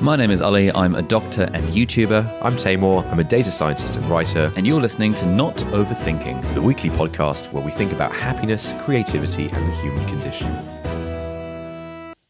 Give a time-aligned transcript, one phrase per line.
[0.00, 0.70] My name is Ali.
[0.72, 3.04] I'm a doctor and YouTuber, I'm Taimur.
[3.10, 6.54] I'm a data scientist and writer, and you're listening to Not Overthinking.
[6.54, 10.48] the weekly podcast where we think about happiness, creativity, and the human condition.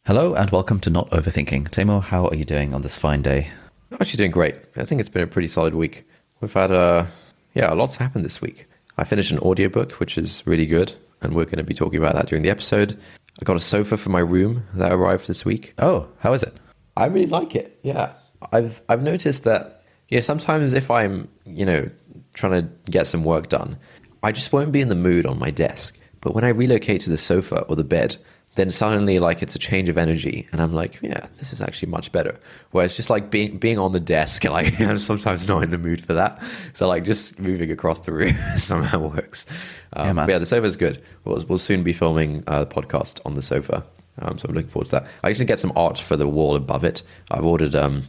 [0.07, 1.69] Hello and welcome to Not Overthinking.
[1.71, 3.49] Taimur, how are you doing on this fine day?
[3.91, 4.55] I'm actually doing great.
[4.77, 6.07] I think it's been a pretty solid week.
[6.41, 7.07] We've had, uh,
[7.55, 8.67] yeah, a lots happened this week.
[8.97, 12.15] I finished an audiobook, which is really good, and we're going to be talking about
[12.15, 12.97] that during the episode.
[13.41, 15.75] I got a sofa for my room that arrived this week.
[15.79, 16.57] Oh, how is it?
[16.97, 17.79] I really like it.
[17.83, 18.13] Yeah,
[18.53, 19.83] I've I've noticed that.
[20.09, 21.91] Yeah, sometimes if I'm you know
[22.35, 23.77] trying to get some work done,
[24.23, 25.99] I just won't be in the mood on my desk.
[26.21, 28.17] But when I relocate to the sofa or the bed,
[28.57, 31.91] then suddenly like it's a change of energy, and I'm like, yeah, this is actually
[31.91, 32.39] much better.
[32.71, 36.05] Whereas just like being being on the desk, like I'm sometimes not in the mood
[36.05, 36.43] for that.
[36.73, 39.45] So like just moving across the room somehow works.
[39.93, 40.29] Um, Yeah, man.
[40.31, 41.03] yeah, the sofa's good.
[41.25, 43.85] We'll, we'll soon be filming uh, the podcast on the sofa.
[44.21, 45.07] Um, so I'm looking forward to that.
[45.23, 47.03] I just need to get some art for the wall above it.
[47.31, 48.05] I've ordered um,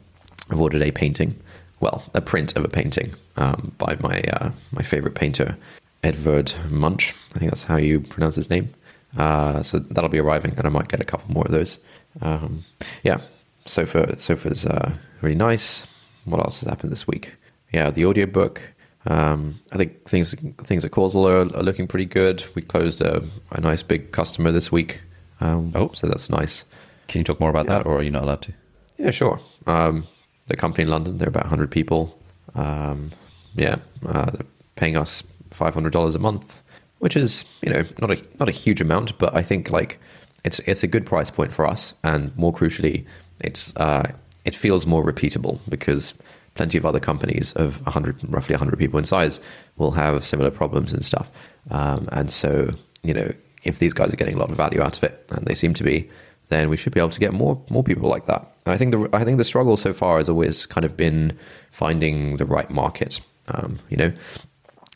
[0.50, 1.40] I've ordered a painting,
[1.80, 5.58] well, a print of a painting um, by my uh, my favorite painter,
[6.04, 7.14] Edvard Munch.
[7.36, 8.74] I think that's how you pronounce his name.
[9.18, 11.80] Uh, so that'll be arriving, and I might get a couple more of those.
[12.22, 12.64] Um,
[13.04, 13.22] yeah,
[13.66, 15.86] sofa sofa's uh, really nice.
[16.26, 17.34] What else has happened this week?
[17.74, 18.62] Yeah, the audiobook.
[19.06, 22.44] Um, I think things things at Causal are, are looking pretty good.
[22.56, 25.02] We closed a, a nice big customer this week.
[25.42, 25.92] Um, Oh.
[25.94, 26.64] so that's nice.
[27.08, 27.78] Can you talk more about Yeah.
[27.80, 28.54] that or are you not allowed to?
[28.98, 29.40] Yeah, sure.
[29.66, 30.06] Um,
[30.48, 32.18] the company in London, they're about 100 people.
[32.56, 33.12] Um,
[33.56, 36.62] yeah, uh, they're paying us $500 a month,
[37.00, 40.00] which is, you know, not a not a huge amount, but I think like
[40.44, 43.06] it's it's a good price point for us, and more crucially,
[43.44, 44.12] it's uh,
[44.46, 46.14] it feels more repeatable because
[46.56, 49.40] plenty of other companies of 100, roughly 100 people in size
[49.78, 51.30] will have similar problems and stuff,
[51.70, 52.72] um, and so
[53.04, 53.32] you know,
[53.68, 55.74] if these guys are getting a lot of value out of it, and they seem
[55.76, 56.10] to be,
[56.50, 58.42] then we should be able to get more more people like that.
[58.66, 61.38] And I think the I think the struggle so far has always kind of been
[61.72, 63.20] finding the right market.
[63.50, 64.14] Um, you know,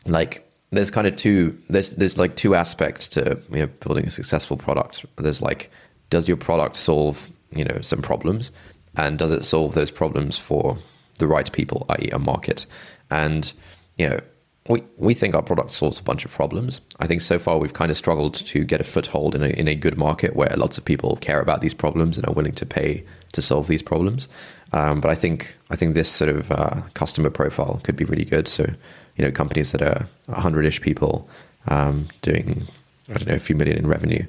[0.06, 4.12] like there's kind of two there's there's like two aspects to you know building a
[4.12, 5.06] successful product.
[5.18, 5.70] There's like
[6.10, 8.52] does your product solve you know some problems,
[8.96, 10.78] and does it solve those problems for
[11.20, 12.66] the right people, i.e., a market?
[13.10, 13.52] And
[13.98, 14.20] you know,
[14.70, 16.82] we we think our product solves a bunch of problems.
[17.00, 19.68] I think so far we've kind of struggled to get a foothold in a in
[19.68, 22.66] a good market where lots of people care about these problems and are willing to
[22.66, 24.28] pay to solve these problems.
[24.74, 28.26] Um, but I think I think this sort of uh, customer profile could be really
[28.26, 28.48] good.
[28.48, 28.66] So
[29.16, 31.28] you know, companies that are hundred ish people
[31.68, 32.68] um, doing
[33.10, 34.26] I don't know a few million in revenue,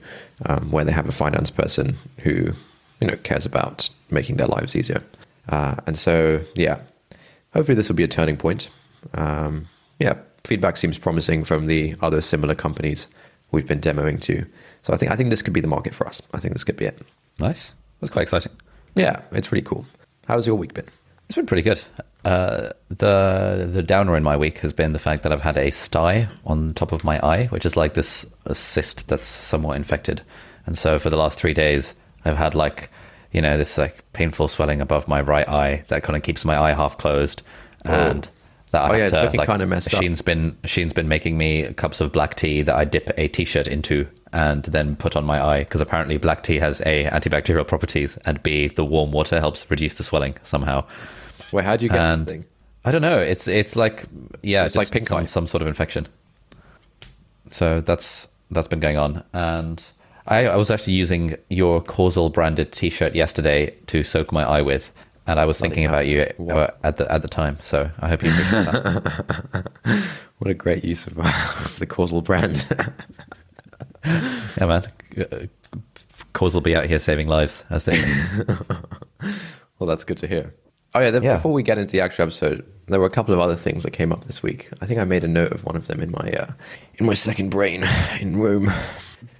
[0.46, 2.52] um, where they have a finance person who
[3.00, 5.02] you know cares about making their lives easier.
[5.48, 6.80] Uh, and so yeah,
[7.52, 8.68] hopefully this will be a turning point.
[9.14, 9.68] Um,
[10.02, 10.14] yeah,
[10.44, 13.06] feedback seems promising from the other similar companies
[13.52, 14.44] we've been demoing to.
[14.82, 16.20] So I think I think this could be the market for us.
[16.34, 17.00] I think this could be it.
[17.38, 17.72] Nice.
[18.00, 18.52] That's quite exciting.
[18.94, 19.86] Yeah, it's really cool.
[20.26, 20.88] How's your week been?
[21.28, 21.80] It's been pretty good.
[22.24, 25.70] Uh, the the downer in my week has been the fact that I've had a
[25.70, 30.22] sty on top of my eye, which is like this a cyst that's somewhat infected.
[30.66, 32.90] And so for the last three days, I've had like,
[33.32, 36.58] you know, this like painful swelling above my right eye that kind of keeps my
[36.58, 37.42] eye half closed,
[37.84, 38.28] and
[38.72, 40.02] that I Oh, yeah, it's to, looking like, kinda messed up.
[40.02, 43.66] Sheen's been Sheen's been making me cups of black tea that I dip a t-shirt
[43.66, 48.16] into and then put on my eye because apparently black tea has a antibacterial properties
[48.24, 50.84] and b the warm water helps reduce the swelling somehow.
[51.50, 52.44] Where how do you get And this thing?
[52.84, 53.18] I don't know.
[53.18, 54.06] It's it's like
[54.42, 55.24] yeah, It's like pink some, eye.
[55.26, 56.08] some sort of infection.
[57.50, 59.82] So that's that's been going on, and
[60.26, 64.90] I, I was actually using your causal branded T-shirt yesterday to soak my eye with,
[65.26, 65.92] and I was thinking hell.
[65.94, 67.58] about you uh, at the at the time.
[67.62, 69.66] So I hope you appreciate that.
[70.38, 71.14] What a great use of
[71.78, 72.66] the causal brand.
[74.04, 74.84] yeah, man.
[75.16, 75.46] Uh,
[76.32, 78.02] Cause will be out here saving lives as they.
[79.78, 80.52] well, that's good to hear.
[80.94, 81.36] Oh yeah, then Yeah.
[81.36, 83.92] before we get into the actual episode, there were a couple of other things that
[83.92, 84.68] came up this week.
[84.80, 86.50] I think I made a note of one of them in my uh,
[86.94, 87.84] in my second brain
[88.20, 88.72] in Roam.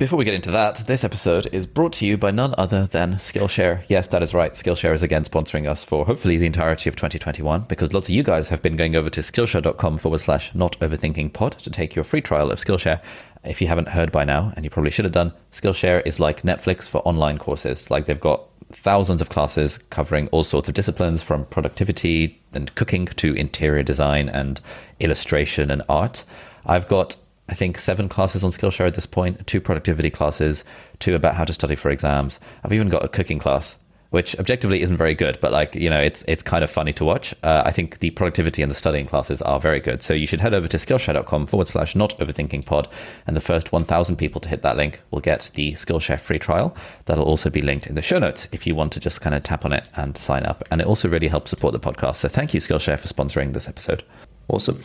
[0.03, 3.19] Before we get into that, this episode is brought to you by none other than
[3.19, 3.85] Skillshare.
[3.87, 4.53] Yes, that is right.
[4.53, 8.25] Skillshare is again sponsoring us for hopefully the entirety of 2021 because lots of you
[8.25, 12.03] guys have been going over to skillshare.com forward slash not overthinking pod to take your
[12.03, 13.01] free trial of Skillshare.
[13.45, 16.43] If you haven't heard by now, and you probably should have done, Skillshare is like
[16.43, 17.89] Netflix for online courses.
[17.89, 23.07] Like they've got thousands of classes covering all sorts of disciplines from productivity and cooking
[23.07, 24.61] to interior design and
[24.99, 26.25] illustration and art.
[26.67, 27.15] I've got,
[27.53, 30.65] I think, seven classes on Skillshare at this point, two productivity classes,
[31.01, 32.41] two about how to study for exams.
[32.65, 33.77] I've even got a cooking class
[34.09, 37.05] which objectively isn't very good, but like you know, it's it's kind of funny to
[37.05, 37.35] watch.
[37.43, 40.03] Uh, I think the productivity and the studying classes are very good.
[40.03, 42.89] So you should head over to Skillshare.com forward slash not overthinking pod,
[43.27, 46.75] and the first 1,000 people to hit that link will get the Skillshare free trial.
[47.05, 49.43] That'll also be linked in the show notes if you want to just kind of
[49.43, 50.63] tap on it and sign up.
[50.71, 52.17] And it also really helps support the podcast.
[52.17, 54.05] So thank you, Skillshare, for sponsoring this episode.
[54.49, 54.83] Awesome.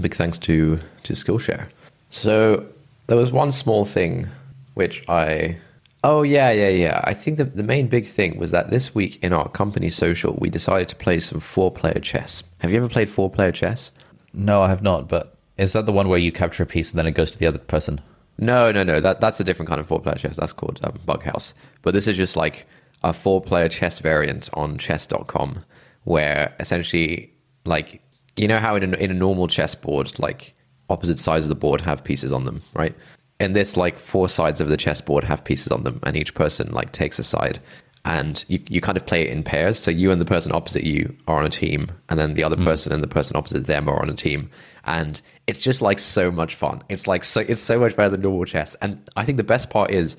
[0.00, 1.66] Big thanks to to Skillshare.
[2.10, 2.66] So
[3.06, 4.28] there was one small thing
[4.74, 5.56] which I
[6.02, 7.00] Oh yeah, yeah, yeah.
[7.04, 10.36] I think the the main big thing was that this week in our company social,
[10.40, 12.42] we decided to play some four player chess.
[12.60, 13.92] Have you ever played four player chess?
[14.32, 15.08] No, I have not.
[15.08, 17.38] But is that the one where you capture a piece and then it goes to
[17.38, 18.00] the other person?
[18.38, 19.00] No, no, no.
[19.00, 20.36] That that's a different kind of four player chess.
[20.36, 21.52] That's called um, Bughouse.
[21.82, 22.66] But this is just like
[23.04, 25.58] a four player chess variant on chess.com
[26.04, 27.30] where essentially
[27.66, 28.00] like
[28.36, 30.54] you know how in a, in a normal chessboard like
[30.90, 32.94] opposite sides of the board have pieces on them, right?
[33.38, 36.70] And this like four sides of the chessboard have pieces on them and each person
[36.72, 37.60] like takes a side.
[38.04, 39.78] And you, you kind of play it in pairs.
[39.78, 42.56] So you and the person opposite you are on a team and then the other
[42.56, 42.64] mm.
[42.64, 44.50] person and the person opposite them are on a team.
[44.84, 46.82] And it's just like so much fun.
[46.88, 48.74] It's like so it's so much better than normal chess.
[48.76, 50.16] And i think the best part is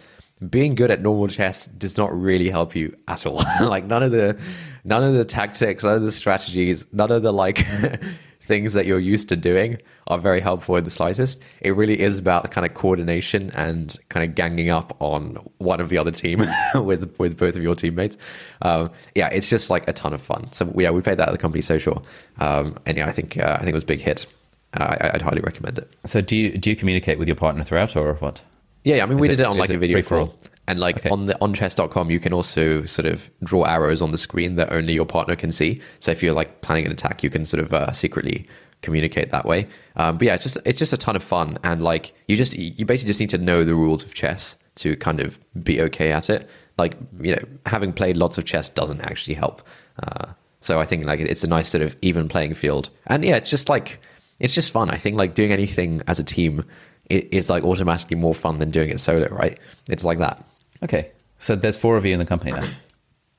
[0.49, 3.43] being good at normal chess does not really help you at all.
[3.61, 4.39] Like none of the
[4.83, 7.65] none of the tactics none of the strategies none of the like
[8.41, 9.77] things that you're used to doing
[10.07, 11.41] are very helpful in the slightest.
[11.61, 15.89] It really is about kind of coordination and kind of ganging up on one of
[15.89, 16.45] the other team
[16.75, 18.17] with with both of your teammates.
[18.61, 20.51] Um, yeah, it's just like a ton of fun.
[20.51, 22.03] So yeah, we played that at the company social,
[22.39, 24.25] um, and yeah, I think uh, I think it was a big hit.
[24.73, 25.93] Uh, I, would highly recommend it.
[26.05, 28.41] So do you do you communicate with your partner throughout or what?
[28.83, 30.35] Yeah, I mean, is we did it, it on like a video call.
[30.71, 31.09] And like okay.
[31.09, 34.71] on the on chess.com, you can also sort of draw arrows on the screen that
[34.71, 35.81] only your partner can see.
[35.99, 38.45] So if you're like planning an attack, you can sort of uh, secretly
[38.81, 39.67] communicate that way.
[39.97, 42.53] Um, but yeah, it's just it's just a ton of fun, and like you just
[42.53, 46.13] you basically just need to know the rules of chess to kind of be okay
[46.13, 46.49] at it.
[46.77, 49.61] Like you know, having played lots of chess doesn't actually help.
[50.01, 50.27] Uh,
[50.61, 53.49] so I think like it's a nice sort of even playing field, and yeah, it's
[53.49, 53.99] just like
[54.39, 54.89] it's just fun.
[54.89, 56.63] I think like doing anything as a team
[57.09, 59.59] is like automatically more fun than doing it solo, right?
[59.89, 60.45] It's like that.
[60.83, 61.11] Okay.
[61.39, 62.67] So there's four of you in the company now.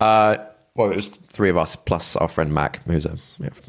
[0.01, 0.45] Uh,
[0.75, 3.17] well, it was three of us plus our friend Mac, who's a,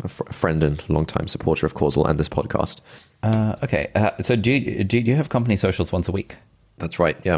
[0.03, 2.81] a friend and long-time supporter of Causal and this podcast.
[3.21, 3.91] Uh, okay.
[3.93, 6.35] Uh, so do you, do you have company socials once a week?
[6.79, 7.17] That's right.
[7.23, 7.37] Yeah.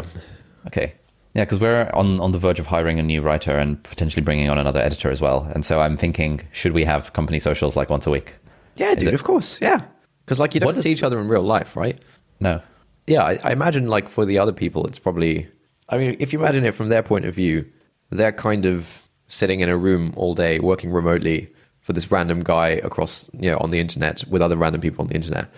[0.66, 0.94] Okay.
[1.34, 4.48] Yeah, because we're on, on the verge of hiring a new writer and potentially bringing
[4.48, 5.46] on another editor as well.
[5.54, 8.34] And so I'm thinking, should we have company socials like once a week?
[8.76, 9.08] Yeah, dude.
[9.08, 9.14] It...
[9.14, 9.58] Of course.
[9.60, 9.82] Yeah.
[10.24, 12.00] Because like you don't see each other in real life, right?
[12.40, 12.62] No.
[13.06, 15.48] Yeah, I, I imagine like for the other people, it's probably
[15.88, 17.70] I mean, if you imagine it from their point of view,
[18.10, 21.48] they're kind of sitting in a room all day working remotely
[21.80, 25.08] for this random guy across, you know, on the internet with other random people on
[25.08, 25.48] the internet.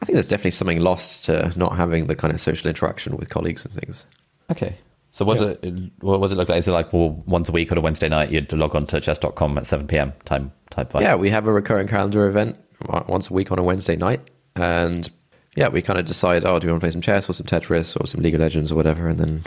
[0.00, 3.28] I think there's definitely something lost to not having the kind of social interaction with
[3.28, 4.04] colleagues and things.
[4.50, 4.76] Okay.
[5.10, 5.54] So what, yeah.
[5.62, 6.58] it, what was it look like?
[6.58, 9.00] Is it like well, once a week on a Wednesday night you'd log on to
[9.00, 10.12] chess.com at 7 p.m.
[10.24, 11.00] time type vibe?
[11.00, 12.56] Yeah, we have a recurring calendar event
[12.88, 14.20] uh, once a week on a Wednesday night.
[14.54, 15.10] And
[15.58, 17.44] yeah, we kind of decide, oh, do we want to play some chess or some
[17.44, 19.42] Tetris or some League of Legends or whatever, and then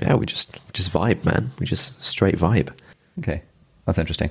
[0.00, 1.52] yeah, we just just vibe, man.
[1.60, 2.70] We just straight vibe.
[3.20, 3.42] Okay,
[3.86, 4.30] that's interesting.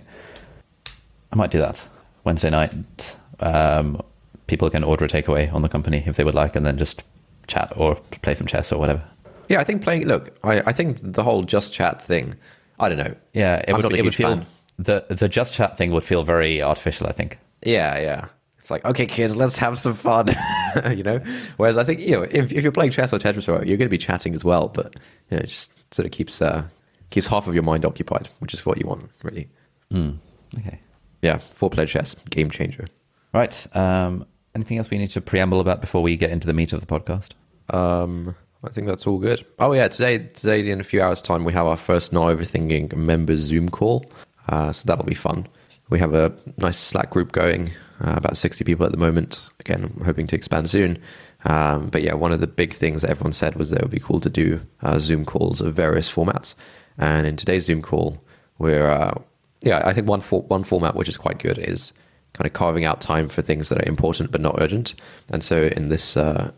[1.31, 1.87] I might do that
[2.25, 3.15] Wednesday night.
[3.39, 4.01] Um,
[4.47, 7.01] people can order a takeaway on the company if they would like, and then just
[7.47, 9.01] chat or play some chess or whatever.
[9.47, 10.07] Yeah, I think playing.
[10.07, 12.35] Look, I, I think the whole just chat thing.
[12.77, 13.15] I don't know.
[13.31, 14.45] Yeah, it I'm would, it would feel fan.
[14.77, 17.07] the the just chat thing would feel very artificial.
[17.07, 17.39] I think.
[17.63, 18.27] Yeah, yeah.
[18.61, 20.27] It's like, okay, kids, let's have some fun,
[20.95, 21.19] you know.
[21.57, 23.87] Whereas I think you know, if, if you're playing chess or Tetris, or you're going
[23.87, 24.95] to be chatting as well, but
[25.31, 26.63] you know, it just sort of keeps uh,
[27.09, 29.49] keeps half of your mind occupied, which is what you want, really.
[29.91, 30.19] Mm,
[30.59, 30.79] okay.
[31.23, 32.87] Yeah, four player chess, game changer.
[33.33, 33.65] Right.
[33.75, 36.81] Um, anything else we need to preamble about before we get into the meat of
[36.81, 37.31] the podcast?
[37.75, 39.43] Um, I think that's all good.
[39.57, 42.95] Oh yeah, today today in a few hours' time we have our first not overthinking
[42.95, 44.05] members Zoom call,
[44.49, 45.47] uh, so that'll be fun.
[45.89, 47.71] We have a nice Slack group going
[48.03, 49.49] uh, about 60 people at the moment.
[49.59, 50.97] Again, I'm hoping to expand soon.
[51.45, 53.91] Um, but yeah, one of the big things that everyone said was that it would
[53.91, 56.55] be cool to do uh, Zoom calls of various formats.
[56.97, 58.21] And in today's Zoom call,
[58.57, 59.13] we're, uh,
[59.61, 61.93] yeah, I think one, for, one format which is quite good is
[62.33, 64.95] kind of carving out time for things that are important but not urgent.
[65.29, 66.51] And so in this, uh,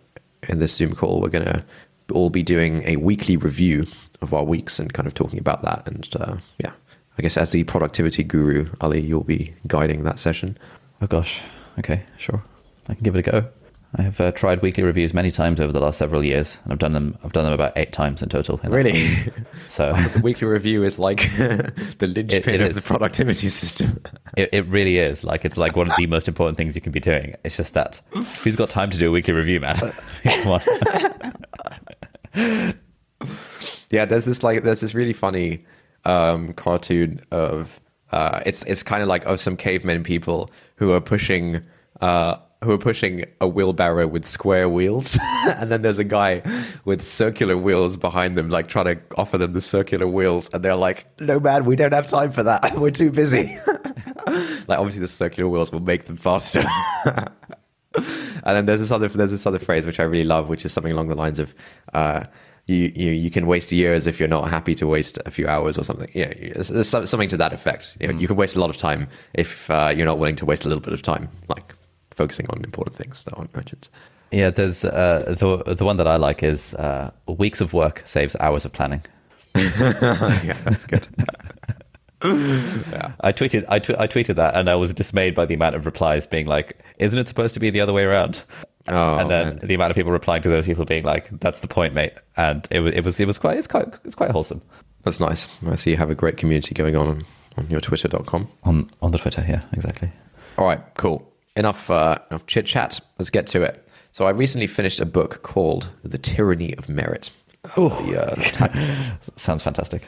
[0.50, 1.66] in this Zoom call, we're going to
[2.12, 3.86] all be doing a weekly review
[4.22, 5.88] of our weeks and kind of talking about that.
[5.88, 6.72] And uh, yeah,
[7.18, 10.58] I guess as the productivity guru, Ali, you'll be guiding that session.
[11.02, 11.42] Oh gosh.
[11.80, 12.44] Okay, sure.
[12.88, 13.48] I can give it a go.
[13.96, 16.80] I have uh, tried weekly reviews many times over the last several years, and I've
[16.80, 17.16] done them.
[17.24, 18.60] I've done them about eight times in total.
[18.64, 19.08] in Really?
[19.68, 24.00] So the weekly review is like the linchpin of the productivity system.
[24.38, 26.92] it, it really is like it's like one of the most important things you can
[26.92, 27.36] be doing.
[27.44, 28.02] It's just that
[28.44, 29.80] who's got time to do a weekly review, man?
[33.90, 35.66] Yeah, there's this like there's this really funny
[36.06, 37.80] um, cartoon of
[38.14, 41.64] uh, it's it's kind of like of some cavemen people who are pushing
[42.00, 45.18] uh, who are pushing a wheelbarrow with square wheels,
[45.58, 46.44] and then there's a guy
[46.86, 50.76] with circular wheels behind them, like trying to offer them the circular wheels, and they're
[50.76, 52.74] like, "No man, we don't have time for that.
[52.78, 53.58] We're too busy."
[54.68, 56.64] like obviously the circular wheels will make them faster.
[58.46, 60.74] And then there's this other there's this other phrase which I really love, which is
[60.74, 61.56] something along the lines of,
[61.94, 62.26] uh,
[62.66, 65.78] "You you you can waste years if you're not happy to waste a few hours
[65.78, 67.98] or something." Yeah, it's something to that effect.
[68.00, 70.46] You, know, you can waste a lot of time if uh, you're not willing to
[70.46, 71.76] waste a little bit of time, like
[72.12, 73.90] focusing on important things that aren't urgent.
[74.32, 78.36] Yeah, there's uh, the the one that I like is uh, weeks of work saves
[78.40, 79.02] hours of planning.
[79.56, 81.08] yeah, that's good.
[82.24, 85.86] I tweeted I, tw- I tweeted that and I was dismayed by the amount of
[85.86, 88.44] replies being like, "Isn't it supposed to be the other way around?"
[88.88, 89.60] Oh, and then man.
[89.64, 92.68] the amount of people replying to those people being like, "That's the point, mate." And
[92.72, 94.62] it was it was it was quite it's quite it's quite wholesome
[95.04, 95.48] That's nice.
[95.68, 97.26] I see you have a great community going on
[97.58, 98.48] on, your twitter.com.
[98.64, 99.46] on on the Twitter.
[99.48, 100.12] Yeah, exactly.
[100.58, 101.30] All right, cool.
[101.56, 103.00] Enough uh, enough chit chat.
[103.20, 103.88] Let's get to it.
[104.12, 107.32] So I recently finished a book called The Tyranny of Merit.
[107.78, 108.40] Oh, uh,
[109.38, 110.04] Sounds fantastic.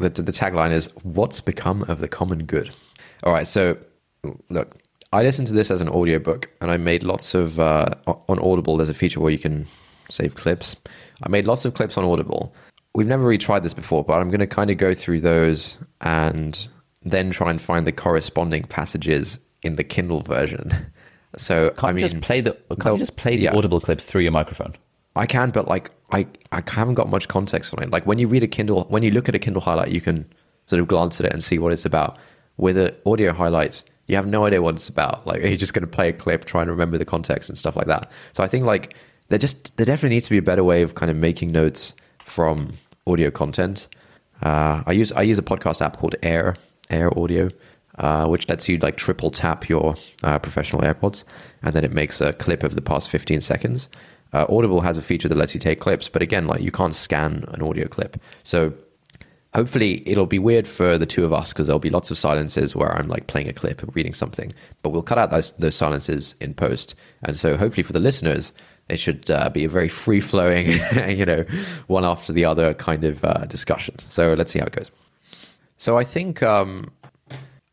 [0.00, 2.70] The, the tagline is "What's become of the common good?"
[3.24, 3.76] All right, so
[4.48, 4.78] look,
[5.12, 8.76] I listened to this as an audiobook, and I made lots of uh, on Audible.
[8.76, 9.66] There's a feature where you can
[10.08, 10.76] save clips.
[11.22, 12.54] I made lots of clips on Audible.
[12.94, 15.78] We've never really tried this before, but I'm going to kind of go through those
[16.00, 16.66] and
[17.02, 20.72] then try and find the corresponding passages in the Kindle version.
[21.36, 23.54] So Can't I mean, just play the can't you just play the yeah.
[23.56, 24.74] audible clips through your microphone?
[25.20, 27.90] I can, but like I, I haven't got much context on it.
[27.90, 30.24] Like when you read a Kindle, when you look at a Kindle highlight, you can
[30.64, 32.16] sort of glance at it and see what it's about.
[32.56, 35.26] With an audio highlight, you have no idea what it's about.
[35.26, 37.76] Like you're just going to play a clip, try and remember the context and stuff
[37.76, 38.10] like that.
[38.32, 38.94] So I think like
[39.28, 41.94] there just there definitely needs to be a better way of kind of making notes
[42.24, 42.72] from
[43.06, 43.88] audio content.
[44.42, 46.56] Uh, I use I use a podcast app called Air
[46.88, 47.50] Air Audio,
[47.98, 51.24] uh, which lets you like triple tap your uh, professional AirPods,
[51.62, 53.90] and then it makes a clip of the past 15 seconds.
[54.32, 56.94] Uh, Audible has a feature that lets you take clips, but again, like you can't
[56.94, 58.20] scan an audio clip.
[58.44, 58.72] So
[59.54, 62.76] hopefully it'll be weird for the two of us because there'll be lots of silences
[62.76, 65.74] where I'm like playing a clip or reading something, but we'll cut out those those
[65.74, 66.94] silences in post.
[67.22, 68.52] And so hopefully for the listeners,
[68.88, 70.68] it should uh, be a very free flowing,
[71.08, 71.44] you know,
[71.86, 73.96] one after the other kind of uh, discussion.
[74.08, 74.90] So let's see how it goes.
[75.76, 76.90] So I think, um,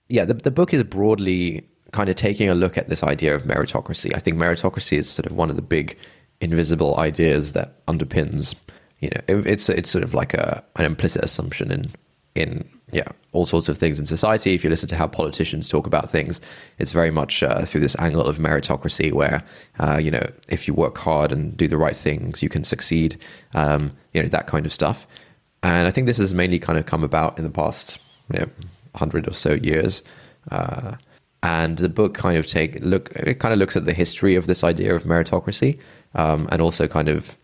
[0.07, 3.43] yeah, the, the book is broadly kind of taking a look at this idea of
[3.43, 4.15] meritocracy.
[4.15, 5.97] I think meritocracy is sort of one of the big
[6.41, 8.55] invisible ideas that underpins,
[8.99, 11.91] you know, it- it's it's sort of like a an implicit assumption in
[12.35, 14.53] in yeah all sorts of things in society.
[14.53, 16.39] If you listen to how politicians talk about things,
[16.79, 19.43] it's very much uh, through this angle of meritocracy, where
[19.79, 23.17] uh, you know if you work hard and do the right things, you can succeed.
[23.53, 25.07] Um, you know that kind of stuff.
[25.63, 27.99] And I think this has mainly kind of come about in the past
[28.31, 28.47] you know,
[28.95, 30.03] hundred or so years.
[30.51, 30.93] Uh,
[31.43, 34.47] and the book kind of take look it kind of looks at the history of
[34.47, 35.79] this idea of meritocracy,
[36.17, 37.37] um, and also kind of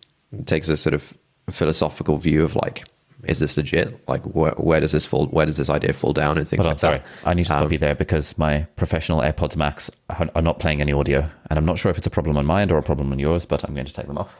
[0.45, 1.13] takes a sort of
[1.49, 2.83] philosophical view of like,
[3.23, 4.05] is this legit?
[4.09, 5.27] Like, where, where does this fall?
[5.27, 6.37] Where does this idea fall down?
[6.37, 6.97] And things Hold on, like sorry.
[6.97, 7.05] that.
[7.29, 10.59] I need to stop Um, you there because my professional AirPods Max are are not
[10.59, 12.77] playing any audio, and I'm not sure if it's a problem on my end or
[12.77, 14.35] a problem on yours, but I'm going to take them off.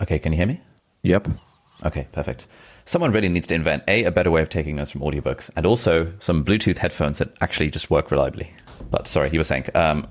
[0.00, 0.60] Okay, can you hear me?
[1.02, 1.28] Yep.
[1.84, 2.46] Okay, perfect.
[2.84, 5.66] Someone really needs to invent a a better way of taking notes from audiobooks, and
[5.66, 8.50] also some Bluetooth headphones that actually just work reliably.
[8.90, 10.06] But sorry, you were saying um,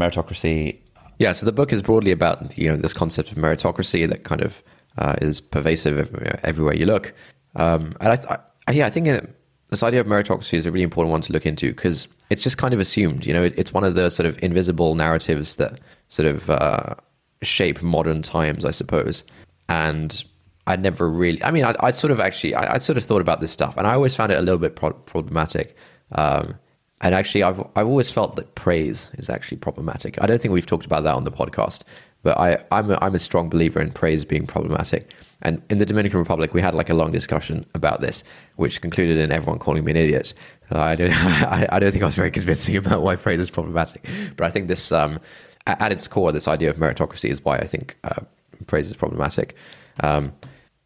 [0.00, 0.78] meritocracy.
[1.18, 4.40] Yeah, so the book is broadly about you know this concept of meritocracy that kind
[4.40, 4.62] of
[4.98, 7.12] uh, is pervasive everywhere, you look.
[7.56, 9.20] Um, and I, I, yeah, I think uh,
[9.68, 12.58] this idea of meritocracy is a really important one to look into because it's just
[12.58, 13.26] kind of assumed.
[13.26, 16.94] You know, it, it's one of the sort of invisible narratives that sort of uh,
[17.42, 19.24] shape modern times, I suppose.
[19.68, 20.22] And
[20.66, 23.20] I never really, I mean, I, I sort of actually, I, I sort of thought
[23.20, 25.76] about this stuff, and I always found it a little bit pro- problematic.
[26.12, 26.56] Um,
[27.00, 30.20] and actually, I've I've always felt that praise is actually problematic.
[30.22, 31.82] I don't think we've talked about that on the podcast,
[32.22, 35.10] but I I'm a, I'm a strong believer in praise being problematic.
[35.42, 38.22] And in the Dominican Republic, we had like a long discussion about this,
[38.56, 40.34] which concluded in everyone calling me an idiot.
[40.70, 44.44] I don't I, don't think I was very convincing about why praise is problematic, but
[44.44, 45.18] I think this um,
[45.66, 48.20] at at its core, this idea of meritocracy is why I think uh,
[48.66, 49.54] praise is problematic.
[50.00, 50.32] Um,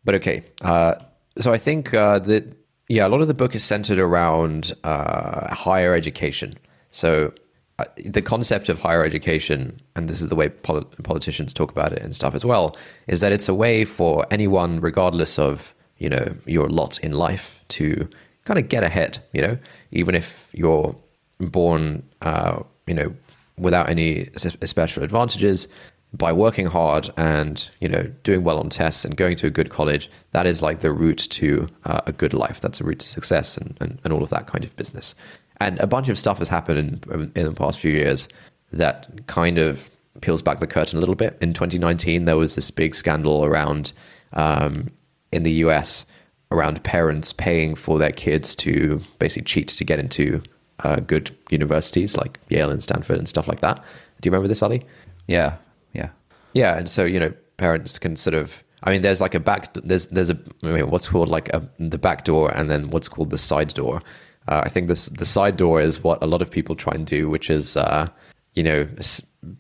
[0.05, 0.95] but okay, uh,
[1.41, 2.57] so I think uh, that
[2.89, 6.59] yeah, a lot of the book is centered around uh, higher education.
[6.91, 7.33] So
[7.79, 11.93] uh, the concept of higher education, and this is the way polit- politicians talk about
[11.93, 12.77] it and stuff as well,
[13.07, 17.59] is that it's a way for anyone, regardless of you know your lot in life,
[17.69, 18.09] to
[18.45, 19.19] kind of get ahead.
[19.33, 19.59] You know,
[19.91, 20.95] even if you're
[21.41, 23.15] born, uh, you know,
[23.59, 25.69] without any special advantages,
[26.17, 29.71] by working hard and you know doing well on tests and going to a good
[29.71, 32.61] college, that is like the route to uh, a good life.
[32.61, 35.15] That's a route to success and, and, and all of that kind of business.
[35.59, 38.29] And a bunch of stuff has happened in, in the past few years
[38.73, 39.91] that kind of
[40.21, 41.37] peels back the curtain a little bit.
[41.41, 43.93] In 2019, there was this big scandal around
[44.33, 44.91] um,
[45.33, 46.07] in the US
[46.51, 50.43] around parents paying for their kids to basically cheat to get into
[50.81, 53.79] uh, good universities like Yale and Stanford and stuff like that.
[54.21, 54.83] Do you remember this, Ali?
[55.27, 55.57] Yeah,
[55.95, 56.11] yeah,
[56.53, 56.77] yeah.
[56.77, 58.63] And so you know, parents can sort of.
[58.87, 59.73] I mean, there's like a back.
[59.75, 63.09] There's there's a I mean, what's called like a the back door, and then what's
[63.09, 64.03] called the side door.
[64.47, 67.07] Uh, I think this the side door is what a lot of people try and
[67.07, 68.09] do, which is uh,
[68.55, 68.87] you know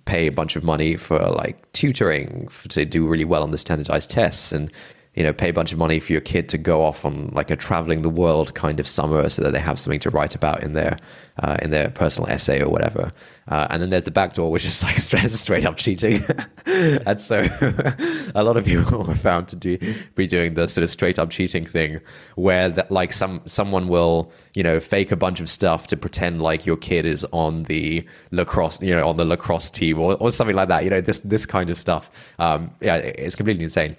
[0.05, 3.59] pay a bunch of money for like tutoring for, to do really well on the
[3.59, 4.71] standardized tests and
[5.15, 7.51] you know, pay a bunch of money for your kid to go off on like
[7.51, 10.63] a traveling the world kind of summer, so that they have something to write about
[10.63, 10.99] in their
[11.43, 13.11] uh, in their personal essay or whatever.
[13.49, 16.25] Uh, and then there's the back door, which is like straight, straight up cheating.
[16.67, 17.47] and so
[18.35, 19.79] a lot of people are found to do
[20.15, 22.01] be doing the sort of straight up cheating thing,
[22.35, 26.43] where that like some someone will you know fake a bunch of stuff to pretend
[26.43, 30.33] like your kid is on the lacrosse you know on the lacrosse team or, or
[30.33, 30.83] something like that.
[30.83, 32.11] You know this this kind of stuff.
[32.41, 33.97] Um, yeah, it's completely insane.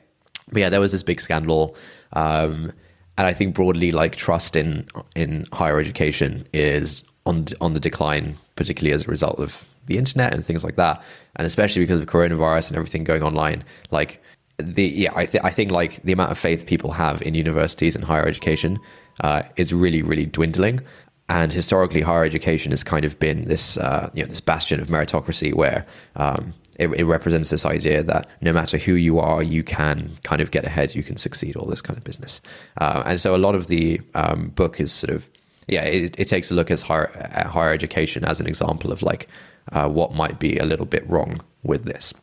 [0.51, 1.75] But yeah, there was this big scandal.
[2.13, 2.71] Um,
[3.17, 8.37] and I think broadly, like trust in in higher education is on on the decline,
[8.55, 11.01] particularly as a result of the internet and things like that,
[11.35, 13.63] and especially because of coronavirus and everything going online.
[13.91, 14.21] Like
[14.57, 17.95] the yeah, I th- I think like the amount of faith people have in universities
[17.95, 18.79] and higher education
[19.21, 20.81] uh, is really really dwindling.
[21.27, 24.87] And historically, higher education has kind of been this uh, you know this bastion of
[24.87, 25.85] meritocracy where
[26.15, 30.41] um, it, it, represents this idea that no matter who you are, you can kind
[30.41, 32.41] of get ahead, you can succeed, all this kind of business.
[32.79, 35.29] Uh, and so a lot of the um, book is sort of,
[35.67, 39.01] yeah, it, it takes a look at higher, at higher education as an example of
[39.01, 39.27] like
[39.71, 42.13] uh, what might be a little bit wrong with this.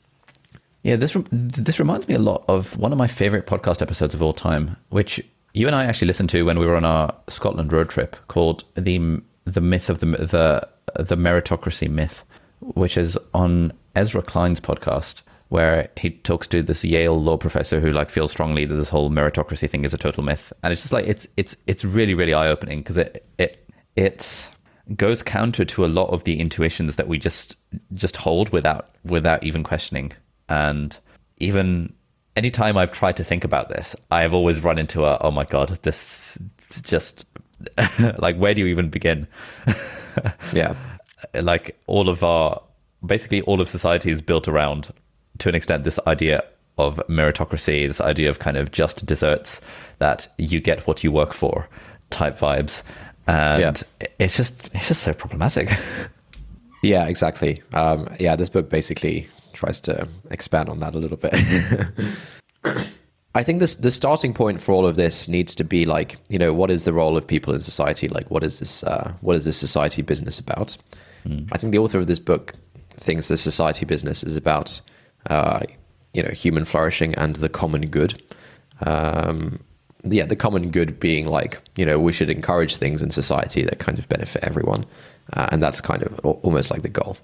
[0.83, 4.23] Yeah, this this reminds me a lot of one of my favorite podcast episodes of
[4.23, 5.21] all time, which
[5.55, 8.65] you and I actually listened to when we were on our Scotland road trip, called
[8.75, 10.69] the the myth of the the
[11.01, 12.25] the meritocracy myth,
[12.61, 17.91] which is on Ezra Klein's podcast where he talks to this Yale law professor who
[17.91, 20.95] like feels strongly that this whole meritocracy thing is a total myth, and it's just
[20.95, 24.51] like it's it's it's really really eye opening because it it it
[24.97, 27.59] goes counter to a lot of the intuitions that we just
[27.93, 30.13] just hold without without even questioning,
[30.49, 30.97] and
[31.37, 31.93] even
[32.35, 35.79] anytime I've tried to think about this, I've always run into a oh my god
[35.83, 36.39] this
[36.81, 37.27] just
[38.19, 39.29] like where do you even begin?
[40.55, 40.75] yeah,
[41.35, 42.63] like all of our
[43.05, 44.93] basically all of society is built around,
[45.39, 46.45] to an extent, this idea
[46.79, 49.61] of meritocracy, this idea of kind of just desserts
[49.99, 51.69] that you get what you work for
[52.11, 52.83] type vibes.
[53.27, 54.07] And yeah.
[54.19, 55.71] it's just it's just so problematic.
[56.83, 57.63] yeah, exactly.
[57.73, 61.35] Um, yeah, this book basically tries to expand on that a little bit.
[63.35, 66.39] I think this the starting point for all of this needs to be like, you
[66.39, 68.09] know, what is the role of people in society?
[68.09, 68.83] Like, what is this?
[68.83, 70.77] Uh, what is this society business about?
[71.25, 71.49] Mm.
[71.53, 72.55] I think the author of this book
[73.03, 74.81] thinks the society business is about,
[75.29, 75.61] uh,
[76.15, 78.23] you know, human flourishing and the common good.
[78.87, 79.61] Um,
[80.05, 83.79] yeah, the common good being like, you know, we should encourage things in society that
[83.79, 84.85] kind of benefit everyone,
[85.35, 87.17] uh, and that's kind of almost like the goal.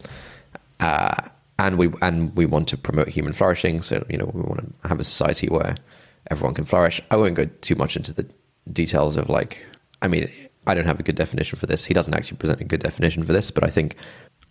[0.81, 1.17] Uh,
[1.59, 4.89] and we and we want to promote human flourishing, so you know, we want to
[4.89, 5.75] have a society where
[6.31, 7.01] everyone can flourish.
[7.11, 8.27] I won't go too much into the
[8.73, 9.67] details of like,
[10.03, 10.31] I mean,
[10.69, 11.85] I don't have a good definition for this.
[11.85, 13.97] He doesn't actually present a good definition for this, but I think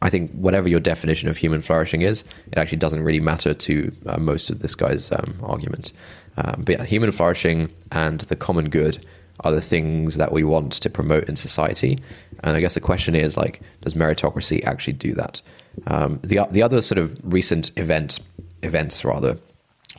[0.01, 3.91] I think whatever your definition of human flourishing is, it actually doesn't really matter to
[4.05, 5.91] uh, most of this guy's um, argument.
[6.37, 9.03] Um, but yeah, human flourishing and the common good
[9.41, 11.97] are the things that we want to promote in society.
[12.43, 15.41] And I guess the question is like, does meritocracy actually do that?
[15.87, 18.19] Um, the the other sort of recent event
[18.63, 19.37] events rather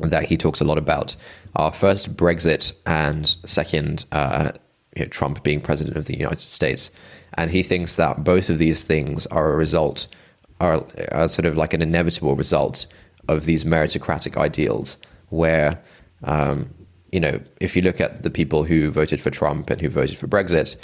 [0.01, 1.17] that he talks a lot about
[1.57, 4.53] are first Brexit and second uh,
[4.97, 6.91] you know, Trump being president of the United States
[7.39, 10.09] and he thinks that both of these things are a result,
[10.61, 12.87] are, are sort of like an inevitable result
[13.29, 14.99] of these meritocratic ideals,
[15.29, 15.81] where
[16.25, 16.69] um,
[17.13, 20.19] you know, if you look at the people who voted for Trump and who voted
[20.19, 20.75] for Brexit,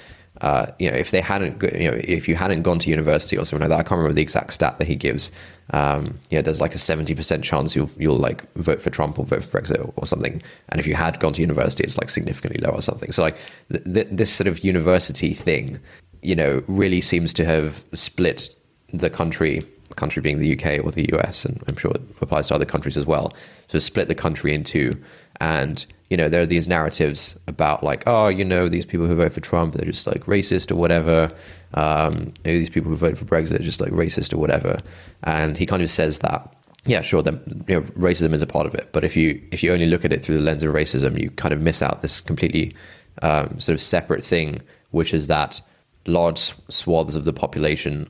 [0.43, 3.45] uh, you know, if they hadn't, you know, if you hadn't gone to university or
[3.45, 5.33] something like that, I can't remember the exact stat that he gives.
[5.71, 9.25] Um, yeah, there's like a seventy percent chance you'll you'll like vote for Trump or
[9.25, 10.41] vote for Brexit or, or, something.
[10.69, 13.11] And if you had gone to university, it's like significantly lower or something.
[13.11, 13.39] So like
[13.73, 15.81] th- th- this sort of university thing
[16.25, 18.55] you know, really seems to have split
[18.93, 22.49] the country, the country being the UK or the US, and I'm sure it applies
[22.49, 23.33] to other countries as well.
[23.69, 25.03] So split the country in two,
[25.41, 29.15] and you know there are these narratives about like, oh, you know, these people who
[29.15, 31.33] vote for Trump, they're just like racist or whatever.
[31.75, 34.81] Um, these people who voted for Brexit are just like racist or whatever.
[35.25, 36.55] And he kind of says that
[36.87, 37.35] yeah, sure, that
[37.69, 38.91] you know, racism is a part of it.
[38.93, 41.31] But if you if you only look at it through the lens of racism, you
[41.31, 42.75] kind of miss out this completely
[43.23, 44.61] um, sort of separate thing,
[44.91, 45.61] which is that
[46.07, 48.09] large swaths of the population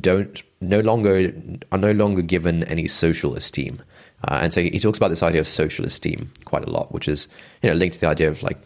[0.00, 1.32] don't no longer
[1.72, 3.82] are no longer given any social esteem.
[4.26, 7.08] Uh, and so he talks about this idea of social esteem quite a lot, which
[7.08, 7.28] is
[7.62, 8.58] you know linked to the idea of like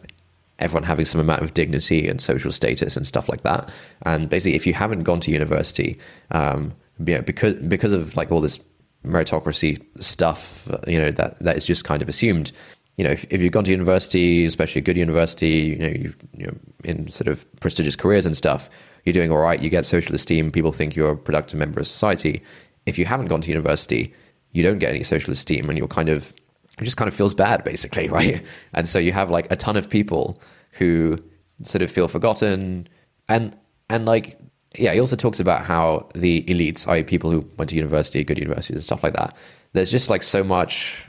[0.58, 3.70] everyone having some amount of dignity and social status and stuff like that.
[4.02, 5.98] And basically, if you haven't gone to university,
[6.30, 8.58] um, because because of like all this
[9.04, 12.52] meritocracy stuff, uh, you know, that, that is just kind of assumed.
[12.98, 16.46] You know, if, if you've gone to university, especially a good university, you know, you
[16.46, 18.68] know, in sort of prestigious careers and stuff,
[19.04, 21.86] you're doing all right, you get social esteem, people think you're a productive member of
[21.86, 22.42] society.
[22.84, 24.12] If you haven't gone to university,
[24.52, 26.34] you don't get any social esteem and you're kind of,
[26.78, 28.44] it just kind of feels bad basically, right?
[28.74, 30.36] And so you have like a ton of people
[30.72, 31.18] who
[31.62, 32.88] sort of feel forgotten
[33.28, 33.56] and,
[33.88, 34.38] and like
[34.76, 38.38] yeah, he also talks about how the elites, i.e., people who went to university, good
[38.38, 39.34] universities, and stuff like that,
[39.72, 41.06] there's just like so much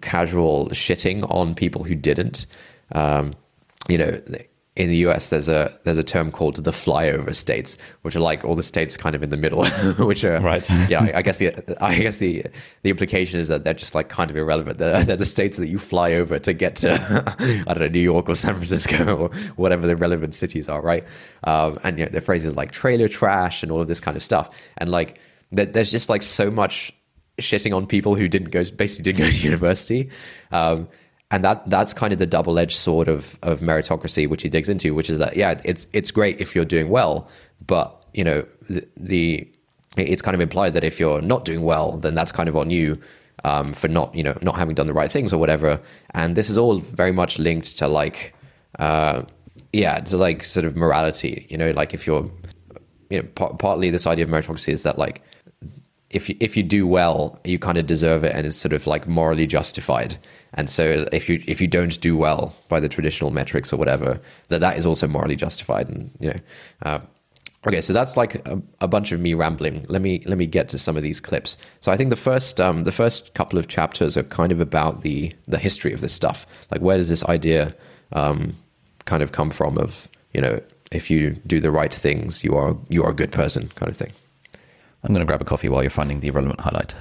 [0.00, 2.46] casual shitting on people who didn't.
[2.92, 3.34] Um,
[3.88, 4.20] you know,
[4.78, 8.44] in the US, there's a there's a term called the flyover states, which are like
[8.44, 9.66] all the states kind of in the middle,
[9.98, 10.68] which are right.
[10.88, 11.52] yeah, I, I, guess the
[11.84, 12.46] I guess the
[12.82, 14.78] the implication is that they're just like kind of irrelevant.
[14.78, 16.94] They're, they're the states that you fly over to get to
[17.66, 21.04] I don't know New York or San Francisco or whatever the relevant cities are, right?
[21.42, 24.22] Um, and you know, their phrases like trailer trash and all of this kind of
[24.22, 25.18] stuff, and like
[25.50, 26.92] there's just like so much
[27.38, 30.10] shitting on people who didn't go basically didn't go to university.
[30.52, 30.88] Um,
[31.30, 34.68] and that that's kind of the double edged sword of of meritocracy, which he digs
[34.68, 37.28] into, which is that yeah, it's it's great if you're doing well,
[37.66, 39.48] but you know the, the
[39.96, 42.70] it's kind of implied that if you're not doing well, then that's kind of on
[42.70, 42.98] you
[43.44, 45.80] um, for not you know not having done the right things or whatever.
[46.12, 48.34] And this is all very much linked to like
[48.78, 49.22] uh,
[49.72, 51.46] yeah, to like sort of morality.
[51.50, 52.30] You know, like if you're
[53.10, 55.22] you know p- partly this idea of meritocracy is that like
[56.10, 58.86] if you, if you do well, you kind of deserve it, and it's sort of
[58.86, 60.16] like morally justified.
[60.54, 64.18] And so, if you if you don't do well by the traditional metrics or whatever,
[64.48, 65.88] that that is also morally justified.
[65.88, 66.40] And you know,
[66.82, 67.00] uh,
[67.66, 69.84] okay, so that's like a, a, bunch of me rambling.
[69.88, 71.58] Let me let me get to some of these clips.
[71.82, 75.02] So I think the first um, the first couple of chapters are kind of about
[75.02, 76.46] the the history of this stuff.
[76.70, 77.74] Like, where does this idea
[78.12, 78.56] um,
[79.04, 79.76] kind of come from?
[79.76, 83.32] Of you know, if you do the right things, you are you are a good
[83.32, 84.12] person, kind of thing.
[85.04, 86.94] I'm going to grab a coffee while you're finding the relevant highlight.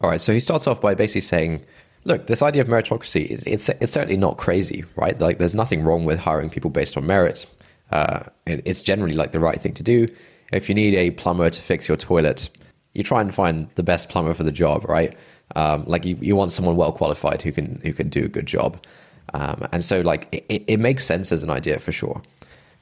[0.00, 1.64] All right, so he starts off by basically saying,
[2.04, 5.18] look, this idea of meritocracy, it's, it's certainly not crazy, right?
[5.18, 7.46] Like, there's nothing wrong with hiring people based on merit.
[7.90, 10.06] Uh, it, it's generally like the right thing to do.
[10.52, 12.50] If you need a plumber to fix your toilet,
[12.92, 15.14] you try and find the best plumber for the job, right?
[15.56, 18.46] Um, like you, you want someone well qualified who can who can do a good
[18.46, 18.82] job,
[19.34, 22.22] um, and so like it, it makes sense as an idea for sure.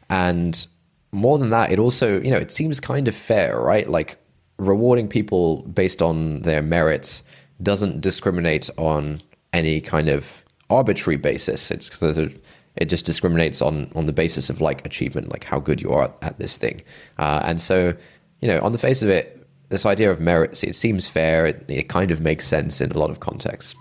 [0.09, 0.67] And
[1.13, 3.89] more than that, it also, you know, it seems kind of fair, right?
[3.89, 4.19] Like
[4.59, 7.23] rewarding people based on their merits
[7.63, 9.23] doesn't discriminate on
[9.53, 11.71] any kind of arbitrary basis.
[11.71, 12.03] It's
[12.77, 16.13] it just discriminates on on the basis of like achievement, like how good you are
[16.23, 16.83] at this thing.
[17.19, 17.95] Uh, and so,
[18.41, 21.47] you know, on the face of it, this idea of merits, it seems fair.
[21.47, 23.75] It, it kind of makes sense in a lot of contexts.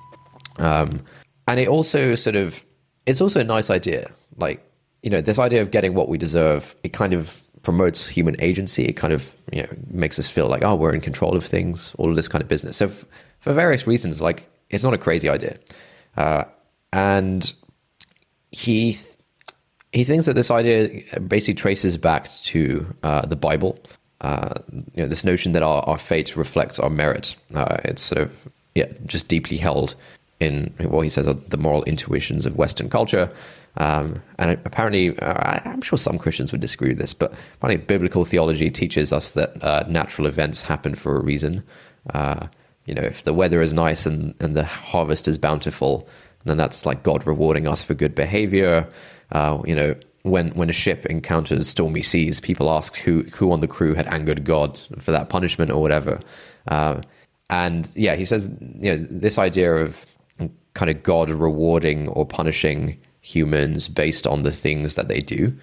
[0.58, 1.02] Um,
[1.48, 2.63] and it also sort of,
[3.06, 4.12] it's also a nice idea.
[4.38, 4.63] Like
[5.03, 7.31] you know, this idea of getting what we deserve, it kind of
[7.63, 8.85] promotes human agency.
[8.85, 11.95] It kind of you know makes us feel like oh we're in control of things,
[11.97, 12.77] all of this kind of business.
[12.77, 13.05] So f-
[13.39, 15.57] for various reasons, like it's not a crazy idea,
[16.17, 16.45] uh,
[16.93, 17.53] and
[18.51, 19.15] he th-
[19.91, 23.79] he thinks that this idea basically traces back to uh, the Bible.
[24.21, 24.53] Uh,
[24.93, 27.35] you know, this notion that our, our fate reflects our merit.
[27.55, 29.95] Uh, it's sort of yeah, just deeply held
[30.39, 33.31] in what he says are the moral intuitions of Western culture.
[33.77, 38.25] Um, and apparently, uh, I'm sure some Christians would disagree with this, but apparently, biblical
[38.25, 41.63] theology teaches us that uh, natural events happen for a reason.
[42.13, 42.47] Uh,
[42.86, 46.07] you know, if the weather is nice and, and the harvest is bountiful,
[46.45, 48.89] then that's like God rewarding us for good behavior.
[49.31, 53.62] Uh, you know, when when a ship encounters stormy seas, people ask who who on
[53.62, 56.19] the crew had angered God for that punishment or whatever.
[56.67, 57.01] Uh,
[57.49, 60.05] and yeah, he says, you know, this idea of
[60.73, 65.53] kind of God rewarding or punishing humans based on the things that they do,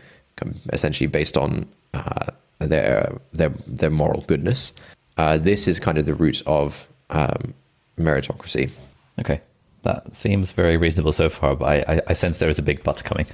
[0.73, 2.27] essentially based on uh,
[2.59, 4.73] their their their moral goodness.
[5.16, 7.55] Uh, this is kind of the root of um,
[7.99, 8.71] meritocracy.
[9.18, 9.40] Okay,
[9.83, 12.83] that seems very reasonable so far, but I, I, I sense there is a big
[12.85, 13.27] but coming.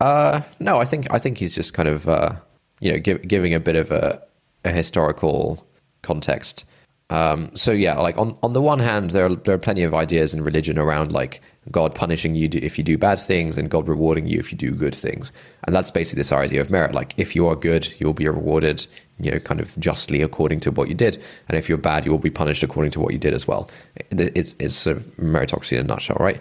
[0.00, 2.32] Uh, no, I think I think he's just kind of uh,
[2.80, 4.22] you know, give, giving a bit of a,
[4.64, 5.66] a historical
[6.02, 6.64] context.
[7.10, 9.94] Um, so yeah, like on, on the one hand, there are, there are plenty of
[9.94, 13.88] ideas in religion around like God punishing you if you do bad things and God
[13.88, 15.32] rewarding you if you do good things.
[15.64, 16.94] And that's basically this idea of merit.
[16.94, 18.86] Like if you are good, you'll be rewarded,
[19.20, 21.22] you know, kind of justly according to what you did.
[21.48, 23.70] And if you're bad, you will be punished according to what you did as well.
[24.10, 26.40] It's, it's sort of meritocracy in a nutshell, right?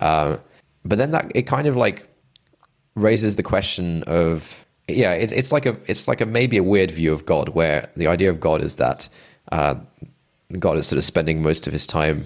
[0.00, 0.36] Uh,
[0.84, 2.08] but then that it kind of like
[2.94, 6.90] raises the question of yeah, it's it's like a it's like a maybe a weird
[6.90, 9.08] view of God where the idea of God is that
[9.52, 9.74] uh,
[10.58, 12.24] God is sort of spending most of his time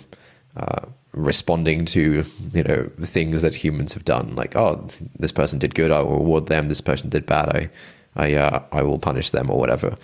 [0.57, 4.35] uh, responding to you know things that humans have done.
[4.35, 6.69] Like, oh, this person did good, I will reward them.
[6.69, 7.71] This person did bad, I
[8.17, 9.97] I uh, I will punish them or whatever.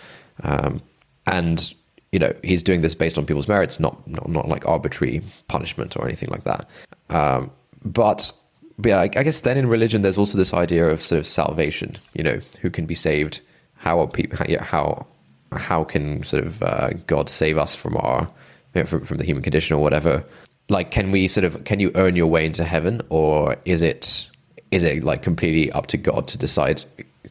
[0.43, 0.83] Um,
[1.27, 1.75] and
[2.13, 5.97] you know he's doing this based on people's merits, not not, not like arbitrary punishment
[5.97, 6.69] or anything like that.
[7.11, 7.51] Um,
[7.85, 8.33] but
[8.79, 11.27] but yeah, I, I guess then in religion, there's also this idea of sort of
[11.27, 11.97] salvation.
[12.15, 13.41] You know, who can be saved?
[13.77, 14.39] How are people?
[14.61, 15.07] How,
[15.53, 18.31] how can sort of uh, God save us from our
[18.75, 20.25] you know, from, from the human condition or whatever?
[20.69, 24.29] Like, can we sort of can you earn your way into heaven, or is it
[24.71, 26.85] is it like completely up to God to decide?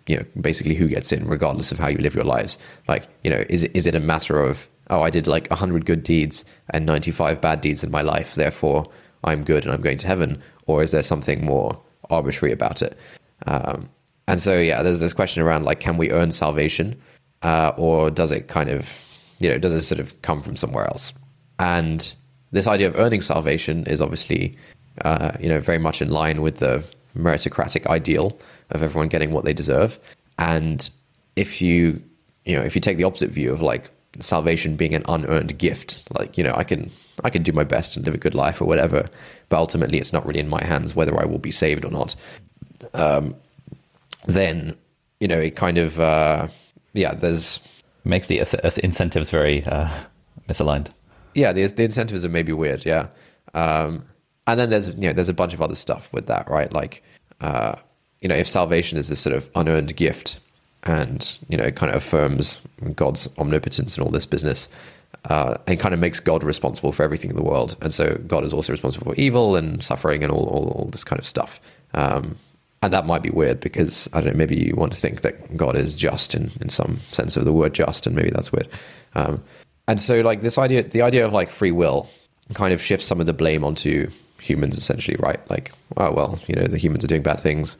[0.08, 2.58] You know, basically who gets in, regardless of how you live your lives.
[2.88, 6.04] Like, you know, is is it a matter of oh, I did like hundred good
[6.04, 8.90] deeds and ninety five bad deeds in my life, therefore
[9.24, 12.98] I'm good and I'm going to heaven, or is there something more arbitrary about it?
[13.46, 13.90] Um,
[14.28, 17.00] and so, yeah, there's this question around like, can we earn salvation,
[17.44, 18.90] uh, or does it kind of,
[19.40, 21.14] you know, does it sort of come from somewhere else?
[21.60, 22.14] And
[22.52, 24.58] this idea of earning salvation is obviously,
[25.04, 26.84] uh, you know, very much in line with the
[27.16, 28.38] meritocratic ideal
[28.70, 30.00] of everyone getting what they deserve.
[30.38, 30.90] And
[31.36, 32.02] if you,
[32.46, 36.04] you know, if you take the opposite view of like salvation being an unearned gift,
[36.18, 36.92] like you know, I can
[37.24, 39.08] I can do my best and live a good life or whatever,
[39.50, 42.16] but ultimately it's not really in my hands whether I will be saved or not.
[42.94, 43.36] Um,
[44.26, 44.76] then
[45.20, 46.48] you know, it kind of uh,
[46.94, 47.60] yeah, there's
[48.04, 48.40] makes the
[48.84, 49.90] incentives very uh,
[50.48, 50.90] misaligned.
[51.38, 52.84] Yeah, the, the incentives are maybe weird.
[52.86, 53.08] Yeah,
[53.54, 54.04] um,
[54.48, 56.74] and then there's you know there's a bunch of other stuff with that, right?
[56.74, 57.04] Like
[57.42, 57.76] uh,
[58.22, 60.40] you know, if salvation is this sort of unearned gift,
[60.84, 62.60] and you know, it kind of affirms
[62.96, 64.68] God's omnipotence and all this business,
[65.26, 67.76] uh, and kind of makes God responsible for everything in the world.
[67.82, 71.04] And so God is also responsible for evil and suffering and all, all, all this
[71.04, 71.60] kind of stuff.
[71.94, 72.38] Um,
[72.82, 75.58] and that might be weird because I don't know, maybe you want to think that
[75.58, 78.70] God is just in, in some sense of the word just, and maybe that's weird.
[79.16, 79.44] Um,
[79.88, 82.10] and so like this idea, the idea of like free will
[82.54, 85.40] kind of shifts some of the blame onto humans essentially, right?
[85.50, 87.78] Like, oh, well, you know, the humans are doing bad things.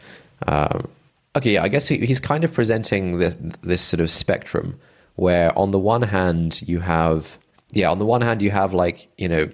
[0.48, 0.88] Um,
[1.36, 4.80] okay, yeah, I guess he, he's kind of presenting this, this sort of spectrum
[5.18, 7.38] where on the one hand you have
[7.72, 9.50] yeah on the one hand you have like you know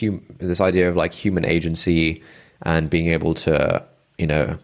[0.00, 2.22] hum- this idea of like human agency
[2.62, 3.84] and being able to
[4.18, 4.56] you know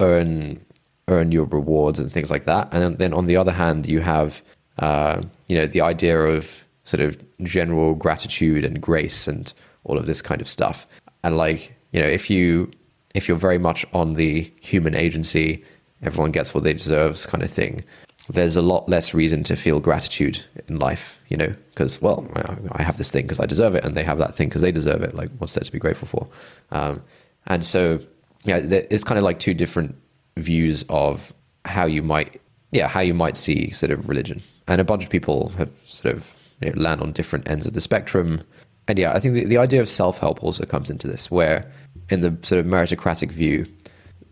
[0.00, 0.64] earn
[1.08, 4.40] earn your rewards and things like that and then on the other hand you have
[4.78, 9.52] uh, you know the idea of sort of general gratitude and grace and
[9.84, 10.86] all of this kind of stuff
[11.24, 12.70] and like you know if you
[13.14, 15.64] if you're very much on the human agency
[16.02, 17.84] everyone gets what they deserves kind of thing
[18.28, 22.26] there's a lot less reason to feel gratitude in life, you know, because, well,
[22.72, 24.72] I have this thing because I deserve it, and they have that thing because they
[24.72, 25.14] deserve it.
[25.14, 26.26] Like, what's there to be grateful for?
[26.70, 27.02] Um,
[27.46, 28.00] and so,
[28.44, 29.96] yeah, it's kind of like two different
[30.36, 31.32] views of
[31.64, 32.40] how you might,
[32.70, 34.42] yeah, how you might see sort of religion.
[34.68, 37.72] And a bunch of people have sort of you know, land on different ends of
[37.72, 38.42] the spectrum.
[38.88, 41.70] And yeah, I think the, the idea of self help also comes into this, where
[42.08, 43.66] in the sort of meritocratic view,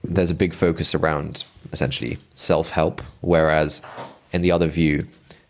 [0.03, 3.83] there's a big focus around essentially self help, whereas
[4.33, 5.07] in the other view,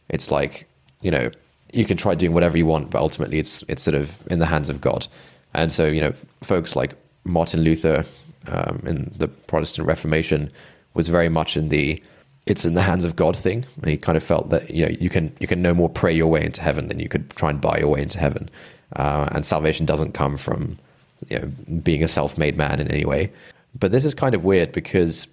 [0.09, 0.69] it's like
[1.01, 1.31] you know
[1.73, 4.47] you can try doing whatever you want, but ultimately it's it's sort of in the
[4.47, 5.07] hands of God.
[5.55, 6.13] And so you know,
[6.43, 8.05] folks like Martin Luther
[8.49, 10.51] um, in the Protestant Reformation
[10.95, 12.03] was very much in the
[12.51, 13.65] it's in the hands of God thing.
[13.81, 16.13] And he kind of felt that you know you can you can no more pray
[16.13, 18.51] your way into heaven than you could try and buy your way into heaven.
[18.97, 20.77] Uh, and salvation doesn't come from
[21.29, 21.47] you know,
[21.83, 23.33] being a self-made man in any way.
[23.79, 25.29] But this is kind of weird because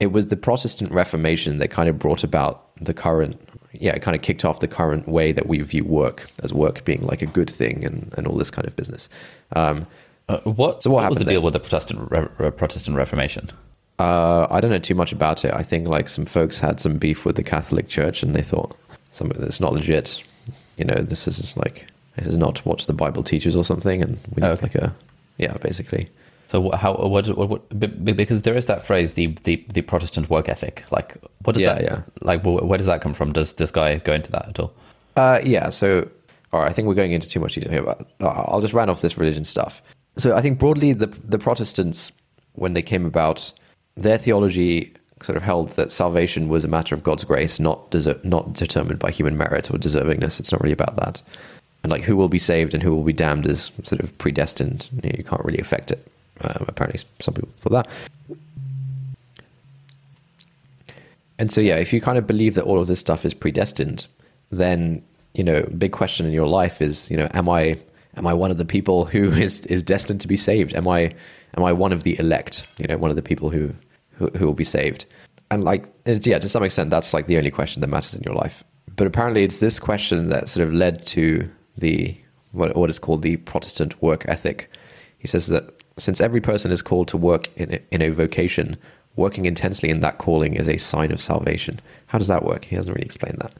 [0.00, 3.40] it was the Protestant Reformation that kind of brought about the current,
[3.72, 6.84] yeah, it kind of kicked off the current way that we view work as work
[6.84, 9.08] being like a good thing and, and all this kind of business.
[9.56, 9.86] Um,
[10.28, 13.50] uh, what, so what, what was the deal with the Protestant Re- Protestant Reformation?
[14.00, 15.52] Uh, I don't know too much about it.
[15.52, 18.74] I think like some folks had some beef with the Catholic Church and they thought
[19.12, 20.22] some of this not legit.
[20.78, 21.86] You know, this is just like
[22.16, 24.62] this is not what the Bible teaches or something, and we need okay.
[24.62, 24.94] like a
[25.36, 26.08] yeah, basically.
[26.48, 30.48] So how what, what, what because there is that phrase the the, the Protestant work
[30.48, 32.02] ethic like what does yeah, that yeah.
[32.22, 34.72] like where does that come from does this guy go into that at all
[35.16, 36.08] uh, yeah so
[36.52, 38.90] all right I think we're going into too much detail here but I'll just round
[38.90, 39.80] off this religion stuff
[40.18, 42.10] so I think broadly the the Protestants
[42.54, 43.52] when they came about
[44.00, 48.24] their theology sort of held that salvation was a matter of God's grace, not deser-
[48.24, 50.40] not determined by human merit or deservingness.
[50.40, 51.22] It's not really about that.
[51.82, 54.88] And like who will be saved and who will be damned is sort of predestined.
[55.02, 56.06] You, know, you can't really affect it.
[56.42, 57.88] Um, apparently, some people thought that.
[61.38, 64.06] And so, yeah, if you kind of believe that all of this stuff is predestined,
[64.50, 65.02] then
[65.34, 67.78] you know, big question in your life is, you know, am I
[68.16, 70.74] am I one of the people who is is destined to be saved?
[70.74, 71.12] Am I
[71.56, 72.66] am I one of the elect?
[72.78, 73.74] You know, one of the people who
[74.20, 75.06] who, who will be saved?
[75.50, 78.34] And like, yeah, to some extent, that's like the only question that matters in your
[78.34, 78.62] life.
[78.94, 82.16] But apparently, it's this question that sort of led to the
[82.52, 84.70] what what is called the Protestant work ethic.
[85.18, 88.76] He says that since every person is called to work in a, in a vocation,
[89.16, 91.80] working intensely in that calling is a sign of salvation.
[92.06, 92.64] How does that work?
[92.64, 93.54] He hasn't really explained that.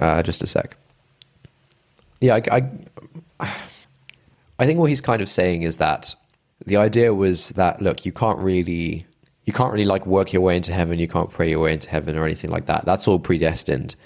[0.00, 0.76] Uh, just a sec.
[2.20, 2.70] Yeah, I,
[3.40, 3.54] I,
[4.58, 6.14] I think what he's kind of saying is that
[6.64, 9.06] the idea was that look, you can't really,
[9.44, 10.98] you can't really like work your way into heaven.
[10.98, 12.84] You can't pray your way into heaven or anything like that.
[12.84, 13.96] That's all predestined.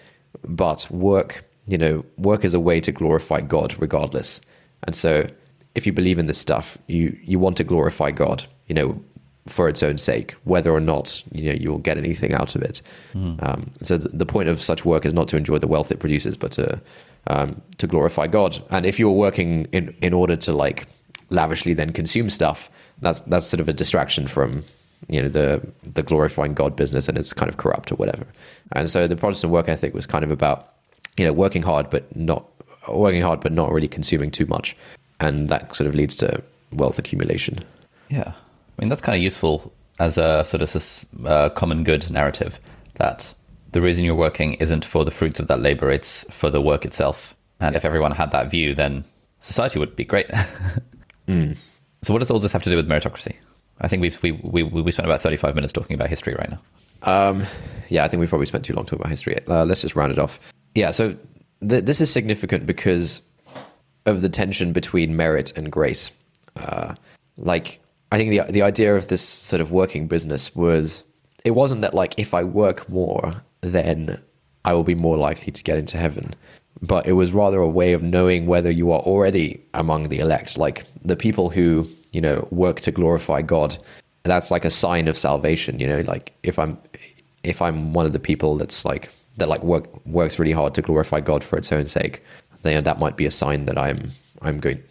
[0.44, 4.40] But work, you know, work is a way to glorify God, regardless.
[4.84, 5.26] And so,
[5.74, 9.02] if you believe in this stuff, you you want to glorify God, you know,
[9.46, 12.62] for its own sake, whether or not you know you will get anything out of
[12.62, 12.80] it.
[13.14, 13.42] Mm.
[13.42, 16.00] Um, so the, the, point of such work is not to enjoy the wealth it
[16.00, 16.80] produces, but to
[17.26, 18.62] um, to glorify God.
[18.70, 20.88] And if you're working in in order to like
[21.30, 22.70] lavishly then consume stuff,
[23.00, 24.64] that's that's sort of a distraction from
[25.08, 28.26] you know the the glorifying God business, and it's kind of corrupt or whatever.
[28.72, 30.74] And so the Protestant work ethic was kind of about
[31.16, 32.46] you know working hard, but not
[32.88, 34.76] working hard, but not really consuming too much,
[35.20, 37.58] and that sort of leads to wealth accumulation.
[38.08, 38.32] Yeah.
[38.32, 42.58] I mean, that's kind of useful as a sort of uh, common good narrative
[42.94, 43.32] that
[43.72, 46.84] the reason you're working isn't for the fruits of that labor, it's for the work
[46.84, 47.34] itself.
[47.60, 49.04] And if everyone had that view, then
[49.40, 50.28] society would be great.
[51.28, 51.56] mm.
[52.02, 53.34] So, what does all this have to do with meritocracy?
[53.80, 56.60] I think we've, we, we, we spent about 35 minutes talking about history right now.
[57.02, 57.44] Um,
[57.88, 59.36] yeah, I think we've probably spent too long talking about history.
[59.46, 60.40] Uh, let's just round it off.
[60.74, 61.14] Yeah, so
[61.66, 63.22] th- this is significant because
[64.06, 66.10] of the tension between merit and grace.
[66.56, 66.94] Uh,
[67.36, 67.80] like,
[68.12, 71.02] I think the the idea of this sort of working business was
[71.44, 74.22] it wasn't that like if I work more, then
[74.64, 76.34] I will be more likely to get into heaven.
[76.82, 80.58] But it was rather a way of knowing whether you are already among the elect,
[80.58, 83.76] like the people who, you know, work to glorify God.
[84.22, 86.78] That's like a sign of salvation, you know, like if I'm
[87.42, 90.82] if I'm one of the people that's like that like work works really hard to
[90.82, 92.24] glorify God for its own sake,
[92.62, 94.82] then that might be a sign that I'm I'm going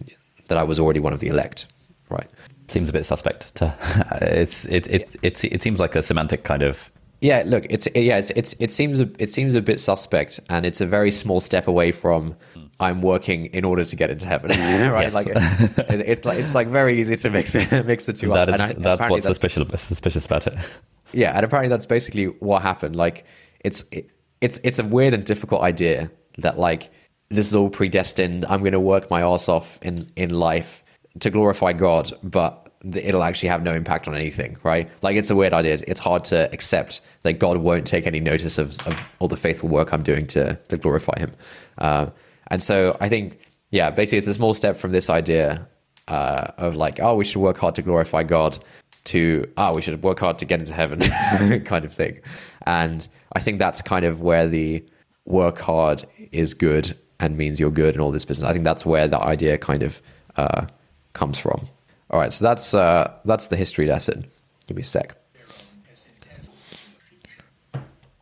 [0.49, 1.65] that I was already one of the elect,
[2.09, 2.29] right?
[2.67, 3.55] seems a bit suspect.
[3.55, 3.73] To,
[4.21, 6.91] it's it, it it it seems like a semantic kind of.
[7.21, 10.81] Yeah, look, it's yeah, it's, it's it seems it seems a bit suspect, and it's
[10.81, 12.35] a very small step away from
[12.79, 14.49] I'm working in order to get into heaven,
[14.91, 15.13] right?
[15.13, 18.55] Like it, it's like it's like very easy to mix mix the two that up.
[18.55, 20.55] Is, I, that's what's that's, suspicious suspicious about it.
[21.11, 22.97] Yeah, and apparently that's basically what happened.
[22.97, 23.25] Like
[23.61, 24.09] it's it,
[24.41, 26.89] it's it's a weird and difficult idea that like
[27.29, 28.45] this is all predestined.
[28.49, 30.83] I'm going to work my ass off in in life
[31.21, 34.89] to glorify God, but it'll actually have no impact on anything, right?
[35.01, 35.77] Like it's a weird idea.
[35.87, 39.69] It's hard to accept that God won't take any notice of, of all the faithful
[39.69, 41.31] work I'm doing to, to glorify Him.
[41.77, 42.07] Uh,
[42.47, 43.39] and so I think,
[43.71, 45.67] yeah, basically it's a small step from this idea
[46.07, 48.57] uh, of like, oh, we should work hard to glorify God
[49.05, 51.01] to, oh, we should work hard to get into heaven
[51.65, 52.19] kind of thing.
[52.65, 54.83] And I think that's kind of where the
[55.25, 58.47] work hard is good and means you're good and all this business.
[58.47, 60.01] I think that's where the idea kind of
[60.37, 60.65] uh,
[61.13, 61.67] comes from.
[62.11, 64.25] All right, so that's uh, that's the history lesson.
[64.67, 65.15] Give me a sec.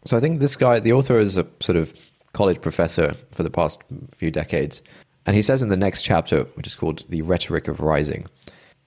[0.06, 1.94] So I think this guy, the author, is a sort of
[2.34, 3.82] college professor for the past
[4.13, 4.82] few decades,
[5.26, 8.28] and he says in the next chapter, which is called "The Rhetoric of Rising,"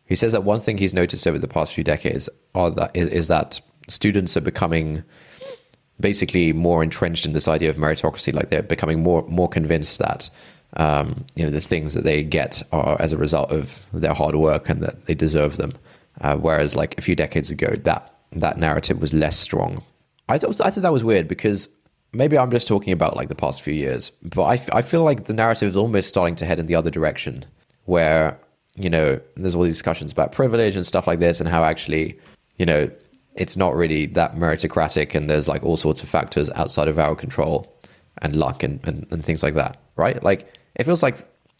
[0.07, 3.09] he says that one thing he's noticed over the past few decades are that is,
[3.09, 5.03] is that students are becoming
[5.99, 8.33] basically more entrenched in this idea of meritocracy.
[8.33, 10.31] Like they're becoming more more convinced that
[10.77, 14.37] um, you know the things that they get are as a result of their hard
[14.37, 15.73] work and that they deserve them.
[16.21, 19.83] Uh, whereas like a few decades ago, that that narrative was less strong.
[20.29, 21.69] I thought I thought that was weird because
[22.17, 25.25] maybe I'm just talking about like the past few years, but I, I feel like
[25.25, 27.45] the narrative is almost starting to head in the other direction,
[27.85, 28.39] where
[28.75, 32.19] you know there's all these discussions about privilege and stuff like this, and how actually
[32.59, 32.91] you know
[33.35, 37.15] it's not really that meritocratic, and there's like all sorts of factors outside of our
[37.15, 37.73] control
[38.23, 40.23] and luck and, and, and things like that, right?
[40.23, 41.17] Like it feels like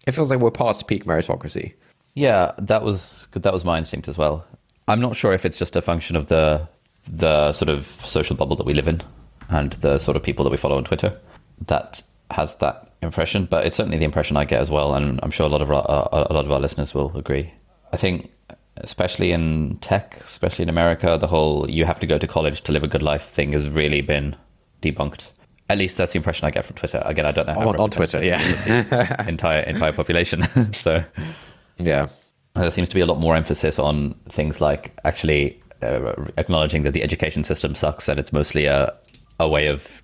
[0.07, 1.75] it feels like we're past peak meritocracy.
[2.15, 4.45] Yeah, that was that was my instinct as well.
[4.89, 6.67] I'm not sure if it's just a function of the
[7.09, 9.01] the sort of social bubble that we live in
[9.49, 11.19] and the sort of people that we follow on Twitter
[11.67, 15.31] that has that impression, but it's certainly the impression I get as well, and I'm
[15.31, 17.53] sure a lot of our, a lot of our listeners will agree.
[17.93, 18.31] I think
[18.79, 22.73] especially in tech, especially in America, the whole you have to go to college to
[22.73, 24.37] live a good life thing has really been
[24.83, 25.31] debunked.
[25.69, 27.03] At least that's the impression I get from Twitter.
[27.05, 30.73] Again, I don't know how on, on Twitter, yeah, entire entire population.
[30.75, 31.03] so
[31.79, 32.09] yeah,
[32.55, 36.93] there seems to be a lot more emphasis on things like actually uh, acknowledging that
[36.93, 38.95] the education system sucks and it's mostly a
[39.41, 40.03] a way of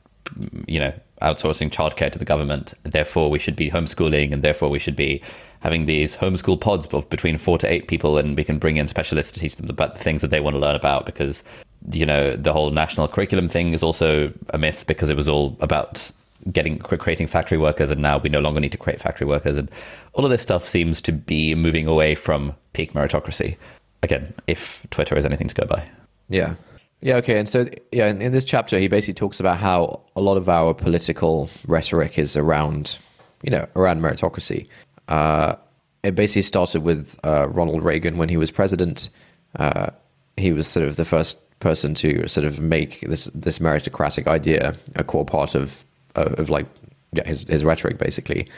[0.66, 2.74] you know outsourcing childcare to the government.
[2.82, 5.22] Therefore, we should be homeschooling, and therefore we should be
[5.60, 8.88] having these homeschool pods of between four to eight people, and we can bring in
[8.88, 11.42] specialists to teach them about the things that they want to learn about because
[11.90, 15.56] you know the whole national curriculum thing is also a myth because it was all
[15.60, 16.10] about
[16.50, 19.56] getting creating factory workers and now we no longer need to create factory workers.
[19.56, 19.70] And
[20.14, 23.56] all of this stuff seems to be moving away from peak meritocracy.
[24.02, 25.88] Again if twitter is anything to go by.
[26.28, 26.54] Yeah
[27.02, 30.20] yeah okay and so yeah in, in this chapter he basically talks about how a
[30.20, 32.98] lot of our political rhetoric is around
[33.42, 34.66] you know around meritocracy
[35.08, 35.54] uh,
[36.02, 39.10] it basically started with uh, ronald reagan when he was president
[39.56, 39.90] uh,
[40.36, 44.74] he was sort of the first person to sort of make this this meritocratic idea
[44.96, 45.84] a core part of
[46.14, 46.66] of, of like
[47.12, 48.48] yeah, his his rhetoric basically.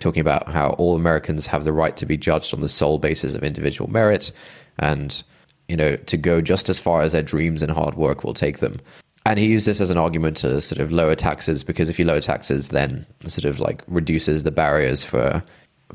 [0.00, 3.34] Talking about how all Americans have the right to be judged on the sole basis
[3.34, 4.32] of individual merit,
[4.78, 5.22] and
[5.68, 8.58] you know to go just as far as their dreams and hard work will take
[8.58, 8.78] them.
[9.26, 12.04] And he used this as an argument to sort of lower taxes because if you
[12.04, 15.42] lower taxes, then sort of like reduces the barriers for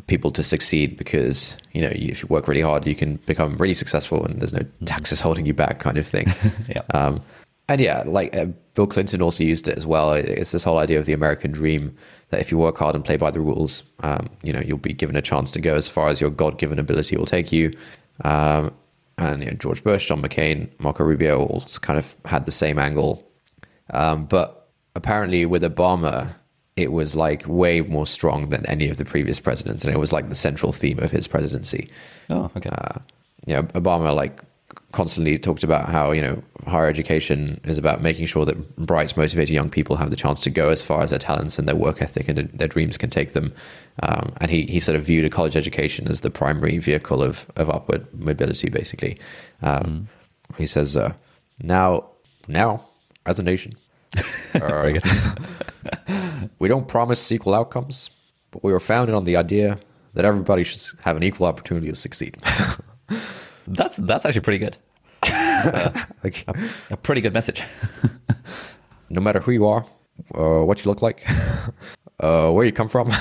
[0.07, 3.73] people to succeed because you know if you work really hard you can become really
[3.73, 4.85] successful and there's no mm-hmm.
[4.85, 6.25] taxes holding you back kind of thing
[6.69, 7.21] yeah um,
[7.67, 8.45] and yeah like uh,
[8.75, 11.95] bill clinton also used it as well it's this whole idea of the american dream
[12.29, 14.93] that if you work hard and play by the rules um, you know you'll be
[14.93, 17.75] given a chance to go as far as your god-given ability will take you
[18.23, 18.71] um,
[19.19, 22.79] and you know, george bush john mccain marco rubio all kind of had the same
[22.79, 23.23] angle
[23.91, 26.33] um, but apparently with obama
[26.79, 30.13] it was like way more strong than any of the previous presidents, and it was
[30.13, 31.89] like the central theme of his presidency.
[32.29, 32.69] Oh, okay.
[32.69, 32.99] Uh,
[33.45, 34.41] yeah, Obama like
[34.91, 39.53] constantly talked about how you know higher education is about making sure that bright, motivated
[39.53, 42.01] young people have the chance to go as far as their talents and their work
[42.01, 43.53] ethic and their dreams can take them.
[44.01, 47.45] Um, and he he sort of viewed a college education as the primary vehicle of
[47.55, 49.17] of upward mobility, basically.
[49.61, 50.07] Um,
[50.53, 50.57] mm.
[50.57, 51.13] He says, uh,
[51.61, 52.09] "Now,
[52.47, 52.85] now,
[53.25, 53.73] as a nation."
[54.53, 54.99] Very
[56.57, 58.09] we don't promise equal outcomes,
[58.49, 59.77] but we were founded on the idea
[60.13, 62.37] that everybody should have an equal opportunity to succeed.
[63.69, 64.77] that's that's actually pretty good.
[65.23, 65.91] Uh,
[66.23, 66.55] like, a,
[66.91, 67.63] a, pretty good message.
[69.09, 69.85] no matter who you are,
[70.35, 71.27] uh, what you look like,
[72.19, 73.11] uh, where you come from,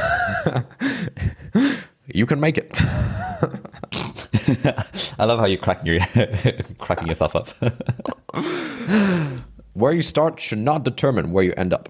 [2.06, 2.70] you can make it.
[5.18, 6.00] I love how you're cracking your
[6.78, 7.48] cracking yourself up.
[9.74, 11.88] where you start should not determine where you end up.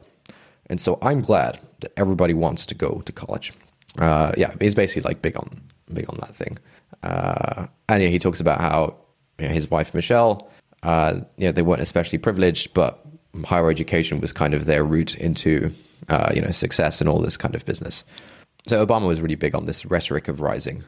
[0.67, 3.53] And so I'm glad that everybody wants to go to college.
[3.99, 6.57] Uh, yeah, he's basically like big on big on that thing.
[7.03, 8.97] Uh, and yeah, he talks about how
[9.39, 10.51] you know, his wife Michelle,
[10.83, 13.05] uh, you know, they weren't especially privileged, but
[13.45, 15.71] higher education was kind of their route into
[16.09, 18.05] uh, you know success and all this kind of business.
[18.67, 20.85] So Obama was really big on this rhetoric of rising.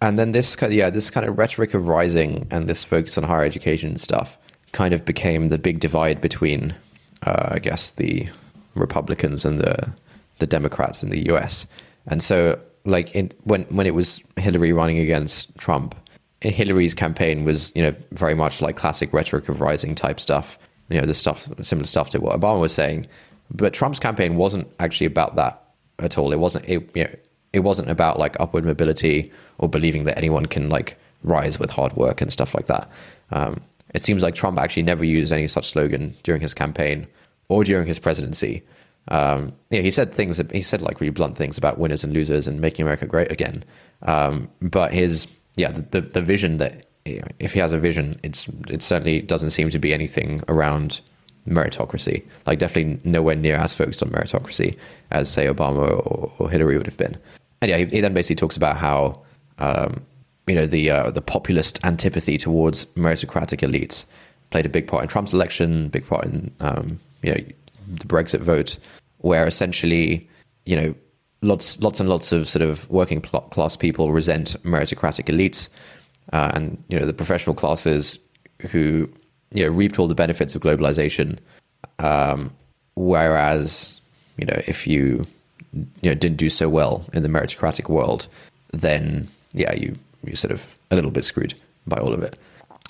[0.00, 3.16] And then this kind of, yeah, this kind of rhetoric of rising and this focus
[3.16, 4.36] on higher education stuff
[4.72, 6.74] kind of became the big divide between,
[7.22, 8.28] uh, I guess, the
[8.74, 9.92] Republicans and the
[10.40, 11.66] the Democrats in the U.S.
[12.06, 15.94] And so, like in, when when it was Hillary running against Trump,
[16.40, 20.58] Hillary's campaign was you know very much like classic rhetoric of rising type stuff.
[20.90, 23.06] You know, the stuff similar stuff to what Obama was saying.
[23.50, 25.62] But Trump's campaign wasn't actually about that
[25.98, 26.32] at all.
[26.32, 26.68] It wasn't.
[26.68, 27.10] It, you know,
[27.52, 31.94] it wasn't about like upward mobility or believing that anyone can like rise with hard
[31.94, 32.90] work and stuff like that.
[33.30, 33.60] Um,
[33.94, 37.06] it seems like Trump actually never used any such slogan during his campaign
[37.48, 38.62] or during his presidency.
[39.08, 40.40] Um, yeah, he said things.
[40.52, 43.64] He said like really blunt things about winners and losers and making America great again.
[44.02, 45.26] Um, but his
[45.56, 49.50] yeah, the, the, the vision that if he has a vision, it's it certainly doesn't
[49.50, 51.00] seem to be anything around
[51.46, 52.26] meritocracy.
[52.46, 54.76] Like definitely nowhere near as focused on meritocracy
[55.10, 57.18] as say Obama or, or Hillary would have been.
[57.60, 59.22] And yeah, he, he, then basically talks about how
[59.58, 60.02] um,
[60.46, 64.06] you know the uh, the populist antipathy towards meritocratic elites
[64.50, 67.40] played a big part in Trump's election, big part in um, you know
[67.88, 68.78] the Brexit vote,
[69.18, 70.28] where essentially
[70.64, 70.94] you know
[71.42, 75.68] lots lots and lots of sort of working class people resent meritocratic elites,
[76.32, 78.18] uh, and you know the professional classes
[78.70, 79.08] who
[79.52, 81.38] you know reaped all the benefits of globalization,
[81.98, 82.50] um,
[82.94, 84.00] whereas
[84.36, 85.26] you know if you
[85.72, 88.28] you know didn't do so well in the meritocratic world,
[88.72, 91.54] then yeah you you're sort of a little bit screwed
[91.86, 92.38] by all of it.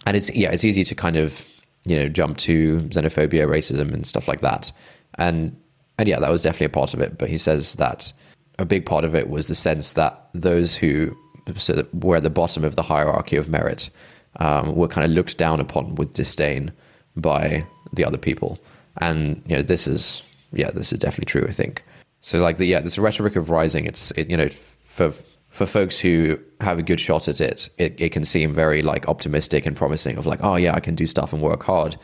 [0.07, 1.45] And it's yeah, it's easy to kind of
[1.85, 4.73] you know jump to xenophobia, racism, and stuff like that.
[5.19, 5.57] And
[5.99, 7.19] and yeah, that was definitely a part of it.
[7.19, 8.13] But he says that
[8.59, 11.17] a big part of it was the sense that those who
[11.57, 13.91] sort of were at the bottom of the hierarchy of merit
[14.37, 16.73] um, were kind of looked down upon with disdain
[17.17, 18.59] by the other people.
[18.99, 20.23] And you know, this is
[20.53, 21.47] yeah, this is definitely true.
[21.49, 21.85] I think
[22.21, 22.41] so.
[22.41, 23.87] Like the yeah, this rhetoric of rising.
[23.87, 24.49] It's it, you know
[24.85, 25.13] for
[25.55, 29.07] for folks who have a good shot at it, it, it can seem very like
[29.07, 30.17] optimistic and promising.
[30.17, 31.97] Of like, oh yeah, I can do stuff and work hard.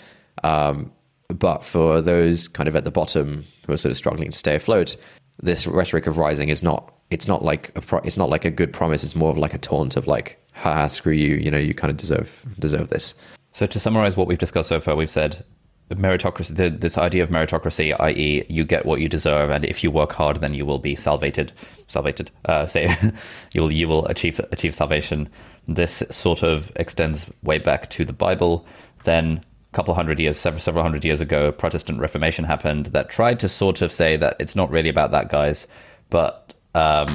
[0.44, 0.92] Um,
[1.26, 4.54] but for those kind of at the bottom who are sort of struggling to stay
[4.54, 4.96] afloat,
[5.42, 6.94] this rhetoric of rising is not.
[7.10, 9.02] It's not like a pro, it's not like a good promise.
[9.02, 11.34] It's more of like a taunt of like, ha, screw you.
[11.34, 13.16] You know, you kind of deserve deserve this.
[13.50, 15.44] So to summarize what we've discussed so far, we've said
[15.90, 19.90] meritocracy, the, this idea of meritocracy, i.e., you get what you deserve, and if you
[19.90, 21.52] work hard, then you will be salvated.
[21.88, 22.30] Salvated.
[22.44, 22.94] Uh, say
[23.52, 25.28] you will you will achieve achieve salvation.
[25.66, 28.66] This sort of extends way back to the Bible.
[29.04, 33.40] Then a couple hundred years, several several hundred years ago, Protestant Reformation happened that tried
[33.40, 35.66] to sort of say that it's not really about that, guys,
[36.08, 37.08] but um,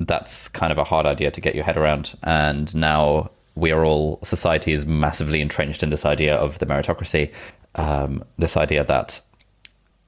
[0.00, 2.16] that's kind of a hard idea to get your head around.
[2.22, 7.30] And now we are all society is massively entrenched in this idea of the meritocracy
[7.74, 9.20] um, this idea that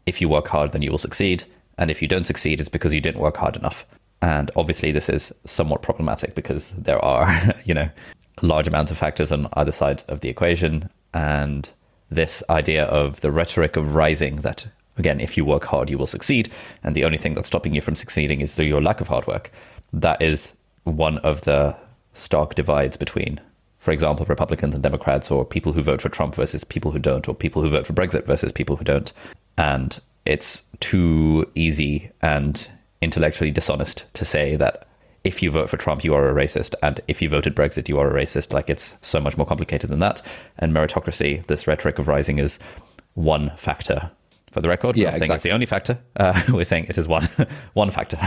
[0.06, 1.44] if you work hard, then you will succeed.
[1.78, 3.86] And if you don't succeed, it's because you didn't work hard enough.
[4.20, 7.88] And obviously, this is somewhat problematic because there are, you know,
[8.40, 10.88] large amounts of factors on either side of the equation.
[11.14, 11.68] And
[12.10, 16.06] this idea of the rhetoric of rising that, again, if you work hard, you will
[16.06, 16.52] succeed.
[16.84, 19.26] And the only thing that's stopping you from succeeding is through your lack of hard
[19.26, 19.50] work.
[19.92, 20.52] That is
[20.84, 21.76] one of the
[22.12, 23.40] stark divides between
[23.82, 27.28] for example, Republicans and Democrats, or people who vote for Trump versus people who don't,
[27.28, 29.12] or people who vote for Brexit versus people who don't.
[29.58, 32.68] And it's too easy and
[33.00, 34.86] intellectually dishonest to say that
[35.24, 37.98] if you vote for Trump, you are a racist, and if you voted Brexit, you
[37.98, 38.52] are a racist.
[38.52, 40.22] Like it's so much more complicated than that.
[40.60, 42.60] And meritocracy, this rhetoric of rising, is
[43.14, 44.12] one factor.
[44.52, 45.34] For the record, yeah, I think exactly.
[45.34, 45.98] it's the only factor.
[46.14, 47.28] Uh, we're saying it is one
[47.72, 48.20] one factor.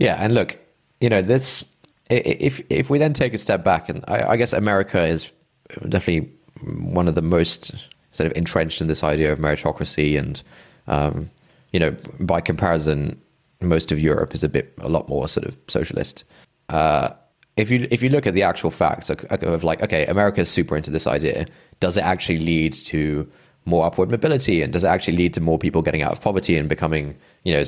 [0.00, 0.58] Yeah, and look,
[1.00, 1.64] you know this
[2.10, 5.30] if if we then take a step back, and I, I, guess America is
[5.88, 6.30] definitely
[6.82, 7.74] one of the most
[8.12, 10.42] sort of entrenched in this idea of meritocracy, and
[10.86, 11.30] um,
[11.72, 13.20] you know, by comparison,
[13.60, 16.24] most of Europe is a bit a lot more sort of socialist.
[16.68, 17.10] Uh,
[17.56, 20.76] if you if you look at the actual facts of, like, okay, America is super
[20.76, 21.46] into this idea.
[21.78, 23.30] Does it actually lead to
[23.66, 26.56] more upward mobility, and does it actually lead to more people getting out of poverty
[26.56, 27.64] and becoming, you know,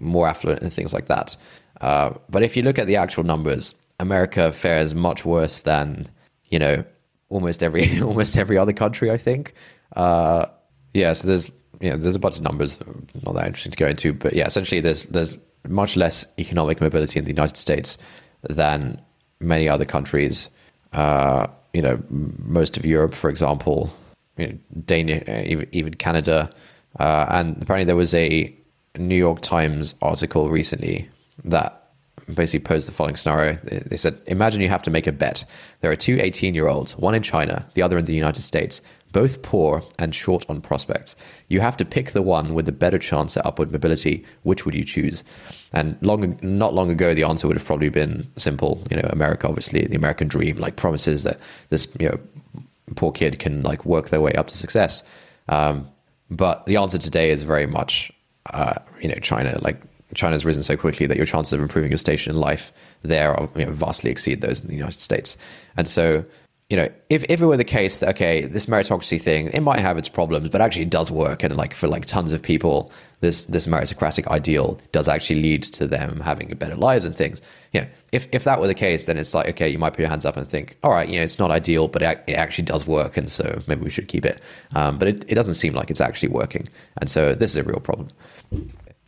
[0.00, 1.36] more affluent and things like that?
[1.80, 6.08] Uh, but if you look at the actual numbers, America fares much worse than
[6.48, 6.84] you know
[7.28, 9.10] almost every almost every other country.
[9.10, 9.54] I think.
[9.94, 10.46] Uh,
[10.94, 11.50] yeah, so there's
[11.80, 12.80] you know, there's a bunch of numbers,
[13.24, 17.18] not that interesting to go into, but yeah, essentially there's there's much less economic mobility
[17.18, 17.98] in the United States
[18.48, 19.00] than
[19.40, 20.48] many other countries.
[20.92, 23.92] Uh, you know, most of Europe, for example,
[24.38, 24.58] you know,
[24.88, 26.48] uh, even, even Canada,
[26.98, 28.54] uh, and apparently there was a
[28.96, 31.08] New York Times article recently
[31.44, 31.86] that
[32.34, 33.54] basically posed the following scenario.
[33.64, 35.44] They said, Imagine you have to make a bet.
[35.80, 38.82] There are two 18 year olds, one in China, the other in the United States,
[39.12, 41.16] both poor and short on prospects.
[41.48, 44.24] You have to pick the one with the better chance at upward mobility.
[44.42, 45.24] Which would you choose?
[45.72, 48.82] And long, not long ago, the answer would have probably been simple.
[48.90, 52.18] You know, America, obviously, the American dream, like promises that this, you know,
[52.94, 55.02] poor kid can like work their way up to success.
[55.48, 55.88] Um,
[56.30, 58.12] but the answer today is very much,
[58.52, 59.80] uh, you know, China, like
[60.14, 63.48] China's risen so quickly that your chances of improving your station in life there are,
[63.56, 65.36] you know, vastly exceed those in the United States.
[65.76, 66.24] And so,
[66.68, 69.78] you know, if, if it were the case that okay, this meritocracy thing, it might
[69.78, 72.90] have its problems, but actually it does work, and like for like tons of people,
[73.20, 77.40] this this meritocratic ideal does actually lead to them having better lives and things.
[77.72, 80.00] You know, if if that were the case, then it's like okay, you might put
[80.00, 82.34] your hands up and think, all right, you know, it's not ideal, but it, it
[82.34, 84.40] actually does work, and so maybe we should keep it.
[84.74, 86.66] Um, but it, it doesn't seem like it's actually working,
[87.00, 88.08] and so this is a real problem.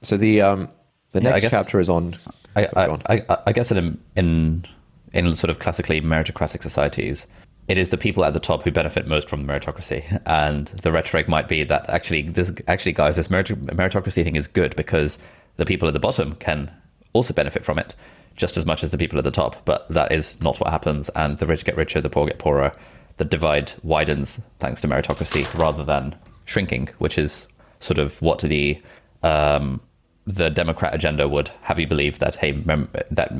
[0.04, 0.68] So the um,
[1.12, 2.16] the next yeah, guess, chapter is on.
[2.56, 4.66] I, I, I, I, guess in, in
[5.12, 7.26] in sort of classically meritocratic societies,
[7.68, 10.92] it is the people at the top who benefit most from the meritocracy, and the
[10.92, 15.18] rhetoric might be that actually this actually guys this meritocracy thing is good because
[15.56, 16.70] the people at the bottom can
[17.12, 17.94] also benefit from it
[18.36, 19.64] just as much as the people at the top.
[19.64, 22.72] But that is not what happens, and the rich get richer, the poor get poorer.
[23.16, 27.48] The divide widens thanks to meritocracy rather than shrinking, which is
[27.80, 28.80] sort of what the
[29.22, 29.80] um,
[30.28, 33.32] the Democrat agenda would have you believe that hey mem- that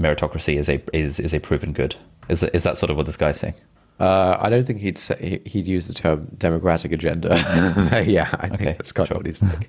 [0.00, 1.96] meritocracy is a is is a proven good.
[2.28, 3.54] Is that, is that sort of what this guy's saying?
[4.00, 7.28] Uh, I don't think he'd say, he'd use the term democratic agenda.
[8.06, 9.16] yeah, I think okay, that's kind sure.
[9.16, 9.66] of what he's saying.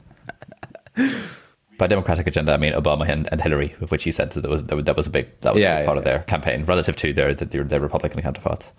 [1.77, 4.95] By democratic agenda, I mean Obama and, and Hillary, which he said that was that
[4.95, 7.11] was a big that was yeah, a big part yeah, of their campaign relative to
[7.11, 8.71] their their, their Republican counterparts.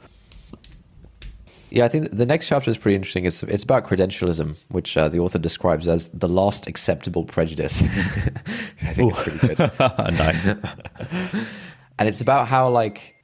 [1.71, 3.27] Yeah, I think the next chapter is pretty interesting.
[3.27, 7.83] It's it's about credentialism, which uh, the author describes as the last acceptable prejudice.
[8.83, 9.09] I think Ooh.
[9.09, 9.59] it's pretty good.
[10.19, 10.47] nice.
[11.99, 13.17] and it's about how like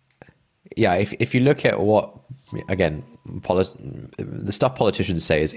[0.76, 2.14] yeah, if if you look at what
[2.68, 3.03] again,
[3.43, 3.74] polit-
[4.18, 5.55] the stuff politicians say is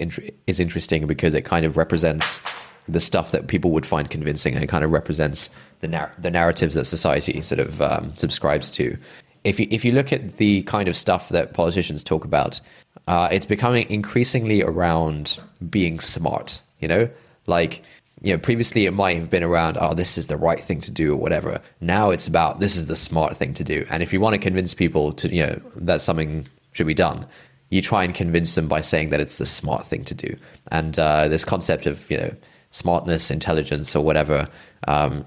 [0.48, 2.40] is interesting because it kind of represents
[2.88, 5.50] the stuff that people would find convincing, and it kind of represents
[5.82, 8.98] the nar- the narratives that society sort of um, subscribes to.
[9.46, 12.60] If you if you look at the kind of stuff that politicians talk about,
[13.08, 15.38] uh, it's becoming increasingly around
[15.70, 16.60] being smart.
[16.80, 17.10] You know,
[17.48, 17.84] like
[18.22, 20.92] you know, previously it might have been around, oh, this is the right thing to
[20.92, 21.62] do or whatever.
[21.80, 23.86] Now it's about this is the smart thing to do.
[23.90, 27.28] And if you want to convince people to, you know, that something should be done,
[27.70, 30.36] you try and convince them by saying that it's the smart thing to do.
[30.72, 32.36] And uh, this concept of, you know,
[32.72, 34.48] smartness, intelligence, or whatever,
[34.88, 35.26] um,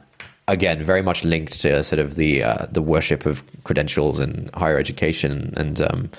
[0.48, 4.78] again, very much linked to sort of the uh, the worship of credentials and higher
[4.78, 6.10] education and um,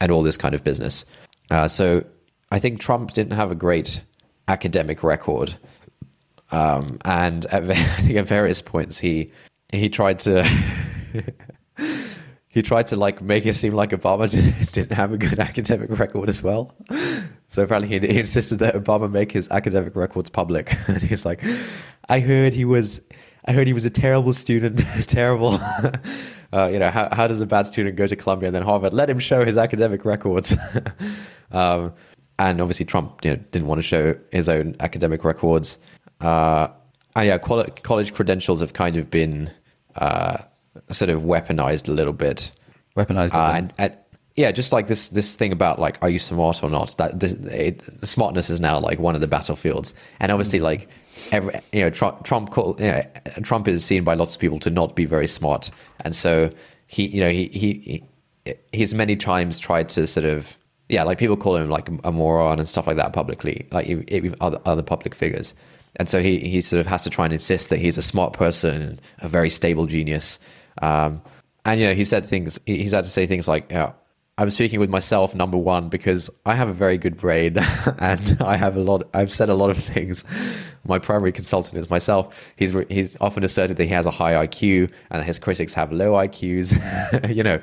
[0.00, 1.04] and all this kind of business.
[1.50, 2.04] Uh, so
[2.50, 4.02] I think Trump didn't have a great
[4.48, 5.56] academic record.
[6.52, 9.30] Um, and at, I think at various points he
[9.72, 10.42] he tried to
[12.48, 14.30] he tried to like make it seem like Obama
[14.72, 16.74] didn't, have a good academic record as well.
[17.48, 21.42] So apparently he, he, insisted that Obama make his academic records public, and he's like,
[22.08, 23.00] "I heard he was,
[23.44, 25.60] I heard he was a terrible student, terrible."
[26.52, 28.92] Uh, you know, how, how does a bad student go to Columbia and then Harvard?
[28.92, 30.56] Let him show his academic records.
[31.52, 31.92] um,
[32.38, 35.78] and obviously, Trump you know, didn't want to show his own academic records.
[36.20, 36.68] Uh,
[37.14, 39.50] and yeah, college credentials have kind of been
[39.96, 40.38] uh,
[40.90, 42.50] sort of weaponized a little bit.
[42.96, 43.96] Weaponized, uh, and, and,
[44.36, 46.96] yeah, just like this this thing about like, are you smart or not?
[46.96, 50.88] That this, it, smartness is now like one of the battlefields, and obviously, like
[51.32, 53.02] every you know, Trump Trump, call, you know,
[53.42, 56.50] Trump is seen by lots of people to not be very smart, and so
[56.86, 58.02] he you know he he,
[58.46, 60.56] he he's many times tried to sort of
[60.88, 63.88] yeah, like people call him like a moron and stuff like that publicly, like
[64.40, 65.54] other other public figures
[65.96, 68.32] and so he he sort of has to try and insist that he's a smart
[68.32, 70.38] person, a very stable genius.
[70.80, 71.22] Um,
[71.64, 72.58] and you know, he said things.
[72.66, 73.92] He's had to say things like, yeah,
[74.38, 77.58] I'm speaking with myself, number one, because I have a very good brain
[77.98, 79.08] and I have a lot.
[79.12, 80.24] I've said a lot of things.
[80.84, 82.34] My primary consultant is myself.
[82.56, 86.12] He's he's often asserted that he has a high IQ and his critics have low
[86.12, 86.74] IQs.
[87.34, 87.60] you know,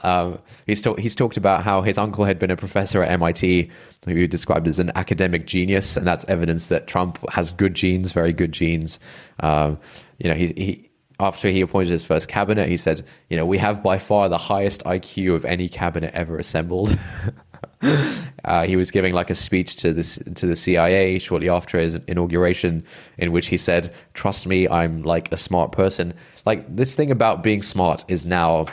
[0.00, 3.70] um, he's talked he's talked about how his uncle had been a professor at MIT,
[4.06, 8.12] who he described as an academic genius, and that's evidence that Trump has good genes,
[8.12, 8.98] very good genes.
[9.40, 9.78] Um,
[10.18, 10.90] you know, he he
[11.20, 14.38] after he appointed his first cabinet, he said, "You know, we have by far the
[14.38, 16.98] highest IQ of any cabinet ever assembled."
[18.44, 21.96] uh, he was giving like a speech to this to the CIA shortly after his
[22.06, 22.84] inauguration,
[23.18, 27.42] in which he said, "Trust me, I'm like a smart person." Like this thing about
[27.42, 28.66] being smart is now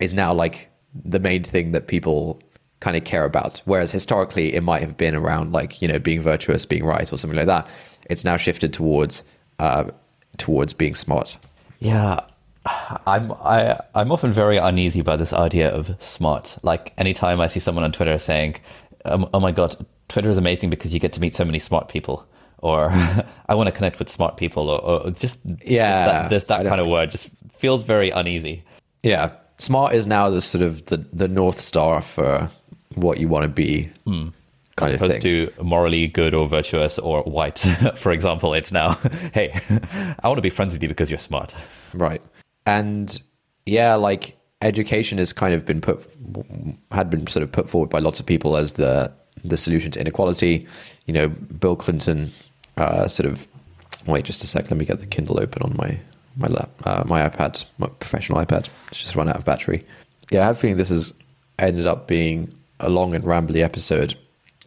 [0.00, 0.68] is now like
[1.04, 2.40] the main thing that people
[2.80, 3.60] kind of care about.
[3.64, 7.18] Whereas historically, it might have been around like you know being virtuous, being right, or
[7.18, 7.68] something like that.
[8.08, 9.24] It's now shifted towards
[9.58, 9.84] uh,
[10.38, 11.36] towards being smart.
[11.78, 12.20] Yeah,
[13.06, 16.56] I'm I I'm often very uneasy by this idea of smart.
[16.62, 18.56] Like anytime I see someone on Twitter saying,
[19.04, 19.76] "Oh, oh my god,
[20.08, 22.26] Twitter is amazing because you get to meet so many smart people,"
[22.58, 22.90] or
[23.48, 26.80] "I want to connect with smart people," or, or just yeah, that, there's that kind
[26.80, 28.62] of word just feels very uneasy.
[29.02, 32.50] Yeah, smart is now the sort of the the north star for
[32.94, 33.90] what you want to be.
[34.06, 34.32] Mm
[34.76, 37.58] kind As opposed to morally good or virtuous or white,
[37.96, 38.92] for example, it's now,
[39.32, 39.58] hey,
[40.22, 41.54] I want to be friends with you because you're smart.
[41.94, 42.22] Right.
[42.66, 43.20] And
[43.64, 46.06] yeah, like education has kind of been put,
[46.90, 49.12] had been sort of put forward by lots of people as the,
[49.44, 50.66] the solution to inequality.
[51.06, 52.32] You know, Bill Clinton
[52.76, 53.46] uh, sort of,
[54.06, 55.98] wait just a sec, let me get the Kindle open on my,
[56.36, 58.68] my lap, uh, my iPad, my professional iPad.
[58.90, 59.84] It's just run out of battery.
[60.30, 61.14] Yeah, I have a feeling this has
[61.58, 64.18] ended up being a long and rambly episode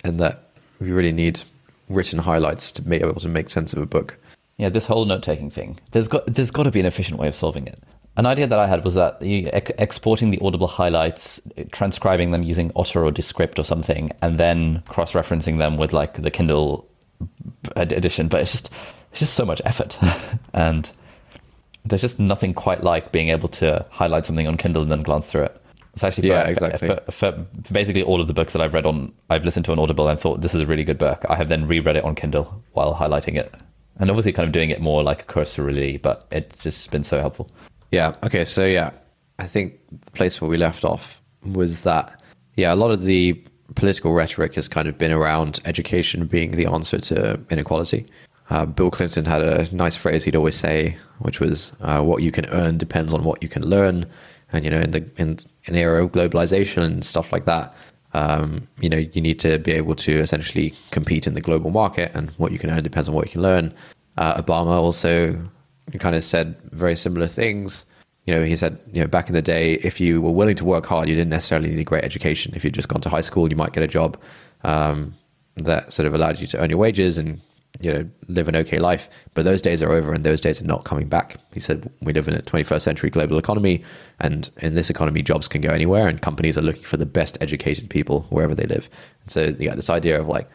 [0.04, 1.42] and that we really need
[1.90, 4.18] written highlights to be able to make sense of a book.
[4.60, 5.80] Yeah, this whole note taking thing.
[5.92, 7.82] There's got there's got to be an efficient way of solving it.
[8.18, 12.32] An idea that I had was that you, ex- exporting the Audible highlights, eh, transcribing
[12.32, 16.86] them using Otter or Descript or something, and then cross-referencing them with like the Kindle
[17.78, 18.28] edition.
[18.28, 18.70] But it's just
[19.12, 19.98] it's just so much effort,
[20.54, 20.92] and
[21.86, 25.28] there's just nothing quite like being able to highlight something on Kindle and then glance
[25.28, 25.62] through it.
[25.94, 26.86] It's actually yeah, exactly.
[26.86, 29.72] For, for, for, basically all of the books that I've read on, I've listened to
[29.72, 31.24] on Audible and thought this is a really good book.
[31.30, 33.54] I have then reread it on Kindle while highlighting it,
[34.00, 37.50] and obviously kind of doing it more like cursorily, but it's just been so helpful.
[37.92, 38.16] Yeah.
[38.24, 38.46] Okay.
[38.46, 38.92] So yeah,
[39.40, 42.22] I think the place where we left off was that
[42.56, 43.42] yeah, a lot of the
[43.76, 48.06] political rhetoric has kind of been around education being the answer to inequality.
[48.50, 52.32] Uh, Bill Clinton had a nice phrase he'd always say, which was, uh, "What you
[52.32, 54.06] can earn depends on what you can learn."
[54.52, 57.76] And you know, in the in an era of globalization and stuff like that,
[58.14, 62.12] um, you know, you need to be able to essentially compete in the global market,
[62.14, 63.74] and what you can earn depends on what you can learn.
[64.18, 65.40] Uh, Obama also
[66.00, 67.86] kind of said very similar things.
[68.30, 70.64] you know, he said, you know, back in the day, if you were willing to
[70.64, 72.54] work hard, you didn't necessarily need a great education.
[72.56, 74.20] If you'd just gone to high school, you might get a job
[74.64, 75.16] um,
[75.56, 77.42] that sort of allowed you to earn your wages and
[77.80, 79.10] you know live an okay life.
[79.34, 81.38] But those days are over, and those days are not coming back.
[81.54, 83.84] He said we live in a 21st century global economy,
[84.20, 87.38] and in this economy, jobs can go anywhere, and companies are looking for the best
[87.42, 88.90] educated people wherever they live.
[89.24, 90.48] And so yeah, this idea of like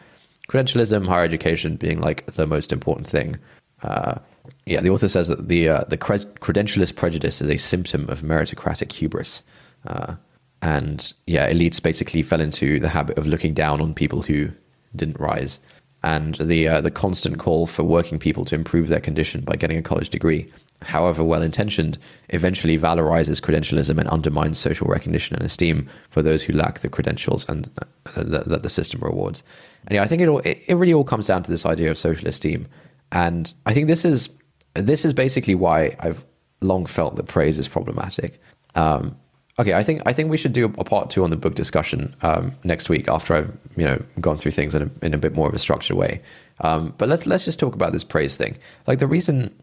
[0.49, 3.37] credentialism, higher education being like the most important thing.
[3.81, 4.19] Uh,
[4.65, 8.91] yeah, the author says that the uh, the credentialist prejudice is a symptom of meritocratic
[8.91, 9.43] hubris.
[9.85, 10.15] Uh,
[10.61, 14.49] and yeah, elites basically fell into the habit of looking down on people who
[14.95, 15.59] didn't rise,
[16.05, 19.77] and the uh, the constant call for working people to improve their condition by getting
[19.77, 20.47] a college degree,
[20.83, 21.97] however well intentioned,
[22.29, 27.43] eventually valorizes credentialism and undermines social recognition and esteem for those who lack the credentials
[27.49, 27.69] and
[28.15, 29.43] uh, that, the system rewards.
[29.87, 31.89] And yeah, I think it, all, it it really all comes down to this idea
[31.89, 32.67] of social esteem,
[33.11, 34.29] and I think this is
[34.75, 36.23] this is basically why I've
[36.61, 38.39] long felt that praise is problematic.
[38.75, 39.17] Um,
[39.59, 42.15] okay, I think I think we should do a part two on the book discussion
[42.21, 45.35] um, next week after I've you know gone through things in a, in a bit
[45.35, 46.21] more of a structured way.
[46.61, 48.57] Um, but let's let's just talk about this praise thing.
[48.87, 49.53] Like the reason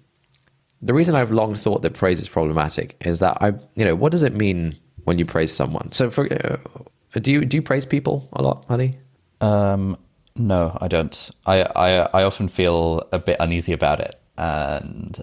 [0.80, 4.12] the reason I've long thought that praise is problematic is that I you know what
[4.12, 5.93] does it mean when you praise someone?
[5.93, 6.57] So for uh,
[7.20, 8.95] do you do you praise people a lot, honey?
[9.40, 9.99] Um,
[10.36, 11.30] no, I don't.
[11.47, 11.90] I, I
[12.20, 15.22] I often feel a bit uneasy about it and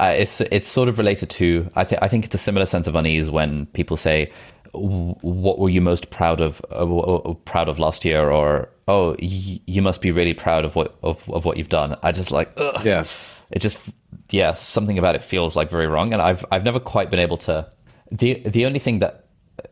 [0.00, 2.86] uh, it's it's sort of related to I think I think it's a similar sense
[2.86, 4.32] of unease when people say
[4.72, 8.30] what were you most proud of uh, proud of last year?
[8.30, 11.96] or oh y- you must be really proud of what of, of what you've done.
[12.02, 12.84] I just like ugh.
[12.84, 13.04] yeah.
[13.50, 13.78] It just
[14.30, 17.36] yeah something about it feels like very wrong and I've I've never quite been able
[17.38, 17.68] to
[18.10, 19.26] the the only thing that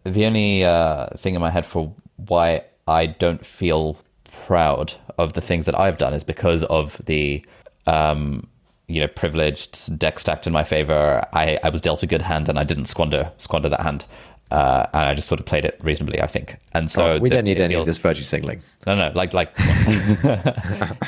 [0.05, 3.99] the only uh, thing in my head for why I don't feel
[4.47, 7.45] proud of the things that I've done is because of the
[7.87, 8.47] um,
[8.89, 11.25] you know, privileged, deck stacked in my favor.
[11.33, 14.05] I, I was dealt a good hand and I didn't squander squander that hand.
[14.51, 16.57] Uh, and I just sort of played it reasonably, I think.
[16.73, 18.63] And so oh, we the, don't need any feels, of this virtue signaling.
[18.87, 19.53] No, no, like like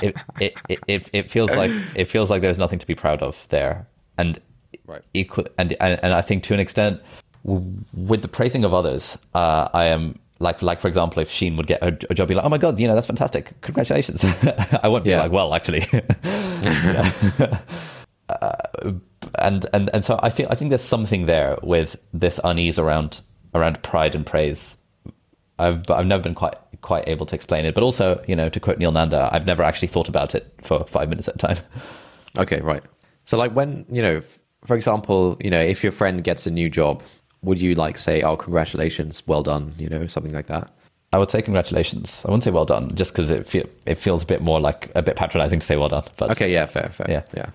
[0.02, 3.46] it, it, it, it, feels like it feels like there's nothing to be proud of
[3.48, 3.86] there,
[4.18, 4.38] and
[4.86, 5.00] right.
[5.14, 7.00] equal and, and and I think to an extent,
[7.44, 11.66] with the praising of others, uh, I am like like for example, if Sheen would
[11.66, 14.24] get a, a job, be like, oh my god, you know that's fantastic, congratulations.
[14.82, 15.18] I wouldn't yeah.
[15.18, 15.86] be like, well, actually,
[18.28, 18.92] uh,
[19.36, 23.20] and and and so I think I think there's something there with this unease around
[23.54, 24.78] around pride and praise.
[25.58, 28.58] I've I've never been quite quite able to explain it, but also you know to
[28.58, 31.58] quote Neel Nanda, I've never actually thought about it for five minutes at a time.
[32.38, 32.82] Okay, right.
[33.26, 34.22] So like when you know,
[34.64, 37.02] for example, you know, if your friend gets a new job
[37.42, 40.70] would you like say, "Oh, congratulations, well done," you know, something like that?
[41.12, 42.22] I would say congratulations.
[42.24, 44.90] I wouldn't say well done, just because it feel, it feels a bit more like
[44.94, 46.04] a bit patronizing to say well done.
[46.16, 47.50] But okay, yeah, fair, fair, yeah, yeah.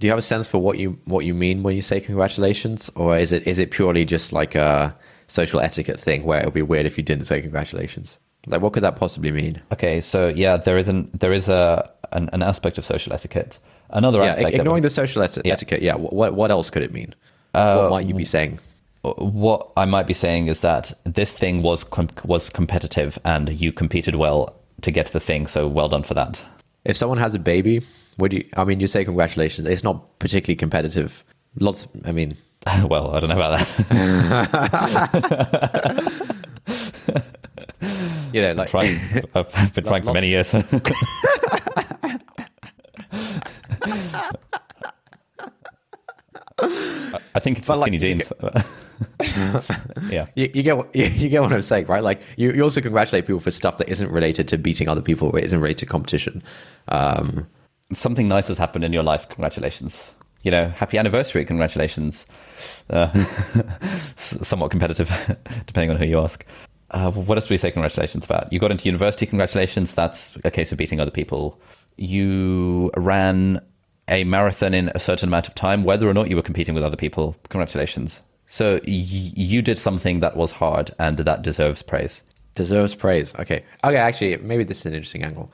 [0.00, 2.90] Do you have a sense for what you what you mean when you say congratulations,
[2.96, 4.96] or is it is it purely just like a
[5.28, 8.18] social etiquette thing where it would be weird if you didn't say congratulations?
[8.46, 9.62] Like, what could that possibly mean?
[9.72, 13.58] Okay, so yeah, there is an there is a an, an aspect of social etiquette.
[13.90, 15.80] Another yeah, aspect, ignoring the social etiquette.
[15.80, 17.14] Yeah, what what else could it mean?
[17.54, 18.58] Uh, what might you be saying?
[19.04, 23.72] What I might be saying is that this thing was com- was competitive and you
[23.72, 25.46] competed well to get the thing.
[25.46, 26.42] So well done for that.
[26.84, 27.82] If someone has a baby,
[28.18, 28.44] would you?
[28.56, 29.66] I mean, you say congratulations.
[29.66, 31.22] It's not particularly competitive.
[31.60, 31.86] Lots.
[32.04, 32.36] I mean,
[32.84, 33.84] well, I don't know about that.
[38.32, 38.98] you know, like trying,
[39.34, 40.54] I've been trying for many years.
[46.60, 48.32] I think it's but the skinny jeans.
[50.10, 52.02] yeah, you, you, get what, you, you, get what I'm saying, right?
[52.02, 55.30] Like you, you also congratulate people for stuff that isn't related to beating other people,
[55.30, 56.42] or isn't related to competition.
[56.88, 57.46] Um,
[57.92, 59.28] Something nice has happened in your life.
[59.28, 60.12] Congratulations.
[60.42, 61.44] You know, happy anniversary.
[61.44, 62.26] Congratulations.
[62.88, 63.24] Uh,
[64.16, 65.10] somewhat competitive,
[65.66, 66.44] depending on who you ask.
[66.90, 68.52] Uh, what else do we say congratulations about?
[68.52, 69.26] You got into university.
[69.26, 69.94] Congratulations.
[69.94, 71.60] That's a case of beating other people.
[71.96, 73.60] You ran
[74.08, 76.84] a marathon in a certain amount of time, whether or not you were competing with
[76.84, 77.36] other people.
[77.48, 78.20] Congratulations.
[78.46, 82.22] So y- you did something that was hard and that deserves praise.
[82.54, 83.34] Deserves praise.
[83.36, 83.64] Okay.
[83.82, 83.96] Okay.
[83.96, 85.50] Actually, maybe this is an interesting angle.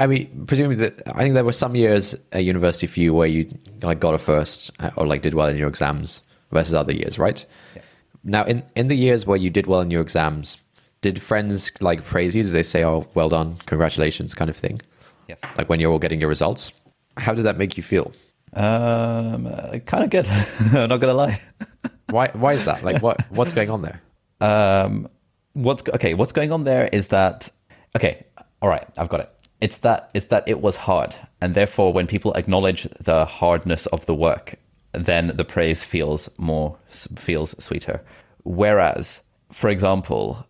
[0.00, 3.28] I mean, presumably that I think there were some years at university for you where
[3.28, 3.48] you
[3.82, 7.18] like got a first uh, or like did well in your exams versus other years,
[7.18, 7.44] right?
[7.74, 7.82] Yeah.
[8.24, 10.56] Now, in in the years where you did well in your exams,
[11.02, 12.42] did friends like praise you?
[12.42, 14.80] Did they say, "Oh, well done, congratulations," kind of thing?
[15.28, 15.40] Yes.
[15.58, 16.72] Like when you're all getting your results.
[17.16, 18.12] How did that make you feel?
[18.52, 19.46] Um,
[19.86, 20.28] kind of good.
[20.74, 21.40] I'm not gonna lie.
[22.10, 22.28] why?
[22.32, 22.82] Why is that?
[22.82, 23.24] Like, what?
[23.30, 24.00] What's going on there?
[24.40, 25.08] Um,
[25.52, 26.14] what's okay?
[26.14, 27.50] What's going on there is that
[27.96, 28.24] okay.
[28.62, 29.30] All right, I've got it.
[29.60, 34.06] It's that it's that it was hard, and therefore, when people acknowledge the hardness of
[34.06, 34.56] the work,
[34.92, 38.02] then the praise feels more feels sweeter.
[38.44, 40.46] Whereas, for example,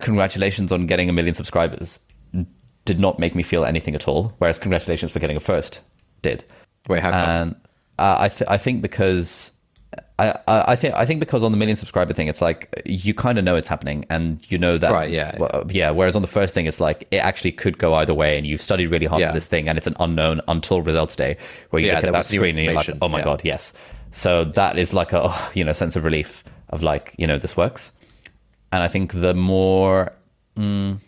[0.00, 1.98] congratulations on getting a million subscribers
[2.84, 4.34] did not make me feel anything at all.
[4.38, 5.80] Whereas congratulations for getting a first
[6.22, 6.44] did.
[6.88, 7.28] Wait, how come?
[7.28, 7.54] And
[7.98, 9.52] uh, I th- I think because
[10.18, 13.38] I, I think I think because on the million subscriber thing, it's like you kind
[13.38, 14.92] of know it's happening, and you know that.
[14.92, 15.90] Right, yeah, well, yeah.
[15.90, 18.62] Whereas on the first thing, it's like it actually could go either way, and you've
[18.62, 19.28] studied really hard Yeah.
[19.28, 21.36] for this thing, and it's an unknown until results day,
[21.70, 23.24] where you yeah, look at that screen and you're like, oh my yeah.
[23.24, 23.72] god, yes.
[24.12, 27.38] So that is like a oh, you know sense of relief of like you know
[27.38, 27.92] this works,
[28.70, 30.12] and I think the more.
[30.56, 30.98] Mm,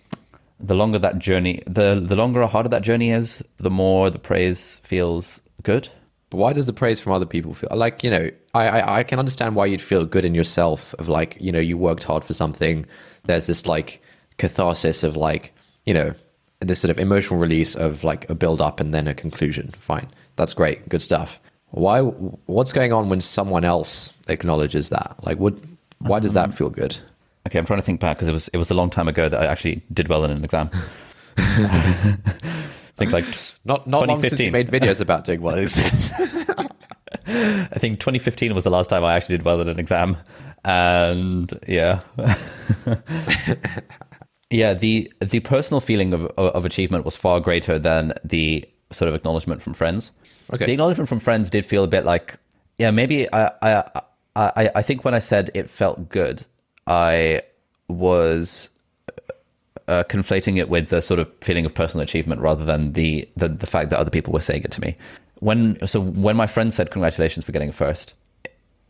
[0.66, 4.18] the longer that journey, the the longer or harder that journey is, the more the
[4.18, 5.88] praise feels good.
[6.30, 8.30] But why does the praise from other people feel like you know?
[8.54, 11.58] I, I I can understand why you'd feel good in yourself of like you know
[11.60, 12.86] you worked hard for something.
[13.24, 14.02] There's this like
[14.38, 15.52] catharsis of like
[15.84, 16.14] you know
[16.60, 19.74] this sort of emotional release of like a build up and then a conclusion.
[19.78, 21.38] Fine, that's great, good stuff.
[21.70, 22.00] Why?
[22.00, 25.16] What's going on when someone else acknowledges that?
[25.22, 25.54] Like, what?
[25.98, 26.98] Why does that feel good?
[27.46, 29.28] Okay, I'm trying to think back because it was it was a long time ago
[29.28, 30.70] that I actually did well in an exam.
[31.36, 32.16] I
[32.96, 33.24] think like
[33.64, 34.46] Not not long since 2015.
[34.46, 36.12] you made videos about doing what it says.
[37.26, 40.16] I think 2015 was the last time I actually did well in an exam,
[40.64, 42.00] and yeah,
[44.50, 44.74] yeah.
[44.74, 49.62] The the personal feeling of of achievement was far greater than the sort of acknowledgement
[49.62, 50.10] from friends.
[50.52, 50.66] Okay.
[50.66, 52.36] The acknowledgement from friends did feel a bit like,
[52.78, 54.02] yeah, maybe I I
[54.36, 56.44] I I think when I said it felt good,
[56.86, 57.42] I
[57.88, 58.68] was
[59.88, 63.48] uh, conflating it with the sort of feeling of personal achievement rather than the, the
[63.48, 64.96] the fact that other people were saying it to me.
[65.40, 68.14] When so when my friend said congratulations for getting first,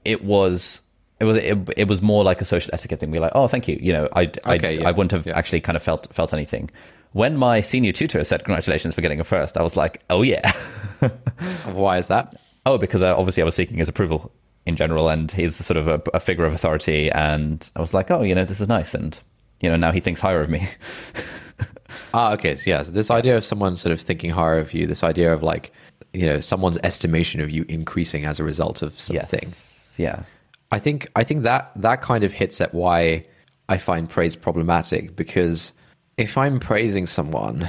[0.05, 0.81] it was
[1.21, 3.11] it was it, it was more like a social etiquette thing.
[3.11, 3.79] We were like, oh, thank you.
[3.81, 5.37] You know, I I, Okay, yeah, I wouldn't have yeah.
[5.37, 6.71] actually kind of felt felt anything.
[7.13, 10.53] When my senior tutor said congratulations for getting a first, I was like, oh yeah.
[11.67, 12.37] why is that?
[12.67, 14.33] Oh, because uh, obviously I was seeking his approval
[14.67, 17.11] in general, and he's sort of a, a figure of authority.
[17.11, 19.19] And I was like, oh, you know, this is nice, and
[19.61, 20.69] you know, now he thinks higher of me.
[22.12, 22.55] Ah, okay.
[22.55, 25.33] So, yeah, so this idea of someone sort of thinking higher of you, this idea
[25.33, 25.73] of like,
[26.12, 29.41] you know, someone's estimation of you increasing as a result of something.
[29.43, 30.23] yes, yeah,
[30.71, 33.25] I think I think that that kind of hits at why
[33.69, 35.73] I find praise problematic because
[36.17, 37.69] if I'm praising someone,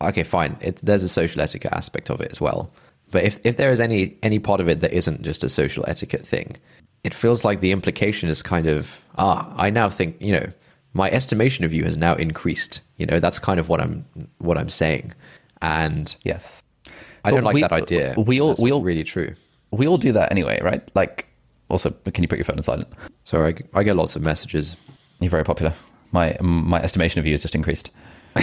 [0.00, 2.72] okay, fine, it's, there's a social etiquette aspect of it as well.
[3.14, 5.84] But if if there is any any part of it that isn't just a social
[5.86, 6.56] etiquette thing,
[7.04, 10.48] it feels like the implication is kind of ah, I now think you know
[10.94, 12.80] my estimation of you has now increased.
[12.96, 14.04] You know, that's kind of what I'm
[14.38, 15.12] what I'm saying,
[15.62, 16.60] and yes.
[17.24, 18.14] I don't like we- that idea.
[18.18, 19.34] we all- That's we all- really true.
[19.70, 20.82] We all do that anyway, right?
[20.94, 21.26] Like,
[21.68, 22.88] also, can you put your phone on silent?
[23.22, 24.76] Sorry, I, I get lots of messages.
[25.20, 25.72] You're very popular.
[26.10, 27.90] My my estimation of you has just increased.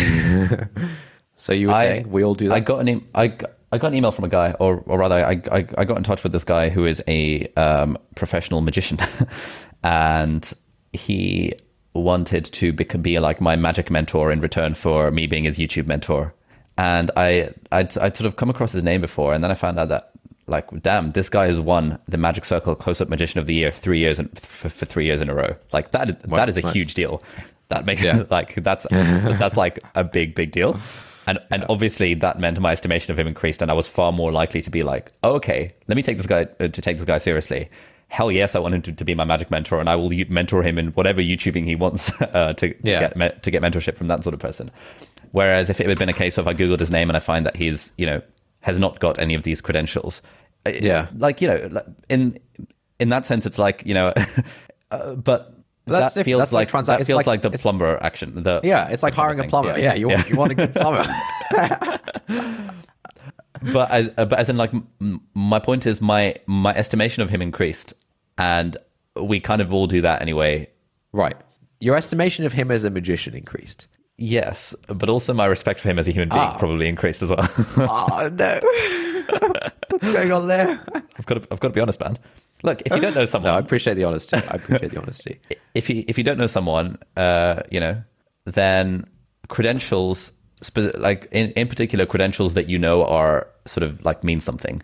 [1.41, 2.53] So you were saying we all do that.
[2.53, 5.15] I got an I, got- I got an email from a guy, or or rather,
[5.15, 8.97] I I, I got in touch with this guy who is a um, professional magician,
[9.83, 10.51] and
[10.93, 11.53] he
[11.93, 15.87] wanted to be, be like my magic mentor in return for me being his YouTube
[15.87, 16.33] mentor.
[16.77, 19.79] And I I'd, I'd sort of come across his name before, and then I found
[19.79, 20.11] out that
[20.47, 23.71] like damn, this guy has won the Magic Circle Close Up Magician of the Year
[23.71, 25.55] three years in, for, for three years in a row.
[25.71, 26.73] Like that Wow, that is a nice.
[26.73, 27.23] huge deal.
[27.69, 28.23] That makes Yeah.
[28.29, 30.79] like that's that's like a big big deal.
[31.27, 34.31] And and obviously that meant my estimation of him increased, and I was far more
[34.31, 37.05] likely to be like, oh, okay, let me take this guy uh, to take this
[37.05, 37.69] guy seriously.
[38.07, 40.63] Hell yes, I want him to, to be my magic mentor, and I will mentor
[40.63, 42.99] him in whatever YouTubing he wants uh, to Yeah.
[43.01, 44.71] get me- to get mentorship from that sort of person.
[45.31, 47.45] Whereas if it had been a case of I googled his name and I find
[47.45, 48.21] that he's you know
[48.61, 50.21] has not got any of these credentials,
[50.65, 51.07] uh, Yeah.
[51.15, 52.37] like you know, in
[52.99, 54.13] in that sense, it's like you know,
[54.91, 55.55] uh, but.
[55.85, 58.43] That's that feels that's like transa- that feels like- like, the plumber action.
[58.43, 59.77] The Yeah, it's like hiring a plumber.
[59.77, 61.03] Yeah, you want you want a good plumber.
[63.73, 64.71] but as but as in like
[65.33, 67.93] my point is my my estimation of him increased
[68.37, 68.77] and
[69.21, 70.67] we kind of all do that anyway
[71.11, 71.35] right.
[71.79, 73.87] Your estimation of him as a magician increased.
[74.17, 76.57] yes but also my respect for him as a human being Ah.
[76.57, 78.59] probably increased as well Oh no.
[79.89, 80.79] What's going on there?
[81.19, 82.17] i've got to, i've got to be honest man
[82.63, 84.37] look if you don't know someone, No, I appreciate the honesty.
[84.37, 85.39] I appreciate the honesty.
[85.75, 88.01] if you if you don't know someone uh you know
[88.45, 89.05] then
[89.47, 90.31] credentials
[90.61, 94.81] spe- like in, in particular credentials that you know are sort of like mean something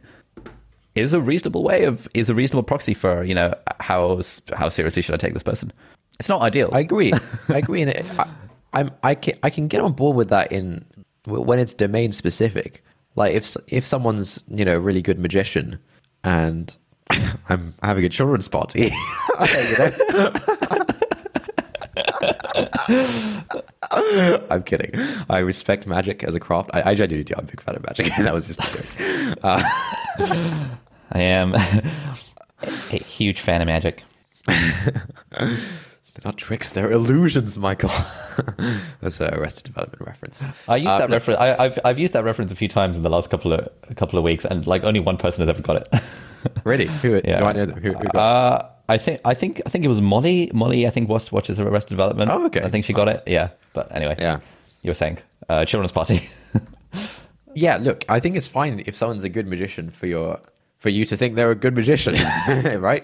[0.95, 4.19] is a reasonable way of is a reasonable proxy for you know how
[4.53, 5.71] how seriously should i take this person
[6.19, 7.13] it's not ideal I agree.
[7.49, 7.83] I agree.
[7.83, 8.27] And I,
[8.73, 10.83] I'm I can I can get on board with that in
[11.27, 12.83] when it's domain specific.
[13.15, 15.77] Like if if someone's you know a really good magician
[16.23, 16.75] and
[17.49, 18.91] I'm having a children's party.
[23.91, 24.91] I'm kidding.
[25.29, 26.69] I respect magic as a craft.
[26.73, 27.33] I, I genuinely do.
[27.37, 28.07] I'm a big fan of magic.
[28.17, 28.85] that was just a joke.
[29.43, 29.63] Uh,
[31.11, 34.03] I am a huge fan of magic.
[34.47, 37.91] They're not tricks, they're illusions, Michael.
[39.01, 40.43] That's a Arrested Development reference.
[40.67, 41.39] I used Uh, that no- reference.
[41.39, 43.95] I, I've I've used that reference a few times in the last couple of a
[43.95, 45.87] couple of weeks, and like only one person has ever got it.
[46.63, 46.85] Really?
[47.01, 47.39] Who, Yeah.
[47.39, 50.01] Do I know who, who got Uh, I think I think I think it was
[50.01, 50.49] Molly.
[50.53, 52.31] Molly, I think watched watches Arrested Development.
[52.31, 52.61] Oh, okay.
[52.61, 53.21] I think she got it.
[53.25, 54.15] Yeah, but anyway.
[54.17, 54.39] Yeah.
[54.81, 55.17] You were saying
[55.49, 56.27] uh, children's party.
[57.57, 60.39] Yeah, look, I think it's fine if someone's a good magician for your
[60.77, 62.15] for you to think they're a good magician,
[62.79, 63.03] right?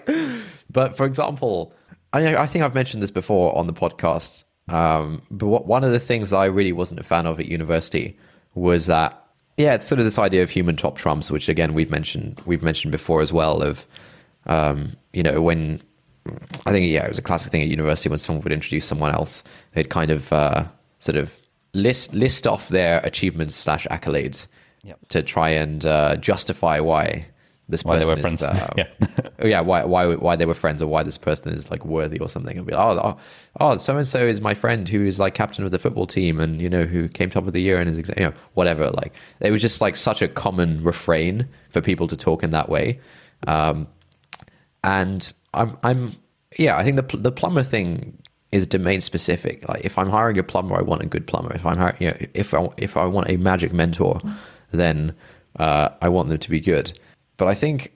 [0.70, 1.72] But for example,
[2.12, 4.44] I I think I've mentioned this before on the podcast.
[4.68, 8.16] Um, but what, one of the things I really wasn't a fan of at university
[8.54, 9.23] was that
[9.56, 12.62] yeah, it's sort of this idea of human top trumps, which again we've mentioned we've
[12.62, 13.62] mentioned before as well.
[13.62, 13.86] Of
[14.46, 15.80] um, you know when
[16.66, 19.12] I think yeah, it was a classic thing at university when someone would introduce someone
[19.12, 20.64] else, they'd kind of uh,
[20.98, 21.34] sort of
[21.74, 24.46] list list off their achievements slash accolades
[24.86, 24.98] Yep.
[25.08, 27.24] to try and uh, justify why
[27.68, 28.42] this Why they person were friends.
[28.42, 28.86] is, uh, Yeah.
[29.40, 32.18] oh, yeah, why why why they were friends or why this person is like worthy
[32.18, 33.16] or something, and be like, oh,
[33.60, 36.40] oh, so and so is my friend who is like captain of the football team,
[36.40, 38.90] and you know who came top of the year and is, exam, you know, whatever.
[38.90, 42.68] Like it was just like such a common refrain for people to talk in that
[42.68, 42.98] way.
[43.46, 43.86] Um,
[44.82, 46.12] and I'm I'm
[46.58, 48.18] yeah, I think the the plumber thing
[48.52, 49.66] is domain specific.
[49.68, 51.52] Like if I'm hiring a plumber, I want a good plumber.
[51.54, 54.20] If I'm hiring, you know, if I if I want a magic mentor,
[54.70, 55.14] then
[55.58, 56.98] uh, I want them to be good.
[57.36, 57.92] But I think,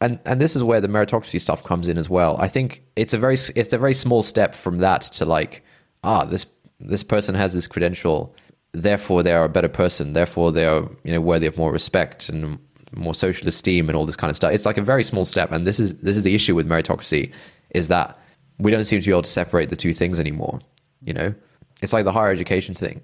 [0.00, 2.36] and and this is where the meritocracy stuff comes in as well.
[2.38, 5.64] I think it's a very it's a very small step from that to like
[6.04, 6.46] ah this
[6.80, 8.34] this person has this credential,
[8.72, 10.12] therefore they are a better person.
[10.12, 12.58] Therefore they are you know worthy of more respect and
[12.94, 14.52] more social esteem and all this kind of stuff.
[14.52, 17.32] It's like a very small step, and this is this is the issue with meritocracy
[17.70, 18.18] is that
[18.58, 20.60] we don't seem to be able to separate the two things anymore.
[21.02, 21.34] You know,
[21.82, 23.02] it's like the higher education thing.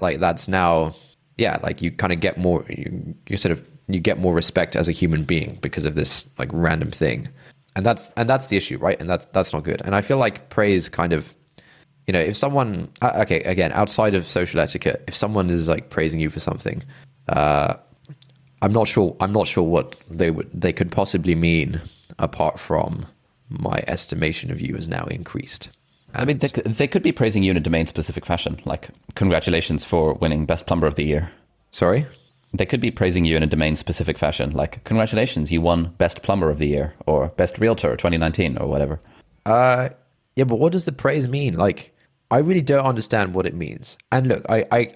[0.00, 0.94] Like that's now,
[1.38, 4.76] yeah, like you kind of get more, you, you sort of you get more respect
[4.76, 7.28] as a human being because of this like random thing,
[7.76, 8.98] and that's and that's the issue, right?
[9.00, 9.82] And that's that's not good.
[9.84, 11.32] And I feel like praise kind of,
[12.06, 15.90] you know, if someone, uh, okay, again, outside of social etiquette, if someone is like
[15.90, 16.82] praising you for something,
[17.28, 17.74] uh,
[18.62, 19.16] I'm not sure.
[19.20, 21.80] I'm not sure what they would they could possibly mean
[22.18, 23.06] apart from
[23.48, 25.68] my estimation of you is now increased.
[26.14, 28.88] I mean, they, could- they could be praising you in a domain specific fashion, like
[29.16, 31.30] congratulations for winning best plumber of the year.
[31.72, 32.06] Sorry.
[32.56, 36.22] They could be praising you in a domain specific fashion, like congratulations, you won best
[36.22, 39.00] plumber of the year or best realtor 2019 or whatever.
[39.44, 39.90] Uh,
[40.36, 41.56] yeah, but what does the praise mean?
[41.56, 41.94] Like,
[42.30, 43.98] I really don't understand what it means.
[44.12, 44.92] And look, I, I,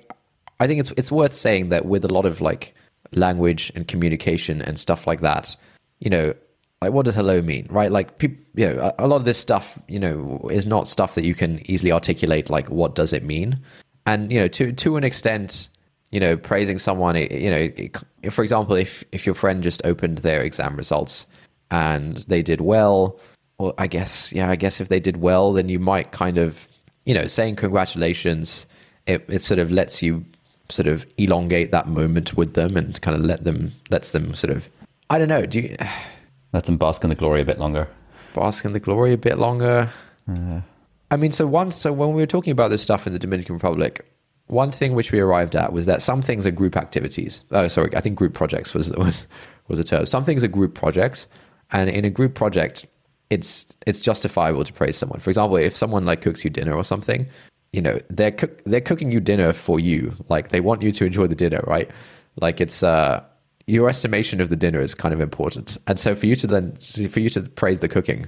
[0.58, 2.74] I think it's it's worth saying that with a lot of like
[3.12, 5.56] language and communication and stuff like that,
[6.00, 6.34] you know,
[6.82, 7.90] like what does hello mean, right?
[7.90, 11.34] Like, you know, a lot of this stuff, you know, is not stuff that you
[11.34, 12.50] can easily articulate.
[12.50, 13.58] Like, what does it mean?
[14.06, 15.68] And you know, to to an extent,
[16.11, 19.80] you know, praising someone, it- you know, it- for example, if if your friend just
[19.84, 21.26] opened their exam results
[21.70, 23.18] and they did well,
[23.58, 26.66] well, I guess, yeah, I guess if they did well, then you might kind of,
[27.06, 28.66] you know, saying congratulations,
[29.06, 30.24] it, it sort of lets you
[30.68, 34.54] sort of elongate that moment with them and kind of let them, lets them sort
[34.56, 34.68] of,
[35.11, 35.76] I don't know, do you
[36.52, 37.86] Let them bask in the glory a bit longer.
[38.34, 39.88] bask in the glory a bit longer?
[41.12, 43.54] I mean, so one, so when we were talking about this stuff in the Dominican
[43.54, 44.04] Republic,
[44.51, 47.42] one thing which we arrived at was that some things are group activities.
[47.53, 49.26] Oh, sorry, I think group projects was was
[49.68, 50.07] was a term.
[50.07, 51.28] Some things are group projects,
[51.70, 52.86] and in a group project,
[53.30, 55.20] it's it's justifiable to praise someone.
[55.20, 57.26] For example, if someone like cooks you dinner or something,
[57.72, 60.14] you know they're cook, they're cooking you dinner for you.
[60.28, 61.90] Like they want you to enjoy the dinner, right?
[62.40, 63.22] Like it's uh
[63.66, 66.74] your estimation of the dinner is kind of important, and so for you to then
[67.09, 68.26] for you to praise the cooking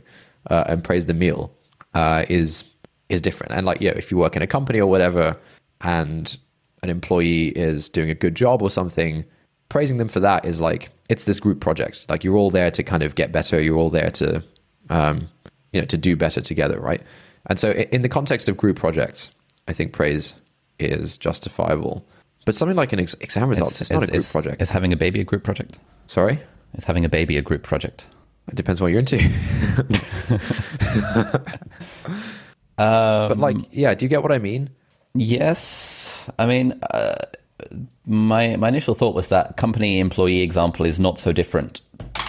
[0.51, 1.53] uh, and praise the meal
[1.95, 2.65] uh, is
[3.09, 3.53] is different.
[3.53, 5.37] And like, yeah, if you work in a company or whatever,
[5.83, 6.37] and
[6.83, 9.25] an employee is doing a good job or something,
[9.69, 12.07] praising them for that is like it's this group project.
[12.09, 13.61] Like you're all there to kind of get better.
[13.61, 14.43] You're all there to,
[14.91, 15.29] um,
[15.73, 17.03] you know, to do better together, right?
[17.47, 19.31] And so, in the context of group projects,
[19.69, 20.35] I think praise
[20.79, 22.07] is justifiable.
[22.45, 24.63] But something like an ex- exam results, it's, not a group project.
[24.63, 25.77] Is having a baby a group project?
[26.07, 26.41] Sorry,
[26.75, 28.07] Is having a baby a group project?
[28.49, 29.19] it depends what you're into.
[32.79, 34.71] Um, but like, yeah, do you get what I mean?
[35.15, 37.15] Yes, I mean, uh,
[38.07, 41.81] my my initial thought was that company employee example is not so different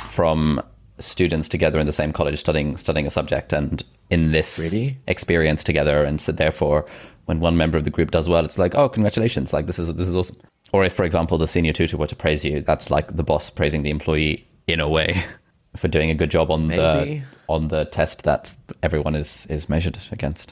[0.09, 0.61] from
[0.99, 4.97] students together in the same college studying studying a subject and in this Really?
[5.07, 6.85] experience together, and so therefore,
[7.25, 9.53] when one member of the group does well, it's like, oh, congratulations!
[9.53, 10.37] Like this is this is awesome.
[10.73, 13.49] Or if, for example, the senior tutor were to praise you, that's like the boss
[13.49, 15.23] praising the employee in a way
[15.77, 17.19] for doing a good job on Maybe.
[17.19, 18.53] the on the test that
[18.83, 20.51] everyone is is measured against.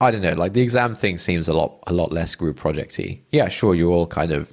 [0.00, 0.34] I don't know.
[0.34, 3.20] Like the exam thing seems a lot a lot less group projecty.
[3.32, 4.52] Yeah, sure, you're all kind of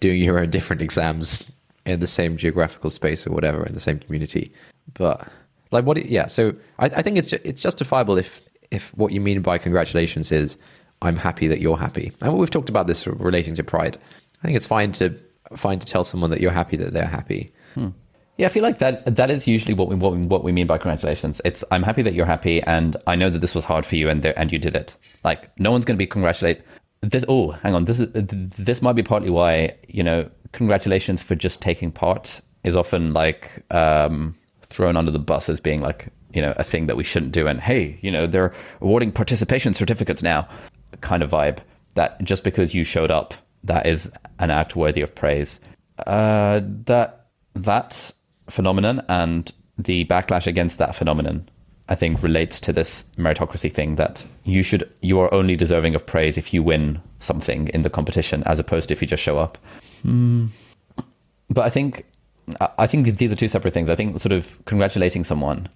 [0.00, 1.44] doing your own different exams
[1.86, 4.52] in the same geographical space or whatever in the same community.
[4.94, 5.26] But
[5.70, 6.04] like what?
[6.06, 6.26] Yeah.
[6.26, 8.40] So I, I think it's it's justifiable if
[8.70, 10.58] if what you mean by congratulations is
[11.02, 12.12] I'm happy that you're happy.
[12.20, 13.96] And we've talked about this relating to pride.
[14.42, 15.16] I think it's fine to
[15.56, 17.52] fine to tell someone that you're happy that they're happy.
[17.74, 17.88] Hmm.
[18.38, 20.68] Yeah, I feel like that that is usually what we what we, what we mean
[20.68, 21.40] by congratulations.
[21.44, 24.08] It's I'm happy that you're happy, and I know that this was hard for you,
[24.08, 24.94] and there, and you did it.
[25.24, 26.62] Like no one's going to be congratulate
[27.00, 27.24] this.
[27.28, 31.60] Oh, hang on, this is this might be partly why you know congratulations for just
[31.60, 36.54] taking part is often like um, thrown under the bus as being like you know
[36.58, 37.48] a thing that we shouldn't do.
[37.48, 40.46] And hey, you know they're awarding participation certificates now,
[41.00, 41.58] kind of vibe.
[41.94, 43.34] That just because you showed up,
[43.64, 45.58] that is an act worthy of praise.
[46.06, 48.12] Uh, that that
[48.48, 51.48] phenomenon and the backlash against that phenomenon
[51.88, 56.04] i think relates to this meritocracy thing that you should you are only deserving of
[56.04, 59.36] praise if you win something in the competition as opposed to if you just show
[59.36, 59.58] up.
[60.02, 60.46] Hmm.
[61.50, 62.04] But i think
[62.78, 63.88] i think these are two separate things.
[63.88, 65.68] I think sort of congratulating someone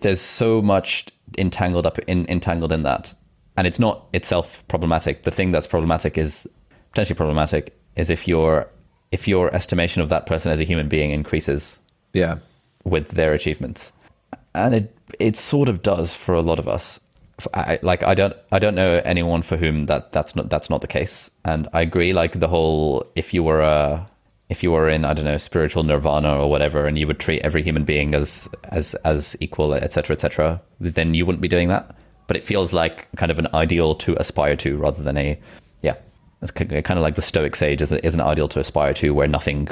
[0.00, 1.06] there's so much
[1.38, 3.14] entangled up in entangled in that.
[3.56, 5.24] And it's not itself problematic.
[5.24, 6.48] The thing that's problematic is
[6.92, 8.68] potentially problematic is if your
[9.10, 11.78] if your estimation of that person as a human being increases
[12.12, 12.36] Yeah.
[12.84, 13.92] with their achievements,
[14.54, 16.98] and it it sort of does for a lot of us.
[17.54, 20.80] I, like I don't I don't know anyone for whom that that's not that's not
[20.80, 22.12] the case, and I agree.
[22.12, 24.06] Like the whole if you were a
[24.48, 27.42] if you were in I don't know spiritual nirvana or whatever, and you would treat
[27.42, 30.14] every human being as as as equal, etc.
[30.14, 30.60] etc.
[30.80, 31.96] then you wouldn't be doing that.
[32.28, 35.38] But it feels like kind of an ideal to aspire to rather than a
[35.82, 35.96] yeah.
[36.42, 39.28] It's kind of like the Stoic sage is, is an ideal to aspire to, where
[39.28, 39.68] nothing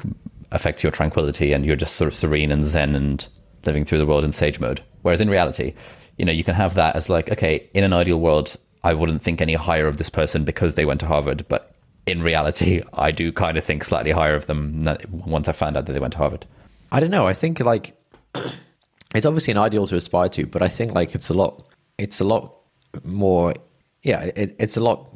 [0.52, 3.28] affects your tranquility and you're just sort of serene and zen and
[3.66, 4.82] living through the world in sage mode.
[5.02, 5.74] Whereas in reality,
[6.16, 9.22] you know, you can have that as like, okay, in an ideal world, I wouldn't
[9.22, 11.74] think any higher of this person because they went to Harvard, but
[12.06, 15.86] in reality, I do kind of think slightly higher of them once I found out
[15.86, 16.46] that they went to Harvard.
[16.92, 17.26] I don't know.
[17.26, 17.94] I think like
[19.14, 21.66] it's obviously an ideal to aspire to, but I think like it's a lot.
[21.98, 22.56] It's a lot
[23.04, 23.54] more.
[24.02, 25.14] Yeah, it, it's a lot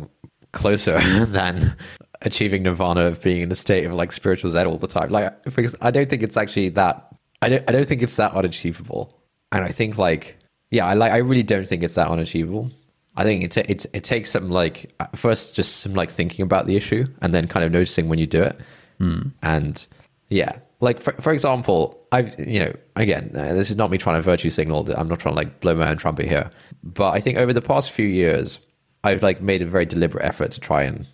[0.53, 1.77] closer than
[2.25, 5.11] achieving nirvana of being in a state of like spiritual zen all the time.
[5.11, 7.09] Like, because I don't think it's actually that.
[7.43, 7.65] I don't.
[7.69, 9.21] I don't think it's that unachievable.
[9.53, 10.37] And I think like
[10.71, 11.13] yeah, I like.
[11.13, 12.71] I really don't think it's that unachievable.
[13.17, 16.67] I think it ta- it it takes some like first just some like thinking about
[16.67, 18.59] the issue and then kind of noticing when you do it.
[19.43, 19.87] And
[20.31, 24.17] yeah, like for for example, I've you know again uh, this is not me trying
[24.17, 24.91] to virtue signal.
[24.97, 26.51] I'm not trying to like blow my own trumpet here,
[26.83, 28.59] but I think over the past few years,
[29.05, 31.07] I've like made a very deliberate effort to try and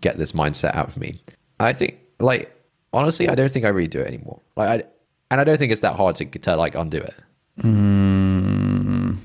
[0.00, 1.20] get this mindset out of me.
[1.60, 2.52] I think like
[2.92, 4.40] honestly, I don't think I really do it anymore.
[4.56, 4.88] Like I
[5.30, 7.14] and I don't think it's that hard to to like undo it.
[7.62, 9.16] Mm,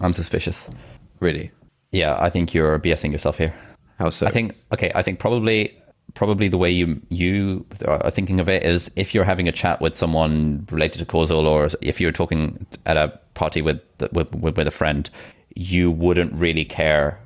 [0.00, 0.68] I'm suspicious.
[1.20, 1.50] Really,
[1.90, 3.52] Yeah, I think you're BSing yourself here.
[3.98, 4.26] how so?
[4.26, 4.92] I think okay.
[4.94, 5.74] I think probably
[6.14, 9.80] probably the way you you are thinking of it is if you're having a chat
[9.80, 13.80] with someone related to causal, or if you're talking at a party with
[14.12, 15.10] with with, with a friend,
[15.56, 17.18] you wouldn't really care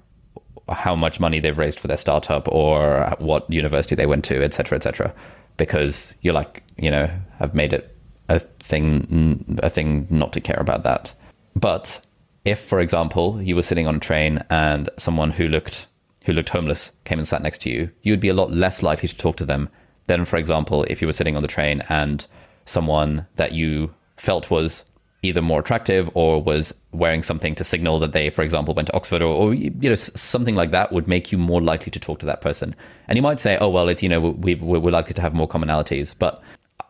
[0.74, 4.76] how much money they've raised for their startup or what university they went to, etc.,
[4.76, 5.14] etc.,
[5.56, 7.10] because you're like you know
[7.40, 7.96] I've made it
[8.28, 11.14] a thing a thing not to care about that.
[11.54, 12.00] But
[12.44, 15.86] if, for example, you were sitting on a train and someone who looked
[16.24, 18.82] who looked homeless came and sat next to you, you would be a lot less
[18.82, 19.68] likely to talk to them
[20.06, 22.26] than, for example, if you were sitting on the train and
[22.64, 24.84] someone that you felt was
[25.22, 28.94] either more attractive or was wearing something to signal that they, for example, went to
[28.94, 32.18] Oxford or, or you know something like that would make you more likely to talk
[32.18, 32.74] to that person.
[33.08, 35.48] And you might say, oh well, it's you know we we're likely to have more
[35.48, 36.42] commonalities, but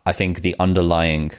[0.05, 1.31] I think the underlying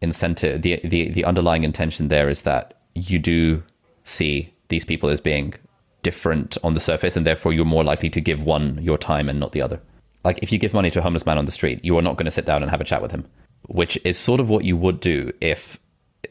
[0.00, 3.62] incentive, the the the underlying intention there is that you do
[4.04, 5.54] see these people as being
[6.02, 9.40] different on the surface, and therefore you're more likely to give one your time and
[9.40, 9.80] not the other.
[10.24, 12.16] Like if you give money to a homeless man on the street, you are not
[12.16, 13.24] going to sit down and have a chat with him,
[13.68, 15.78] which is sort of what you would do if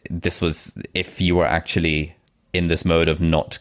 [0.10, 2.16] this was if you were actually
[2.54, 3.60] in this mode of not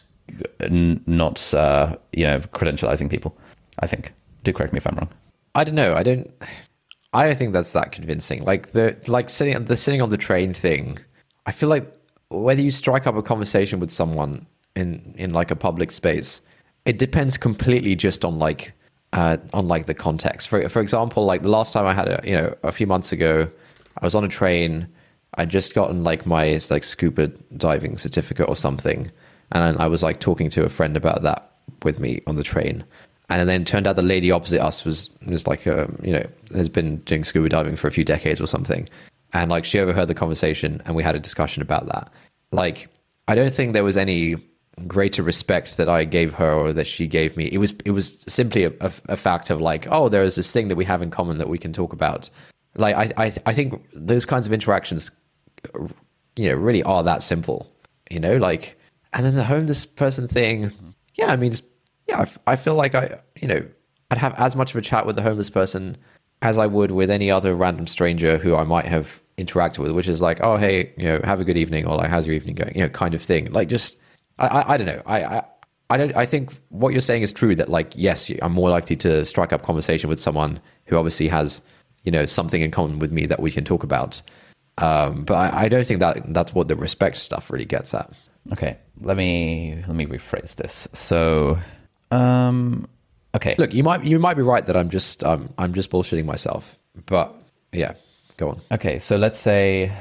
[0.69, 3.37] not uh, you know credentializing people.
[3.79, 4.13] I think.
[4.43, 5.09] Do correct me if I'm wrong.
[5.55, 5.93] I don't know.
[5.93, 6.31] I don't.
[7.13, 8.43] I don't think that's that convincing.
[8.43, 10.97] Like the like sitting the sitting on the train thing.
[11.45, 11.93] I feel like
[12.29, 14.45] whether you strike up a conversation with someone
[14.75, 16.41] in in like a public space,
[16.85, 18.73] it depends completely just on like
[19.13, 20.47] uh, on like the context.
[20.47, 23.11] For for example, like the last time I had a you know a few months
[23.11, 23.49] ago,
[23.97, 24.87] I was on a train.
[25.37, 29.09] I just gotten like my like scuba diving certificate or something,
[29.51, 31.51] and I was like talking to a friend about that
[31.83, 32.83] with me on the train.
[33.29, 36.67] And then turned out the lady opposite us was was like a, you know has
[36.67, 38.89] been doing scuba diving for a few decades or something,
[39.33, 42.11] and like she overheard the conversation and we had a discussion about that.
[42.51, 42.89] Like
[43.27, 44.35] I don't think there was any
[44.87, 47.45] greater respect that I gave her or that she gave me.
[47.45, 50.51] It was it was simply a, a, a fact of like oh there is this
[50.51, 52.29] thing that we have in common that we can talk about,
[52.75, 55.11] Like I, I, I think those kinds of interactions,
[56.35, 57.71] you know, really are that simple.
[58.09, 58.77] You know, like,
[59.13, 60.71] and then the homeless person thing.
[61.15, 61.53] Yeah, I mean,
[62.07, 63.65] yeah, I, I feel like I, you know,
[64.09, 65.97] I'd have as much of a chat with the homeless person
[66.41, 70.07] as I would with any other random stranger who I might have interacted with, which
[70.07, 72.55] is like, oh, hey, you know, have a good evening, or like, how's your evening
[72.55, 72.75] going?
[72.75, 73.51] You know, kind of thing.
[73.51, 73.97] Like, just,
[74.39, 75.01] I, I, I don't know.
[75.05, 75.43] I, I,
[75.91, 76.15] I don't.
[76.15, 77.53] I think what you're saying is true.
[77.53, 81.61] That like, yes, I'm more likely to strike up conversation with someone who obviously has,
[82.03, 84.21] you know, something in common with me that we can talk about.
[84.77, 88.11] Um, but I, I don't think that that's what the respect stuff really gets at.
[88.51, 90.87] Okay, let me let me rephrase this.
[90.93, 91.59] So,
[92.09, 92.87] um,
[93.35, 96.25] okay, Look, you might you might be right that I'm just um, I'm just bullshitting
[96.25, 96.77] myself.
[97.05, 97.35] But
[97.71, 97.93] yeah,
[98.37, 98.61] go on.
[98.71, 98.97] okay.
[98.99, 99.91] So let's say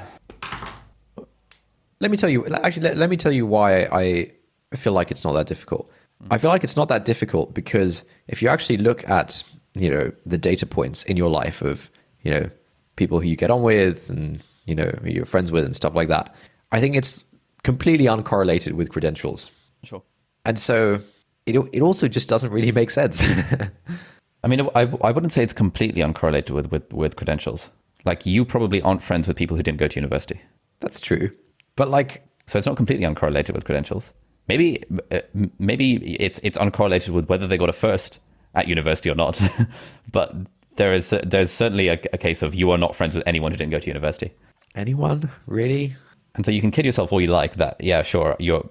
[2.00, 2.46] Let me tell you.
[2.46, 4.32] Actually, let, let me tell you why I
[4.76, 5.90] feel like it's not that difficult.
[6.30, 9.42] I feel like it's not that difficult because if you actually look at
[9.74, 11.90] you know the data points in your life of
[12.22, 12.50] you know
[12.96, 15.94] people who you get on with and you know who you're friends with and stuff
[15.94, 16.34] like that,
[16.72, 17.24] I think it's
[17.62, 19.50] completely uncorrelated with credentials.
[19.84, 20.02] sure.
[20.44, 21.00] And so
[21.46, 23.22] it it also just doesn't really make sense.
[24.44, 27.68] I mean, I, I wouldn't say it's completely uncorrelated with, with, with credentials.
[28.06, 30.40] Like, you probably aren't friends with people who didn't go to university.
[30.80, 31.30] That's true.
[31.76, 34.12] But like So it's not completely uncorrelated with credentials.
[34.48, 34.82] Maybe
[35.12, 35.20] uh,
[35.58, 38.18] maybe it's it's uncorrelated with whether they got a first
[38.54, 39.40] at university or not.
[40.12, 40.34] but
[40.76, 43.58] there is there's certainly a, a case of you are not friends with anyone who
[43.58, 44.32] didn't go to university.
[44.74, 45.96] Anyone really?
[46.34, 48.64] And so you can kid yourself all you like that, yeah, sure, you're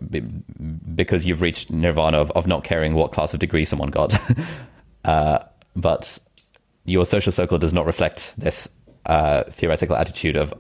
[0.96, 4.18] because you've reached nirvana of, of not caring what class of degree someone got.
[5.06, 5.40] uh,
[5.76, 6.18] but
[6.86, 8.70] your social circle does not reflect this
[9.06, 10.54] uh, theoretical attitude of,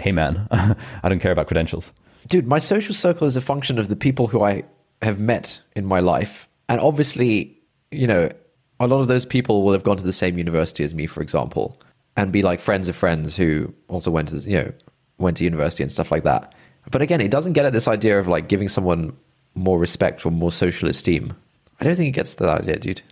[0.00, 0.48] hey man,
[1.02, 1.92] I don't care about credentials.
[2.26, 4.64] Dude, my social circle is a function of the people who I
[5.02, 6.48] have met in my life.
[6.68, 7.56] And obviously,
[7.90, 8.30] you know,
[8.80, 11.20] a lot of those people will have gone to the same university as me, for
[11.22, 11.80] example,
[12.16, 14.72] and be like friends of friends who also went to, you know,
[15.18, 16.54] went to university and stuff like that.
[16.90, 19.16] But again, it doesn't get at this idea of like giving someone
[19.54, 21.34] more respect or more social esteem.
[21.80, 23.02] I don't think it gets to that idea, dude.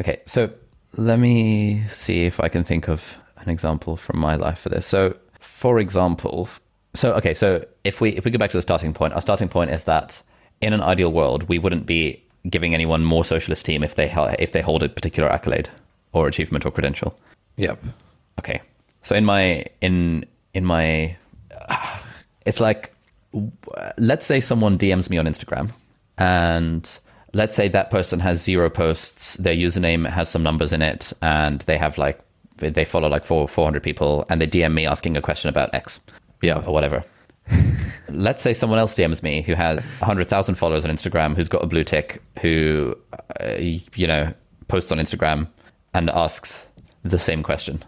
[0.00, 0.50] Okay, so
[0.96, 4.86] let me see if I can think of an example from my life for this.
[4.86, 6.48] So, for example,
[6.94, 9.48] so okay, so if we if we go back to the starting point, our starting
[9.48, 10.22] point is that
[10.60, 14.52] in an ideal world, we wouldn't be giving anyone more social esteem if they if
[14.52, 15.68] they hold a particular accolade
[16.12, 17.18] or achievement or credential.
[17.56, 17.82] Yep.
[18.38, 18.60] Okay,
[19.02, 20.24] so in my in
[20.54, 21.16] in my,
[22.46, 22.94] it's like,
[23.98, 25.70] let's say someone DMs me on Instagram,
[26.18, 26.88] and
[27.32, 31.60] let's say that person has zero posts, their username has some numbers in it, and
[31.62, 32.20] they have like
[32.58, 35.74] they follow like four four hundred people, and they DM me asking a question about
[35.74, 36.00] X,
[36.42, 36.62] Yeah.
[36.64, 37.04] or whatever.
[38.08, 41.66] let's say someone else DMs me who has 100,000 followers on Instagram, who's got a
[41.66, 42.96] blue tick, who,
[43.40, 44.32] uh, you know,
[44.68, 45.46] posts on Instagram
[45.92, 46.68] and asks
[47.02, 47.82] the same question.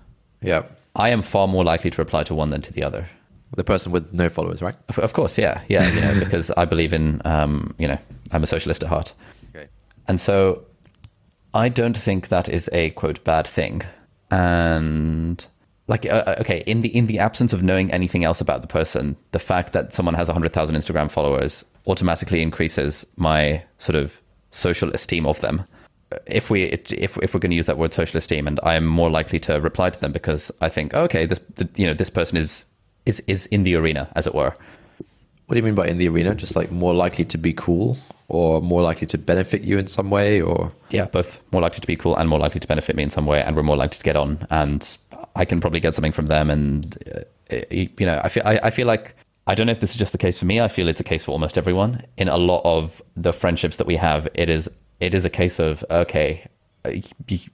[0.47, 0.70] Yep.
[0.94, 3.09] I am far more likely to reply to one than to the other.
[3.55, 4.74] The person with no followers, right?
[4.89, 7.98] Of, of course, yeah, yeah, you know, because I believe in, um, you know,
[8.32, 9.12] I'm a socialist at heart,
[9.55, 9.68] Okay.
[10.09, 10.64] and so
[11.55, 13.82] I don't think that is a quote bad thing.
[14.31, 15.44] And
[15.86, 18.68] like, uh, uh, okay, in the in the absence of knowing anything else about the
[18.68, 24.20] person, the fact that someone has hundred thousand Instagram followers automatically increases my sort of
[24.51, 25.64] social esteem of them.
[26.26, 28.86] If we if if we're going to use that word social esteem, and I am
[28.86, 32.10] more likely to reply to them because I think, okay, this the, you know this
[32.10, 32.64] person is
[33.05, 34.55] is is in the arena, as it were.
[35.47, 36.34] What do you mean by in the arena?
[36.34, 37.97] Just like more likely to be cool
[38.28, 41.86] or more likely to benefit you in some way or yeah, both more likely to
[41.86, 43.98] be cool and more likely to benefit me in some way, and we're more likely
[43.98, 44.97] to get on, and
[45.36, 46.98] I can probably get something from them, and
[47.51, 49.14] uh, you know, I feel I, I feel like
[49.47, 50.60] I don't know if this is just the case for me.
[50.60, 52.02] I feel it's a case for almost everyone.
[52.16, 54.68] In a lot of the friendships that we have, it is
[55.01, 56.47] it is a case of okay,
[56.85, 56.93] uh,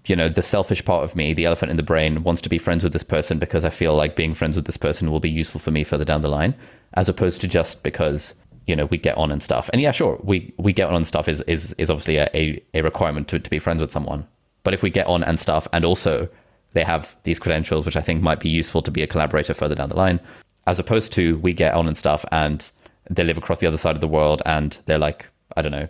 [0.06, 2.58] you know, the selfish part of me, the elephant in the brain, wants to be
[2.58, 5.30] friends with this person because I feel like being friends with this person will be
[5.30, 6.54] useful for me further down the line,
[6.94, 8.34] as opposed to just because
[8.66, 9.68] you know we get on and stuff.
[9.72, 12.62] And yeah, sure, we we get on and stuff is is is obviously a a,
[12.74, 14.26] a requirement to to be friends with someone.
[14.64, 16.28] But if we get on and stuff, and also
[16.72, 19.74] they have these credentials, which I think might be useful to be a collaborator further
[19.74, 20.20] down the line,
[20.66, 22.70] as opposed to we get on and stuff and
[23.10, 25.88] they live across the other side of the world and they're like, I don't know,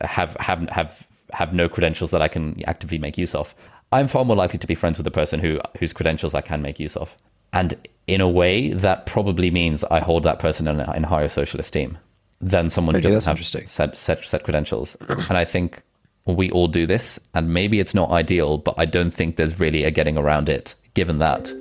[0.00, 3.54] have have have have no credentials that I can actively make use of.
[3.92, 6.62] I'm far more likely to be friends with the person who whose credentials I can
[6.62, 7.14] make use of.
[7.52, 7.74] And
[8.06, 11.98] in a way, that probably means I hold that person in, in higher social esteem
[12.40, 14.96] than someone who doesn't have set, set set credentials.
[15.08, 15.82] and I think
[16.26, 19.84] we all do this, and maybe it's not ideal, but I don't think there's really
[19.84, 20.74] a getting around it.
[20.94, 21.52] Given that,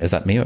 [0.00, 0.44] is that me?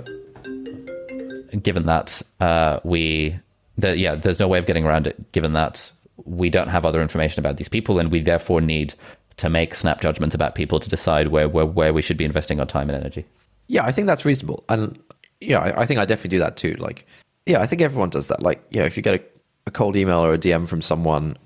[1.62, 3.36] Given that uh, we,
[3.78, 5.32] the, yeah, there's no way of getting around it.
[5.32, 5.90] Given that
[6.24, 8.94] we don't have other information about these people, and we therefore need
[9.36, 12.60] to make snap judgments about people to decide where where, where we should be investing
[12.60, 13.24] our time and energy.
[13.66, 14.98] Yeah, I think that's reasonable, and
[15.40, 16.74] yeah, I, I think I definitely do that too.
[16.78, 17.06] Like,
[17.46, 18.42] yeah, I think everyone does that.
[18.42, 19.22] Like, yeah, if you get a,
[19.66, 21.36] a cold email or a DM from someone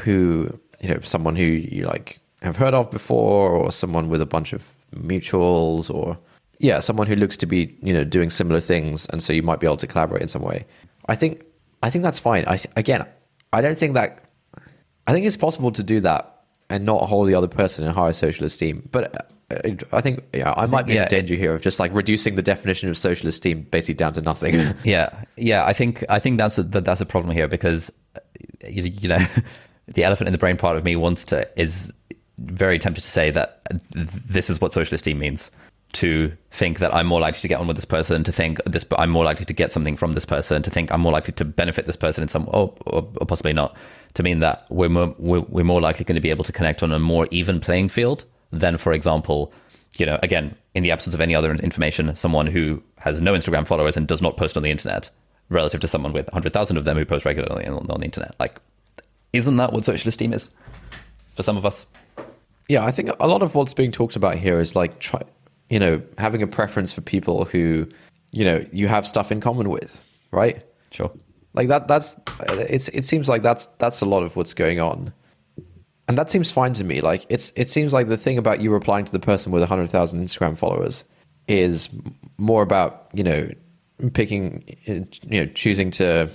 [0.00, 4.26] who you know, someone who you like have heard of before, or someone with a
[4.26, 6.18] bunch of mutuals, or
[6.58, 9.60] yeah, someone who looks to be you know doing similar things, and so you might
[9.60, 10.66] be able to collaborate in some way.
[11.08, 11.42] I think
[11.82, 12.44] I think that's fine.
[12.46, 13.06] I again,
[13.54, 14.24] I don't think that
[15.06, 18.12] I think it's possible to do that and not hold the other person in higher
[18.12, 19.14] social esteem, but.
[19.14, 19.18] uh,
[19.92, 22.42] I think yeah, I might be yeah, in danger here of just like reducing the
[22.42, 24.74] definition of social esteem basically down to nothing.
[24.84, 25.64] Yeah, yeah.
[25.66, 27.92] I think I think that's a, that, that's a problem here because
[28.66, 29.18] you, you know
[29.86, 31.92] the elephant in the brain part of me wants to is
[32.38, 33.60] very tempted to say that
[33.92, 35.50] this is what social esteem means.
[35.94, 38.84] To think that I'm more likely to get on with this person, to think this
[38.98, 41.44] I'm more likely to get something from this person, to think I'm more likely to
[41.44, 43.76] benefit this person in some, or, or, or possibly not,
[44.14, 46.82] to mean that we're more, we're, we're more likely going to be able to connect
[46.82, 49.52] on a more even playing field than, for example,
[49.96, 53.64] you know, again, in the absence of any other information, someone who has no Instagram
[53.64, 55.10] followers and does not post on the internet,
[55.48, 58.34] relative to someone with 100,000 of them who post regularly on, on the internet.
[58.40, 58.58] Like,
[59.32, 60.50] isn't that what social esteem is
[61.34, 61.86] for some of us?
[62.68, 65.22] Yeah, I think a lot of what's being talked about here is like try,
[65.74, 67.88] you know, having a preference for people who,
[68.30, 70.62] you know, you have stuff in common with, right?
[70.92, 71.10] Sure.
[71.52, 71.88] Like that.
[71.88, 72.14] That's
[72.48, 72.86] it's.
[72.90, 75.12] It seems like that's that's a lot of what's going on,
[76.06, 77.00] and that seems fine to me.
[77.00, 77.50] Like it's.
[77.56, 80.56] It seems like the thing about you replying to the person with hundred thousand Instagram
[80.56, 81.02] followers
[81.48, 81.88] is
[82.38, 83.48] more about you know
[84.12, 86.30] picking, you know, choosing to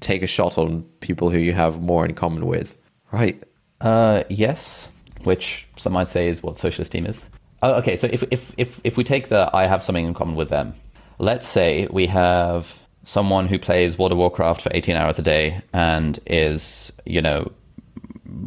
[0.00, 2.76] take a shot on people who you have more in common with,
[3.12, 3.40] right?
[3.80, 4.88] Uh, yes,
[5.22, 7.24] which some might say is what social esteem is.
[7.62, 10.34] Oh, okay, so if, if, if, if we take the I have something in common
[10.34, 10.74] with them,
[11.18, 12.74] let's say we have
[13.04, 17.50] someone who plays World of Warcraft for 18 hours a day and is, you know,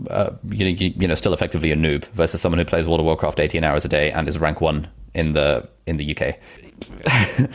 [0.09, 3.05] uh, you, you, you know, still effectively a noob versus someone who plays World of
[3.05, 7.49] Warcraft 18 hours a day and is rank one in the in the UK.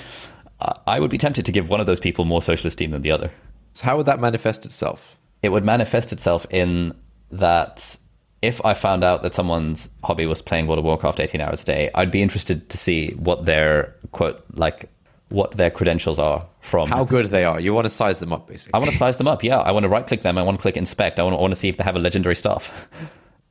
[0.87, 3.11] I would be tempted to give one of those people more social esteem than the
[3.11, 3.31] other.
[3.75, 5.17] So how would that manifest itself?
[5.43, 6.95] It would manifest itself in
[7.31, 7.97] that
[8.43, 11.65] if I found out that someone's hobby was playing World of Warcraft 18 hours a
[11.65, 14.89] day, I'd be interested to see what their quote like
[15.31, 17.61] what their credentials are from how good they are.
[17.61, 18.73] You want to size them up, basically.
[18.75, 19.45] I want to size them up.
[19.45, 20.39] Yeah, I want to right click them.
[20.39, 21.21] I want to click inspect.
[21.21, 22.89] I want to, I want to see if they have a legendary stuff.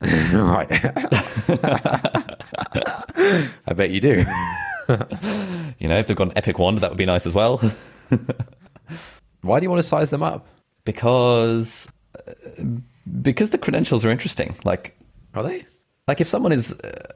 [0.00, 0.68] right.
[3.66, 4.24] I bet you do.
[5.78, 7.58] you know, if they've got an epic wand, that would be nice as well.
[9.42, 10.48] Why do you want to size them up?
[10.84, 11.88] Because
[12.26, 12.32] uh,
[13.22, 14.54] because the credentials are interesting.
[14.64, 14.96] Like,
[15.34, 15.64] are they?
[16.06, 17.12] Like, if someone is uh,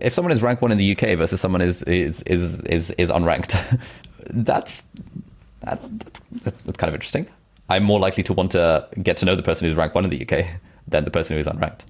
[0.00, 3.10] if someone is rank one in the UK versus someone is is is is, is
[3.10, 3.80] unranked,
[4.30, 4.86] that's,
[5.60, 6.20] that, that's
[6.64, 7.26] that's kind of interesting.
[7.68, 10.10] I'm more likely to want to get to know the person who's rank one in
[10.10, 10.46] the UK
[10.88, 11.80] than the person who is unranked.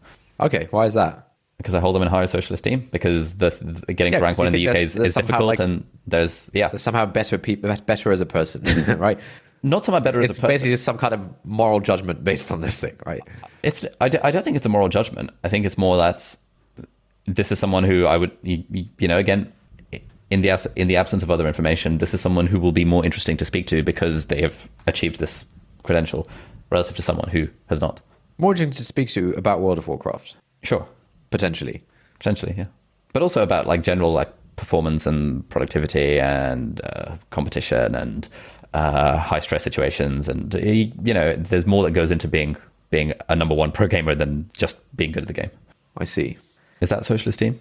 [0.41, 1.33] Okay, why is that?
[1.57, 2.81] Because I hold them in higher social esteem.
[2.91, 3.51] Because the,
[3.87, 6.69] the getting yeah, rank one in the UK is, is difficult, like, and there's yeah,
[6.69, 8.63] there's somehow better people, better as a person,
[8.99, 9.19] right?
[9.65, 10.53] Not somehow better it's, as a person.
[10.53, 13.23] basically just some kind of moral judgment based on this thing, right?
[13.63, 15.31] It's I, I don't think it's a moral judgment.
[15.43, 16.37] I think it's more that
[17.25, 18.63] this is someone who I would you,
[18.99, 19.51] you know again
[20.31, 23.05] in the in the absence of other information, this is someone who will be more
[23.07, 25.47] interesting to speak to because they have achieved this
[25.83, 26.29] credential
[26.71, 28.01] relative to someone who has not.
[28.37, 30.37] More interesting to speak to about World of Warcraft.
[30.63, 30.87] Sure,
[31.31, 31.83] potentially,
[32.19, 32.67] potentially, yeah,
[33.15, 38.29] but also about like general like performance and productivity and uh, competition and
[38.75, 42.57] uh, high stress situations, and you know, there's more that goes into being
[42.91, 45.51] being a number one pro gamer than just being good at the game.
[45.97, 46.37] I see.
[46.81, 47.59] Is that social esteem?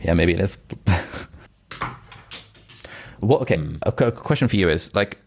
[0.00, 0.56] Yeah, maybe it is.
[3.18, 3.42] what?
[3.42, 3.78] Okay, mm.
[3.82, 5.18] a question for you is like,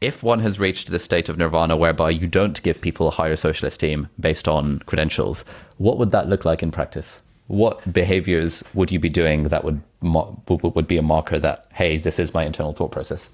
[0.00, 3.36] if one has reached the state of nirvana whereby you don't give people a higher
[3.36, 5.44] social esteem based on credentials,
[5.76, 7.22] what would that look like in practice?
[7.46, 12.18] What behaviors would you be doing that would would be a marker that hey, this
[12.18, 13.30] is my internal thought process?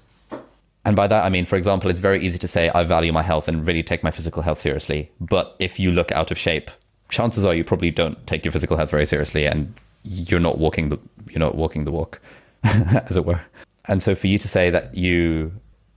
[0.85, 3.23] And by that, I mean, for example, it's very easy to say, I value my
[3.23, 5.11] health and really take my physical health seriously.
[5.19, 6.69] But if you look out of shape,
[7.09, 10.89] chances are you probably don't take your physical health very seriously and you're not walking
[10.89, 12.21] the, you're not walking the walk,
[12.63, 13.41] as it were.
[13.85, 15.51] And so for you to say that you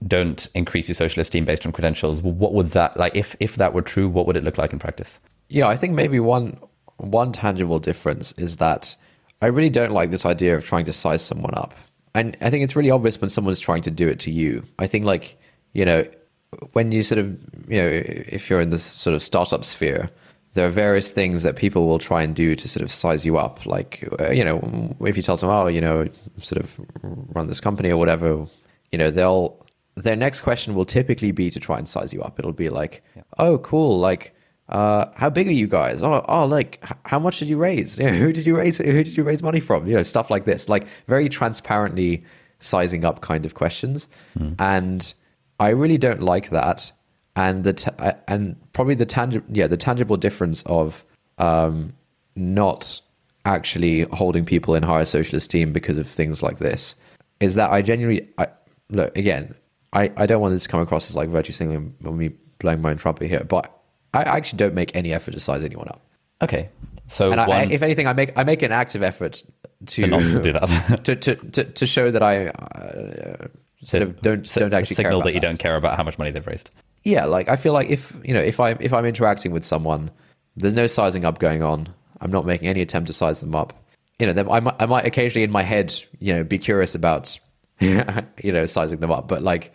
[0.07, 3.73] don't increase your social esteem based on credentials, what would that, like, if, if that
[3.73, 5.19] were true, what would it look like in practice?
[5.49, 6.59] Yeah, I think maybe one,
[6.97, 8.95] one tangible difference is that
[9.41, 11.75] I really don't like this idea of trying to size someone up
[12.15, 14.63] and I think it's really obvious when someone's trying to do it to you.
[14.79, 15.37] I think like
[15.73, 16.05] you know
[16.73, 17.27] when you sort of
[17.67, 20.09] you know if you're in this sort of startup sphere,
[20.53, 23.37] there are various things that people will try and do to sort of size you
[23.37, 23.65] up.
[23.65, 26.07] Like uh, you know if you tell someone, oh you know
[26.41, 28.45] sort of run this company or whatever,
[28.91, 29.65] you know they'll
[29.95, 32.39] their next question will typically be to try and size you up.
[32.39, 33.23] It'll be like, yeah.
[33.37, 34.33] oh cool, like
[34.69, 36.01] uh, how big are you guys?
[36.01, 37.97] Oh, oh, like how much did you raise?
[37.99, 38.77] You know, who did you raise?
[38.77, 39.87] Who did you raise money from?
[39.87, 42.23] You know, stuff like this, like very transparently
[42.59, 44.07] sizing up kind of questions,
[44.59, 45.13] and
[45.59, 46.91] I really don't like that.
[47.35, 51.03] And the t- uh, and probably the tangible, yeah, the tangible difference of
[51.37, 51.93] um,
[52.35, 53.01] not
[53.45, 56.95] actually holding people in higher social esteem because of things like this
[57.39, 58.47] is that I genuinely, I,
[58.89, 59.55] look again,
[59.93, 62.81] I, I don't want this to come across as like virtue signaling or me blowing
[62.81, 63.78] my own trumpet here, but
[64.13, 66.01] I actually don't make any effort to size anyone up.
[66.41, 66.69] Okay.
[67.07, 69.43] So And I, if anything, I make I make an active effort
[69.87, 70.99] to to not to do that.
[71.05, 73.47] to, to, to, to show that I uh,
[73.83, 76.17] sort of don't don't actually care signal about that you don't care about how much
[76.17, 76.69] money they've raised.
[77.05, 80.11] yeah like i feel like if you know if i if i'm interacting with someone
[80.57, 81.87] there's no sizing up going on
[82.19, 83.71] i'm not making any attempt to size them up
[84.19, 87.39] you know I, might, I might occasionally in my head you know be curious about
[87.79, 89.71] you know sizing them up but like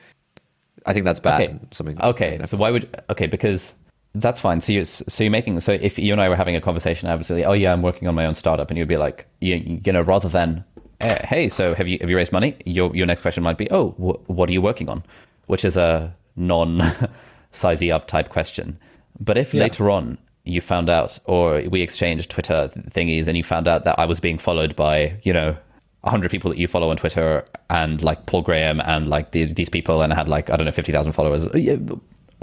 [0.85, 1.59] i think that's bad Okay.
[1.71, 2.39] something Okay.
[2.45, 3.73] So why would okay because
[4.15, 4.61] that's fine.
[4.61, 7.17] So you so you're making so if you and I were having a conversation, I
[7.17, 9.81] would say, oh yeah, I'm working on my own startup, and you'd be like, you,
[9.85, 10.65] you know, rather than
[11.01, 12.57] eh, hey, so have you have you raised money?
[12.65, 15.03] Your your next question might be, oh, wh- what are you working on?
[15.47, 16.79] Which is a non
[17.53, 18.79] sizey up type question.
[19.21, 23.67] But if later on you found out, or we exchanged Twitter thingies, and you found
[23.67, 25.57] out that I was being followed by, you know,
[26.03, 29.71] 100 people that you follow on Twitter and like Paul Graham and like the, these
[29.71, 31.77] people and I had like, I don't know, 50,000 followers, yeah,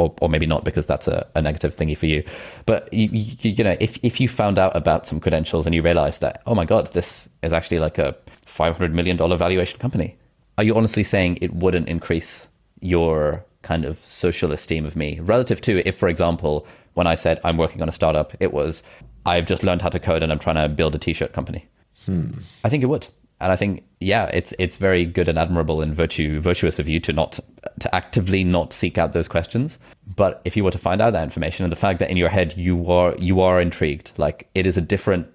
[0.01, 2.23] or, or maybe not because that's a, a negative thingy for you.
[2.65, 5.81] But, you, you, you know, if, if you found out about some credentials and you
[5.81, 8.15] realize that, oh my God, this is actually like a
[8.47, 10.17] $500 million valuation company,
[10.57, 12.47] are you honestly saying it wouldn't increase
[12.79, 16.65] your kind of social esteem of me relative to if, for example,
[16.95, 18.81] when I said I'm working on a startup, it was
[19.25, 21.67] I've just learned how to code and I'm trying to build a t-shirt company.
[22.05, 22.31] Hmm.
[22.63, 23.07] I think it would.
[23.41, 26.99] And I think, yeah, it's it's very good and admirable and virtue virtuous of you
[27.01, 27.39] to not
[27.79, 29.79] to actively not seek out those questions.
[30.15, 32.29] But if you were to find out that information and the fact that in your
[32.29, 35.27] head you are you are intrigued, like it is a different.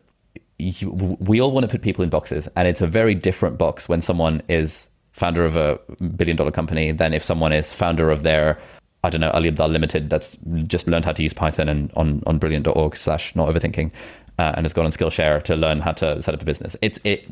[0.58, 3.90] You, we all want to put people in boxes, and it's a very different box
[3.90, 5.78] when someone is founder of a
[6.16, 8.58] billion dollar company than if someone is founder of their
[9.04, 12.22] I don't know, Ali Abdaal Limited that's just learned how to use Python and on,
[12.26, 13.92] on brilliant.org slash not overthinking
[14.38, 16.76] uh, and has gone on Skillshare to learn how to set up a business.
[16.82, 17.28] It's it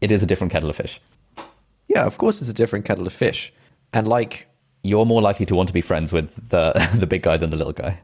[0.00, 1.00] it is a different kettle of fish.
[1.88, 3.52] yeah of course it's a different kettle of fish
[3.92, 4.46] and like
[4.82, 7.56] You're more likely to want to be friends with the the big guy than the
[7.56, 8.00] little guy.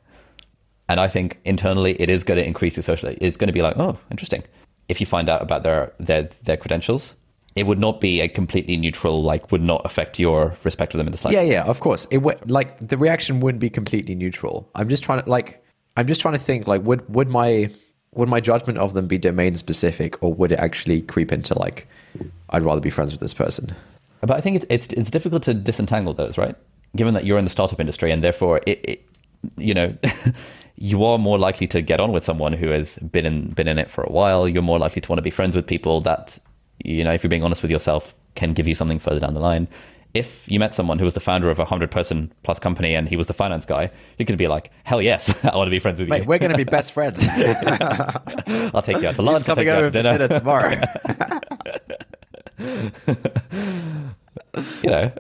[0.89, 3.63] And I think internally it is going to increase your social it's going to be
[3.63, 4.43] like, oh, interesting.
[4.89, 7.15] If you find out about their their their credentials,
[7.57, 11.07] it would not be a completely neutral, like would not affect your respect for them
[11.07, 11.47] in the slightest.
[11.47, 12.07] Yeah, yeah, of course.
[12.11, 14.69] It would like the reaction wouldn't be completely neutral.
[14.75, 15.65] I'm just trying to like
[15.97, 17.71] I'm just trying to think like would would my
[18.15, 21.89] would my judgment of them be domain specific or would it actually creep into like
[22.51, 23.75] I'd rather be friends with this person?
[24.21, 26.57] But I think it's it's, it's difficult to disentangle those, right?
[26.97, 29.09] Given that you're in the startup industry, and therefore, it, it
[29.57, 29.95] you know,
[30.77, 33.79] you are more likely to get on with someone who has been in been in
[33.79, 34.49] it for a while.
[34.49, 36.39] You're more likely to want to be friends with people that,
[36.85, 39.41] you know, if you're being honest with yourself, can give you something further down the
[39.41, 39.69] line.
[40.15, 43.09] If you met someone who was the founder of a hundred person plus company and
[43.09, 45.81] he was the finance guy, you could be like, "Hell yes, I want to be
[45.81, 46.29] friends with Mate, you.
[46.29, 47.25] we're going to be best friends.
[47.29, 49.43] I'll take you out to lunch.
[49.45, 49.49] He's lunch.
[49.49, 50.81] I'll coming take you out to dinner." dinner tomorrow.
[54.83, 55.13] You know,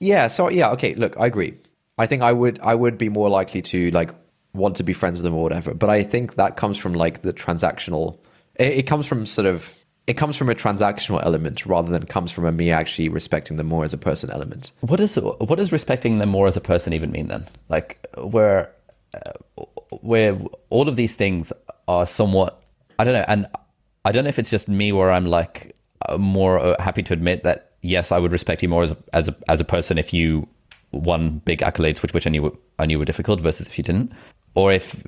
[0.00, 1.54] yeah, so yeah, okay, look, I agree.
[1.98, 4.14] I think I would I would be more likely to like
[4.54, 5.74] want to be friends with them or whatever.
[5.74, 8.18] But I think that comes from like the transactional
[8.54, 9.70] it, it comes from sort of
[10.08, 13.66] it comes from a transactional element rather than comes from a me actually respecting them
[13.66, 14.72] more as a person element.
[14.80, 17.46] What is what does respecting them more as a person even mean then?
[17.68, 18.72] Like where
[19.14, 19.64] uh,
[20.00, 20.38] where
[20.70, 21.52] all of these things
[21.86, 22.60] are somewhat
[22.98, 23.46] I don't know, and
[24.06, 25.76] I don't know if it's just me where I'm like
[26.18, 29.28] more uh, happy to admit that yes, I would respect you more as a, as
[29.28, 30.48] a as a person if you
[30.90, 34.12] won big accolades, which which I knew I knew were difficult, versus if you didn't,
[34.54, 35.04] or if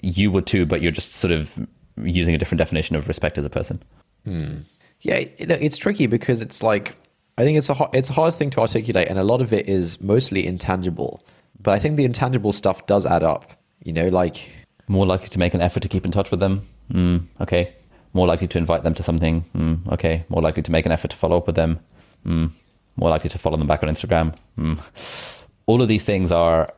[0.00, 1.50] you would too, but you're just sort of
[1.98, 3.82] using a different definition of respect as a person.
[4.26, 6.96] Yeah, it, it's tricky because it's like
[7.36, 9.68] I think it's a it's a hard thing to articulate, and a lot of it
[9.68, 11.24] is mostly intangible.
[11.60, 13.52] But I think the intangible stuff does add up.
[13.82, 14.50] You know, like
[14.88, 16.62] More likely to make an effort to keep in touch with them.
[16.92, 17.74] Mm, okay.
[18.12, 19.44] More likely to invite them to something.
[19.56, 20.24] Mm, okay.
[20.28, 21.80] More likely to make an effort to follow up with them.
[22.24, 22.50] Mm,
[22.96, 24.36] more likely to follow them back on Instagram.
[24.58, 25.44] Mm.
[25.66, 26.72] All of these things are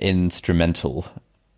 [0.00, 1.06] instrumental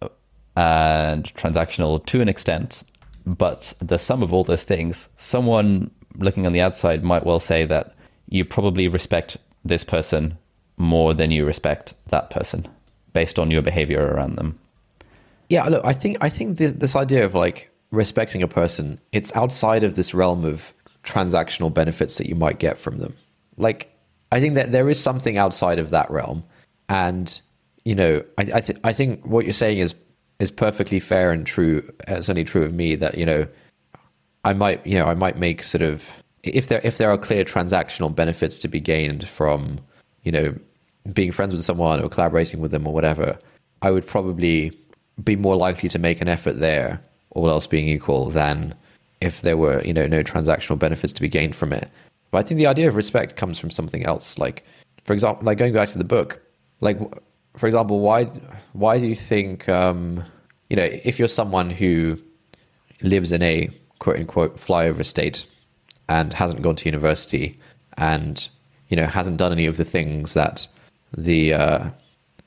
[0.01, 0.09] uh,
[0.57, 2.85] and transactional to an extent,
[3.29, 7.65] but the sum of all those things, someone looking on the outside might well say
[7.67, 7.95] that
[8.29, 10.39] you probably respect this person
[10.79, 12.67] more than you respect that person
[13.13, 14.59] based on your behavior around them.
[15.49, 19.35] Yeah, look, I think I think this, this idea of like respecting a person, it's
[19.35, 20.73] outside of this realm of
[21.05, 23.15] transactional benefits that you might get from them.
[23.57, 23.95] Like,
[24.31, 26.45] I think that there is something outside of that realm,
[26.89, 27.41] and
[27.85, 29.95] you know, I I, th- I think what you're saying is
[30.39, 31.83] is perfectly fair and true.
[32.09, 33.47] Uh, it's only true of me that you know,
[34.45, 36.09] I might you know I might make sort of
[36.43, 39.79] if there if there are clear transactional benefits to be gained from
[40.23, 40.55] you know
[41.13, 43.39] being friends with someone or collaborating with them or whatever,
[43.83, 44.73] I would probably
[45.25, 47.01] be more likely to make an effort there,
[47.31, 48.75] all else being equal, than
[49.21, 51.91] if there were you know no transactional benefits to be gained from it.
[52.31, 54.39] But I think the idea of respect comes from something else.
[54.39, 54.65] Like,
[55.05, 56.41] for example, like going back to the book,
[56.81, 56.99] like
[57.59, 58.25] for example, why
[58.73, 60.25] why do you think um,
[60.71, 62.19] you know if you're someone who
[63.03, 65.45] lives in a quote unquote flyover state
[66.09, 67.59] and hasn't gone to university
[67.97, 68.49] and
[68.89, 70.67] you know hasn't done any of the things that
[71.17, 71.91] the uh,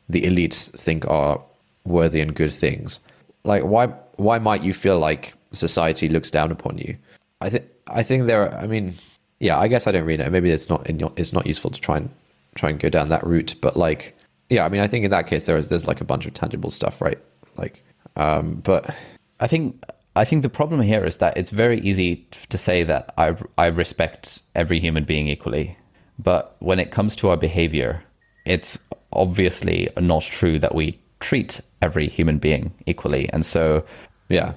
[0.10, 1.42] the elites think are
[1.86, 3.00] worthy and good things,
[3.44, 6.96] like why why might you feel like society looks down upon you?
[7.42, 8.44] I think I think there.
[8.44, 8.96] Are, I mean,
[9.40, 10.30] yeah, I guess I don't really know.
[10.30, 12.10] Maybe it's not it's not useful to try and
[12.56, 13.56] try and go down that route.
[13.62, 14.16] But like,
[14.52, 16.34] yeah, I mean, I think in that case there is there's like a bunch of
[16.34, 17.18] tangible stuff, right?
[17.56, 17.84] Like,
[18.18, 18.94] um, but
[19.40, 19.82] I think
[20.18, 23.68] I think the problem here is that it's very easy to say that I I
[23.68, 25.78] respect every human being equally,
[26.19, 28.03] but when it comes to our behavior,
[28.45, 28.78] it's
[29.14, 33.86] obviously not true that we treat every human being equally, and so
[34.28, 34.53] yeah,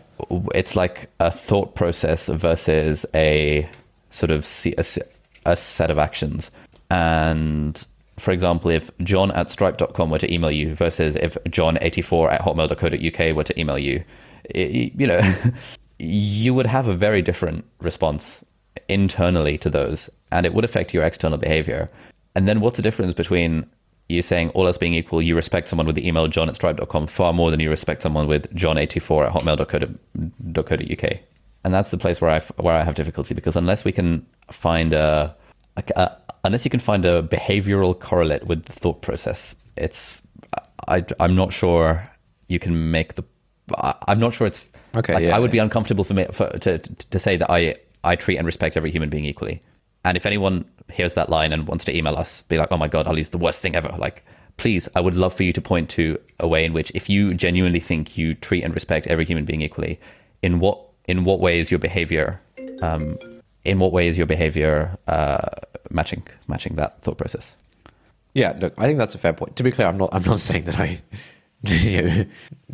[0.57, 3.69] it's like a thought process versus a
[4.11, 4.85] sort of a,
[5.47, 6.51] a set of actions.
[6.91, 7.85] And
[8.19, 13.37] for example, if john at stripe.com were to email you versus if john84 at hotmail.co.uk
[13.37, 14.05] were to email you,
[14.45, 15.21] it, you know,
[15.99, 18.45] you would have a very different response
[18.89, 21.91] internally to those, and it would affect your external behavior.
[22.35, 23.67] And then what's the difference between
[24.09, 27.07] you saying all else being equal, you respect someone with the email john at stripe.com
[27.07, 31.21] far more than you respect someone with john84 at hotmail.co.uk?
[31.65, 34.93] and that's the place where I where I have difficulty because unless we can find
[34.93, 35.35] a,
[35.77, 40.21] a, a, unless you can find a behavioral correlate with the thought process, it's
[40.87, 42.09] I I'm not sure
[42.49, 43.25] you can make the
[44.07, 44.65] I'm not sure it's
[44.95, 45.15] okay.
[45.15, 45.53] Like, yeah, I would yeah.
[45.53, 48.77] be uncomfortable for me for, to, to to say that I I treat and respect
[48.77, 49.63] every human being equally.
[50.05, 52.89] And if anyone hears that line and wants to email us, be like, "Oh my
[52.89, 54.23] god, Ali's the worst thing ever!" Like,
[54.59, 57.33] please, I would love for you to point to a way in which, if you
[57.33, 59.99] genuinely think you treat and respect every human being equally,
[60.43, 62.41] in what in what way is your behavior
[62.83, 63.19] um,
[63.65, 65.49] in what way is your behavior uh,
[65.91, 67.55] matching matching that thought process?
[68.35, 69.57] Yeah look i think that's a fair point.
[69.57, 71.01] To be clear i'm not i'm not saying that i
[71.63, 72.25] you know,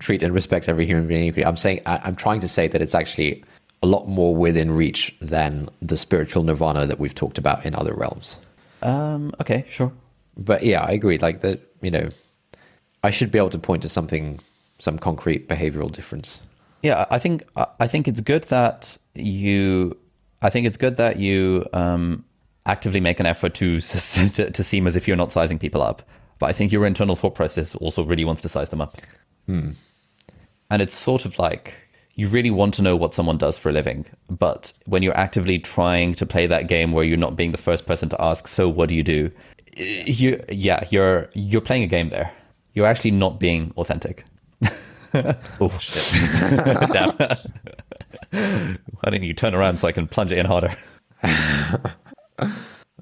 [0.00, 1.44] treat and respect every human being equally.
[1.44, 3.44] I'm saying I, i'm trying to say that it's actually
[3.82, 7.94] a lot more within reach than the spiritual nirvana that we've talked about in other
[7.94, 8.38] realms.
[8.82, 9.92] Um, okay sure.
[10.36, 12.08] But yeah i agree like that you know
[13.04, 14.40] i should be able to point to something
[14.78, 16.42] some concrete behavioral difference.
[16.82, 17.44] Yeah i think
[17.78, 19.96] i think it's good that you
[20.42, 22.24] i think it's good that you um,
[22.66, 26.02] actively make an effort to, to to seem as if you're not sizing people up.
[26.38, 28.96] But i think your internal thought process also really wants to size them up.
[29.46, 29.70] Hmm.
[30.70, 31.74] and it's sort of like
[32.14, 34.04] you really want to know what someone does for a living.
[34.28, 37.86] But when you're actively trying to play that game where you're not being the first
[37.86, 39.30] person to ask so what do you do?
[39.76, 42.30] You yeah you're you're playing a game there.
[42.74, 44.24] You're actually not being authentic.
[45.60, 46.20] Oh shit!
[46.92, 47.16] Damn.
[48.30, 50.74] Why didn't you turn around so I can plunge it in harder?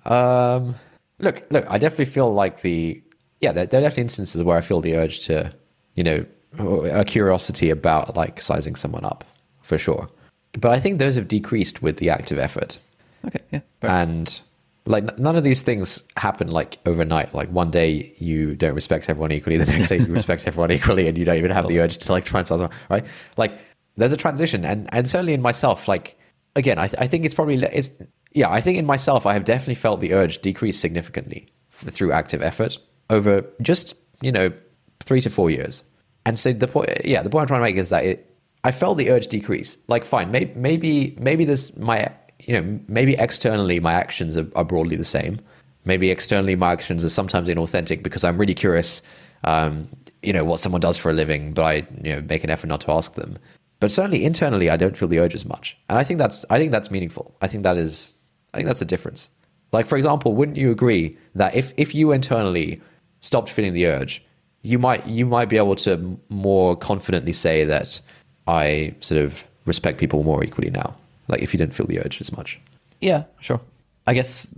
[0.05, 0.75] um,
[1.19, 1.67] look, look.
[1.69, 3.03] I definitely feel like the
[3.41, 3.53] yeah.
[3.53, 5.53] There, there are definitely instances where I feel the urge to,
[5.95, 6.27] you know,
[6.59, 9.25] a curiosity about like sizing someone up
[9.63, 10.09] for sure.
[10.53, 12.79] But I think those have decreased with the active effort.
[13.27, 14.41] Okay, yeah, and
[14.89, 19.31] like none of these things happen like overnight like one day you don't respect everyone
[19.31, 21.99] equally the next day you respect everyone equally and you don't even have the urge
[21.99, 23.05] to like try and solve them right
[23.37, 23.59] like
[23.99, 26.19] there's a transition and and certainly in myself like
[26.57, 27.91] again i, th- I think it's probably it's
[28.33, 32.13] yeah i think in myself i have definitely felt the urge decrease significantly f- through
[32.13, 32.79] active effort
[33.11, 34.53] over just you know
[35.01, 35.85] three to four years
[36.25, 38.35] and so the point yeah the point i'm trying to make is that it
[38.65, 42.09] i felt the urge decrease like fine maybe maybe maybe this my
[42.41, 45.41] you know, maybe externally my actions are, are, broadly the same.
[45.85, 49.03] Maybe externally my actions are sometimes inauthentic because I'm really curious,
[49.45, 49.87] um,
[50.23, 52.69] you know, what someone does for a living, but I, you know, make an effort
[52.69, 53.39] not to ask them.
[53.81, 56.59] But certainly internally, I don't feel the urge as much, and I think that's I
[56.59, 57.35] think that's meaningful.
[57.41, 58.15] I think that is
[58.53, 59.31] I think that's a difference.
[59.73, 62.81] Like for example, wouldn't you agree that if if you internally
[63.21, 64.25] stopped feeling the urge,
[64.63, 68.01] you might you might be able to more confidently say that
[68.47, 70.97] I sort of respect people more equally now
[71.29, 72.61] like if you didn't feel the urge as much?
[73.01, 73.25] Yeah.
[73.41, 73.61] Sure.
[74.07, 74.49] I guess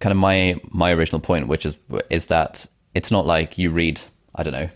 [0.00, 1.76] kind of my my original point which is
[2.08, 4.00] is that it's not like you read
[4.34, 4.68] i don't know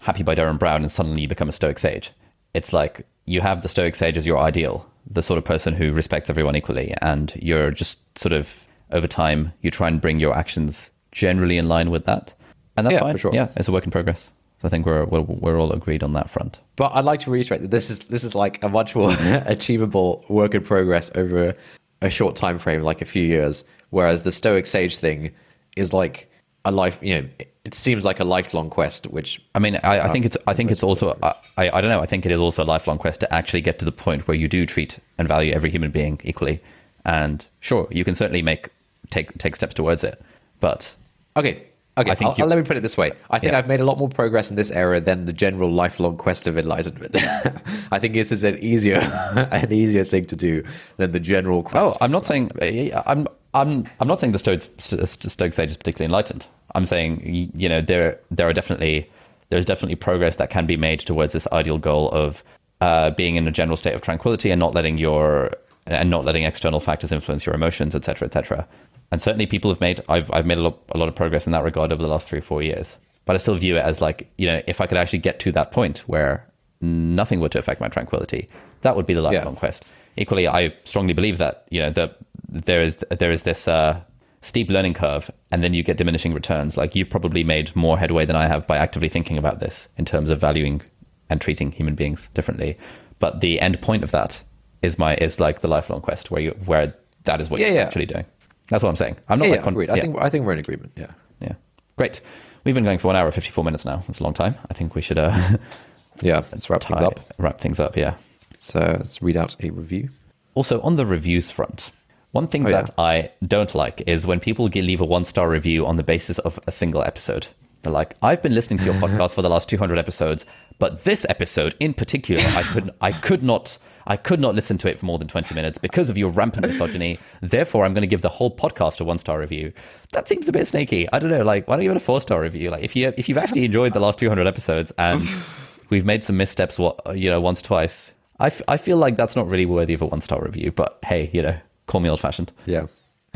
[0.00, 2.12] happy by Derren Brown and suddenly you become a stoic sage
[2.54, 5.92] it's like you have the stoic sage as your ideal the sort of person who
[5.92, 10.34] respects everyone equally and you're just sort of over time you try and bring your
[10.34, 12.32] actions generally in line with that
[12.76, 13.34] and that's yeah, fine for sure.
[13.34, 16.14] yeah it's a work in progress So I think we're, we're we're all agreed on
[16.14, 16.58] that front.
[16.76, 19.14] But I'd like to reiterate that this is this is like a much more
[19.46, 21.52] achievable work in progress over
[22.00, 23.64] a short time frame, like a few years.
[23.90, 25.32] Whereas the Stoic Sage thing
[25.76, 26.30] is like
[26.64, 26.98] a life.
[27.02, 27.28] You know,
[27.64, 29.06] it seems like a lifelong quest.
[29.06, 31.34] Which I mean, I, I uh, think it's I think it's also I,
[31.70, 32.00] I don't know.
[32.00, 34.36] I think it is also a lifelong quest to actually get to the point where
[34.36, 36.60] you do treat and value every human being equally.
[37.04, 38.68] And sure, you can certainly make
[39.10, 40.20] take take steps towards it,
[40.60, 40.94] but
[41.36, 41.64] okay.
[41.96, 43.12] Okay, I think I'll, you- I'll- let me put it this way.
[43.30, 43.58] I think Yeah.
[43.58, 46.58] I've made a lot more progress in this era than the general lifelong quest of
[46.58, 47.14] enlightenment.
[47.92, 48.96] I think this is an easier,
[49.52, 50.64] an easier thing to do
[50.96, 51.94] than the general quest.
[51.94, 55.76] Oh, I'm not saying eh, I'm I'm I'm not saying the Stoic Stoic sage is
[55.76, 56.48] particularly enlightened.
[56.74, 59.10] I'm saying you know there there are definitely
[59.50, 62.42] there's definitely progress that can be made towards this ideal goal of
[62.80, 65.52] uh, being in a general state of tranquility and not letting your
[65.86, 68.66] and not letting external factors influence your emotions, etc., etc.
[69.12, 71.52] And certainly, people have made I've I've made a lot, a lot of progress in
[71.52, 72.96] that regard over the last three or four years.
[73.26, 75.52] But I still view it as like you know if I could actually get to
[75.52, 76.46] that point where
[76.80, 78.48] nothing were to affect my tranquility,
[78.82, 79.84] that would be the lifelong quest.
[80.16, 82.18] Equally, I strongly believe that you know that
[82.48, 84.00] there is there is this uh,
[84.44, 86.76] steep learning curve, and then you get diminishing returns.
[86.76, 90.04] Like you've probably made more headway than I have by actively thinking about this in
[90.04, 90.82] terms of valuing
[91.30, 92.76] and treating human beings differently.
[93.18, 94.42] But the end point of that
[94.82, 96.94] is my is like the lifelong quest, where you where
[97.24, 97.82] that is what Yeah, you're yeah.
[97.82, 98.26] actually doing.
[98.68, 99.16] That's what I'm saying.
[99.28, 99.90] I'm not yeah, like yeah, con- agreed.
[99.90, 100.92] I think I think we're in agreement.
[100.96, 101.10] Yeah.
[101.40, 101.52] yeah,
[101.96, 102.20] great.
[102.64, 104.02] We've been going for one hour and 54 minutes now.
[104.06, 104.54] That's a long time.
[104.70, 105.38] I think we should uh,
[106.22, 107.20] Yeah, let's wrap things up.
[107.38, 107.96] wrap things up.
[107.96, 108.14] Yeah.
[108.58, 110.08] So let's read out a review.
[110.54, 111.90] Also, on the reviews front,
[112.34, 113.04] one thing Oh, that yeah.
[113.04, 116.58] I don't like is when people leave a one star review on the basis of
[116.66, 117.46] a single episode.
[117.82, 120.44] They're like, I've been listening to your podcast for the last 200 episodes,
[120.78, 123.78] but this episode in particular, I could, I could not.
[124.06, 126.66] I could not listen to it for more than 20 minutes because of your rampant
[126.66, 127.18] misogyny.
[127.40, 129.72] Therefore, I'm going to give the whole podcast a one star review.
[130.12, 131.08] That seems a bit snaky.
[131.10, 131.42] I don't know.
[131.42, 132.70] Like, why don't you give it a four star review?
[132.70, 135.26] Like, if you if you've actually enjoyed the last 200 episodes and
[135.88, 139.36] we've made some missteps, what you know, once twice, I, f- I feel like that's
[139.36, 140.70] not really worthy of a one star review.
[140.70, 141.56] But hey, you know,
[141.86, 142.52] call me old fashioned.
[142.66, 142.86] Yeah.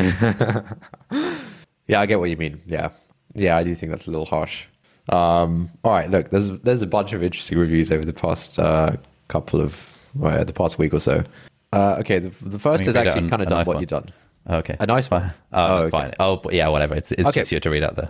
[1.86, 2.60] yeah, I get what you mean.
[2.66, 2.90] Yeah.
[3.34, 4.64] Yeah, I do think that's a little harsh.
[5.10, 8.96] Um, all right, look, there's there's a bunch of interesting reviews over the past uh,
[9.28, 9.78] couple of
[10.14, 11.24] well, the past week or so.
[11.72, 13.66] Uh, okay, the, the first Can has you read out actually kind of done nice
[13.66, 13.82] what one?
[13.82, 14.12] you've done.
[14.50, 15.32] Okay, A nice one.
[15.52, 15.90] Oh, Oh, okay.
[15.90, 16.12] fine.
[16.20, 16.94] Oh, but yeah, whatever.
[16.94, 17.40] It's it's Okay.
[17.40, 18.08] just you to read out there.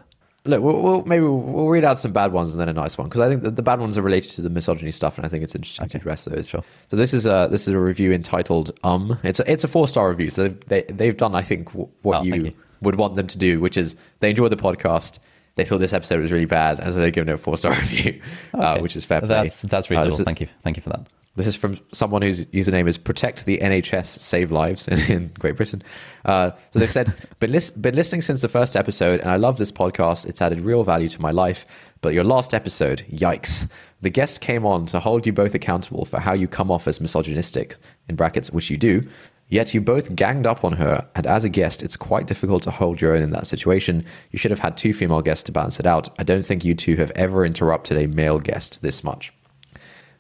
[0.49, 2.97] Look, we'll, we'll maybe we'll, we'll read out some bad ones and then a nice
[2.99, 5.25] one because I think that the bad ones are related to the misogyny stuff, and
[5.27, 6.49] I think it's interesting to address those.
[6.49, 6.65] Sure.
[6.91, 9.87] So this is a this is a review entitled "Um." It's a it's a four
[9.87, 12.53] star review, so they they've done I think what Oh, you, you.
[12.81, 15.19] would want them to do, which is they enjoy the podcast.
[15.57, 17.73] They thought this episode was really bad, and so they've given it a four star
[17.81, 18.21] review,
[18.55, 19.29] uh, which is fair play.
[19.29, 20.11] That's that's Uh, reasonable.
[20.11, 20.49] this is- Thank you.
[20.63, 21.07] Thank you for that.
[21.39, 25.57] This is from someone whose username is Protect the NHS Save Lives in, in Great
[25.57, 25.83] Britain.
[26.25, 29.73] Uh, so they've said, been, been listening since the first episode, and I love this
[29.73, 30.27] podcast.
[30.27, 31.65] It's added real value to my life.
[32.01, 33.71] But your last episode, yikes.
[34.03, 37.01] The guest came on to hold you both accountable for how you come off as
[37.01, 37.77] misogynistic,
[38.09, 39.09] in brackets, which you do.
[39.49, 42.71] Yet you both ganged up on her, and as a guest, it's quite difficult to
[42.71, 44.05] hold your own in that situation.
[44.31, 46.09] You should have had two female guests to balance it out.
[46.19, 49.33] I don't think you two have ever interrupted a male guest this much.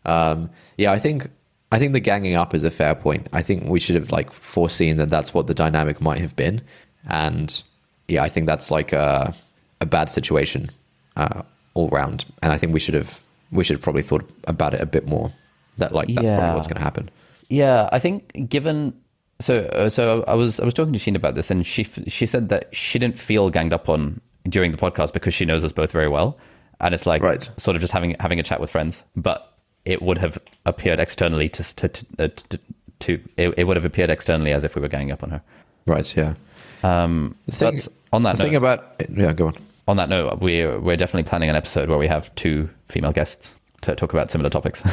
[0.04, 1.28] Um, yeah, I think
[1.72, 3.26] I think the ganging up is a fair point.
[3.32, 6.62] I think we should have like foreseen that that's what the dynamic might have been,
[7.08, 7.62] and
[8.08, 9.34] yeah, I think that's like a
[9.80, 10.70] a bad situation
[11.16, 11.42] uh,
[11.74, 12.24] all round.
[12.42, 13.22] And I think we should have
[13.52, 15.32] we should have probably thought about it a bit more.
[15.78, 17.10] That like that's probably what's going to happen.
[17.48, 18.92] Yeah, I think given
[19.40, 21.98] so uh, so I was I was talking to Sheen about this, and she f-
[22.08, 25.62] she said that she didn't feel ganged up on during the podcast because she knows
[25.64, 26.38] us both very well,
[26.80, 27.48] and it's like Right.
[27.56, 29.04] sort of just having having a chat with friends.
[29.14, 29.52] But
[29.89, 32.59] it would have appeared externally to to to, uh, to,
[33.01, 35.43] to it, it would have appeared externally as if we were ganging up on her.
[35.86, 36.16] Right?
[36.16, 36.35] Yeah.
[36.82, 39.56] Um, The thing, but on that the thing note, about yeah, go on.
[39.89, 43.55] on that note, we're we're definitely planning an episode where we have two female guests
[43.82, 44.82] to talk about similar topics.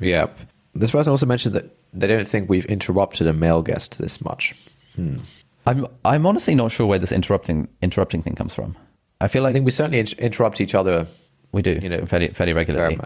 [0.00, 0.26] Yeah.
[0.76, 4.54] This person also mentioned that they don't think we've interrupted a male guest this much.
[5.66, 8.76] I'm I'm honestly not sure where this interrupting interrupting thing comes from.
[9.20, 11.08] I feel I like think we certainly in- interrupt each other
[11.50, 12.96] we do, you know, fairly fairly regularly.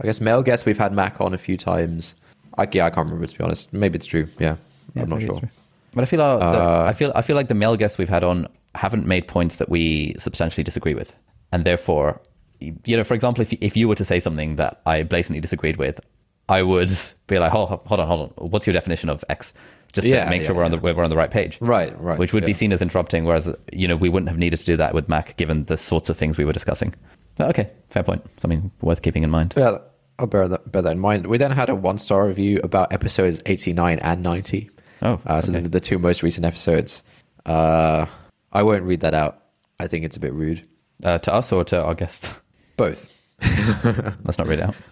[0.00, 2.14] I guess male guests we've had Mac on a few times.
[2.58, 3.72] I, yeah, I can't remember to be honest.
[3.72, 4.28] Maybe it's true.
[4.38, 4.56] Yeah,
[4.94, 5.40] Yeah, I'm not sure.
[5.94, 8.24] But I feel uh, the- I feel I feel like the male guests we've had
[8.24, 11.12] on haven't made points that we substantially disagree with,
[11.52, 12.20] and therefore,
[12.60, 15.76] you know, for example, if if you were to say something that I blatantly disagreed
[15.76, 16.00] with,
[16.48, 16.90] I would
[17.28, 19.54] be like, hold, hold on, hold on, what's your definition of X?
[19.92, 21.94] Just Yeah, to make yeah, sure we're on the we're on the right page, Right,
[22.02, 24.66] right, Which would be seen as interrupting, whereas you know we wouldn't have needed to
[24.66, 26.92] do that with Mac, given the sorts of things we were discussing.
[27.36, 28.24] But okay, fair point.
[28.40, 29.54] Something worth keeping in mind.
[29.56, 29.78] Yeah,
[30.18, 31.26] I'll bear that, bear that in mind.
[31.26, 34.70] We then had a one star review about episodes 89 and 90.
[35.02, 35.60] Oh, uh, so okay.
[35.60, 37.02] the, the two most recent episodes.
[37.44, 38.06] Uh,
[38.52, 39.42] I won't read that out.
[39.78, 40.66] I think it's a bit rude.
[41.02, 42.32] Uh, to us or to our guests?
[42.76, 43.10] Both.
[43.40, 44.76] Let's not read it out.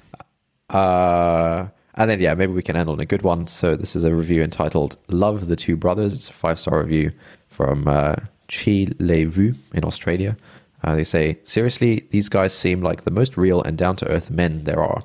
[0.71, 3.47] Uh, and then, yeah, maybe we can end on a good one.
[3.47, 6.15] So, this is a review entitled Love the Two Brothers.
[6.15, 7.13] It's a five star review
[7.51, 8.17] from uh,
[8.49, 10.35] Chi Le Vu in Australia.
[10.83, 14.31] Uh, they say, Seriously, these guys seem like the most real and down to earth
[14.31, 15.03] men there are.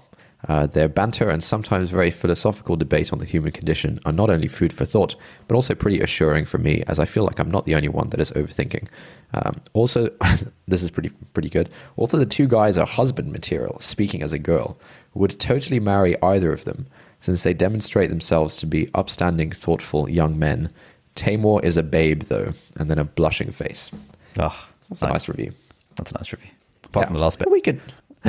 [0.48, 4.48] Uh, their banter and sometimes very philosophical debate on the human condition are not only
[4.48, 5.16] food for thought,
[5.48, 8.10] but also pretty assuring for me, as I feel like I'm not the only one
[8.12, 8.88] that is overthinking.
[9.34, 10.10] Um, also,
[10.68, 11.70] this is pretty pretty good.
[11.96, 13.80] Also, the two guys are husband material.
[13.80, 14.78] Speaking as a girl,
[15.16, 16.86] would totally marry either of them,
[17.20, 20.72] since they demonstrate themselves to be upstanding, thoughtful young men.
[21.16, 23.90] Taimur is a babe, though, and then a blushing face.
[24.38, 25.52] Oh, That's a nice review.
[25.98, 26.50] That's a nice review.
[26.86, 27.52] Apart from the last bit.
[27.52, 27.82] We could.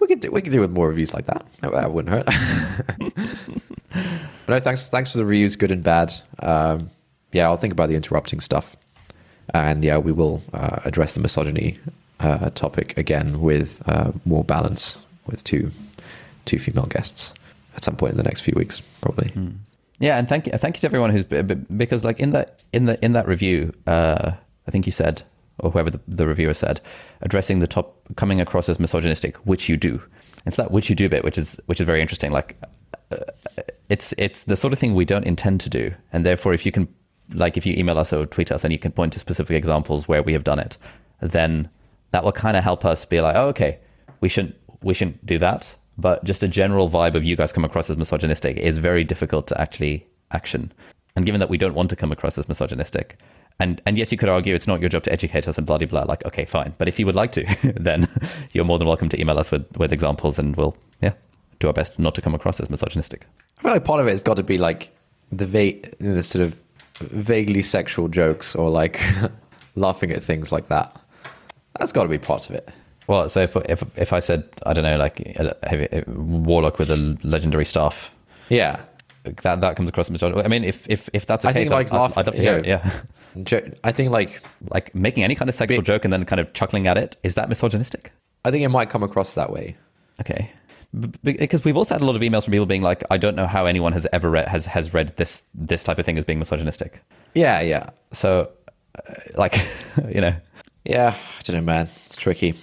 [0.00, 1.44] we could do, we could do with more reviews like that.
[1.60, 2.26] That- wouldn't hurt.
[3.96, 6.14] but no, thanks thanks for the reviews, good and bad.
[6.40, 6.90] Um,
[7.32, 8.76] yeah, I'll think about the interrupting stuff,
[9.52, 11.78] and yeah, we will uh, address the misogyny
[12.20, 15.70] uh, topic again with uh, more balance with two
[16.44, 17.32] two female guests
[17.74, 19.30] at some point in the next few weeks, probably.
[19.98, 23.02] Yeah, and thank you, thank you to everyone who's because like in that in the
[23.04, 24.32] in that review, uh,
[24.66, 25.22] I think you said
[25.58, 26.80] or whoever the, the reviewer said,
[27.22, 30.02] addressing the top coming across as misogynistic, which you do.
[30.44, 32.30] It's that which you do bit, which is which is very interesting.
[32.30, 32.56] Like,
[33.10, 33.16] uh,
[33.88, 36.72] it's it's the sort of thing we don't intend to do, and therefore, if you
[36.72, 36.88] can,
[37.32, 40.06] like, if you email us or tweet us, and you can point to specific examples
[40.06, 40.78] where we have done it,
[41.20, 41.68] then
[42.12, 43.78] that will kind of help us be like, oh, okay,
[44.20, 45.74] we shouldn't we shouldn't do that.
[45.98, 49.46] But just a general vibe of you guys come across as misogynistic is very difficult
[49.48, 50.72] to actually action.
[51.16, 53.18] And given that we don't want to come across as misogynistic,
[53.58, 55.78] and and yes, you could argue it's not your job to educate us and blah
[55.78, 56.02] blah blah.
[56.02, 56.74] Like, okay, fine.
[56.78, 57.44] But if you would like to,
[57.80, 58.08] then
[58.52, 61.12] you're more than welcome to email us with with examples, and we'll yeah
[61.60, 63.26] do our best not to come across as misogynistic.
[63.58, 64.90] I feel like part of it has got to be like
[65.32, 66.58] the va- the sort of
[67.00, 69.00] vaguely sexual jokes or like
[69.74, 70.94] laughing at things like that.
[71.78, 72.68] That's got to be part of it.
[73.06, 76.04] Well, so if if if I said I don't know, like uh, a, a uh,
[76.12, 78.10] warlock with a legendary staff,
[78.48, 78.80] Yeah.
[79.42, 80.44] that that comes across as misogynistic.
[80.44, 82.34] I mean, if if if that's the I case, think like I'd, laughing, I'd love
[82.36, 82.66] to hear know, it.
[82.66, 82.90] Yeah.
[83.44, 84.40] Jo- I think like
[84.70, 87.16] like making any kind of sexual Be- joke and then kind of chuckling at it
[87.22, 88.12] is that misogynistic
[88.44, 89.76] I think it might come across that way.
[90.20, 90.50] okay
[90.98, 93.34] B- because we've also had a lot of emails from people being like i don't
[93.34, 96.24] know how anyone has ever read has has read this this type of thing as
[96.24, 97.02] being misogynistic
[97.34, 97.90] Yeah, yeah.
[98.12, 98.50] so
[98.94, 99.56] uh, like
[100.14, 100.34] you know
[100.84, 101.88] Yeah, I don't know, man.
[102.04, 102.54] It's tricky.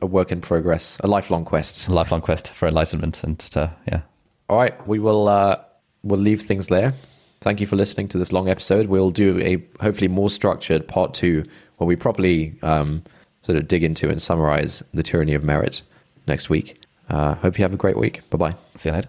[0.00, 1.86] A work in progress, a lifelong quest.
[1.86, 4.00] a lifelong quest for enlightenment and to yeah
[4.48, 5.56] All right, we will uh,
[6.02, 6.92] we'll leave things there.
[7.42, 8.86] Thank you for listening to this long episode.
[8.86, 11.44] We'll do a hopefully more structured part two
[11.76, 13.02] where we properly um,
[13.42, 15.82] sort of dig into and summarize the tyranny of merit
[16.28, 16.80] next week.
[17.10, 18.20] Uh, hope you have a great week.
[18.30, 18.54] Bye bye.
[18.76, 19.08] see you later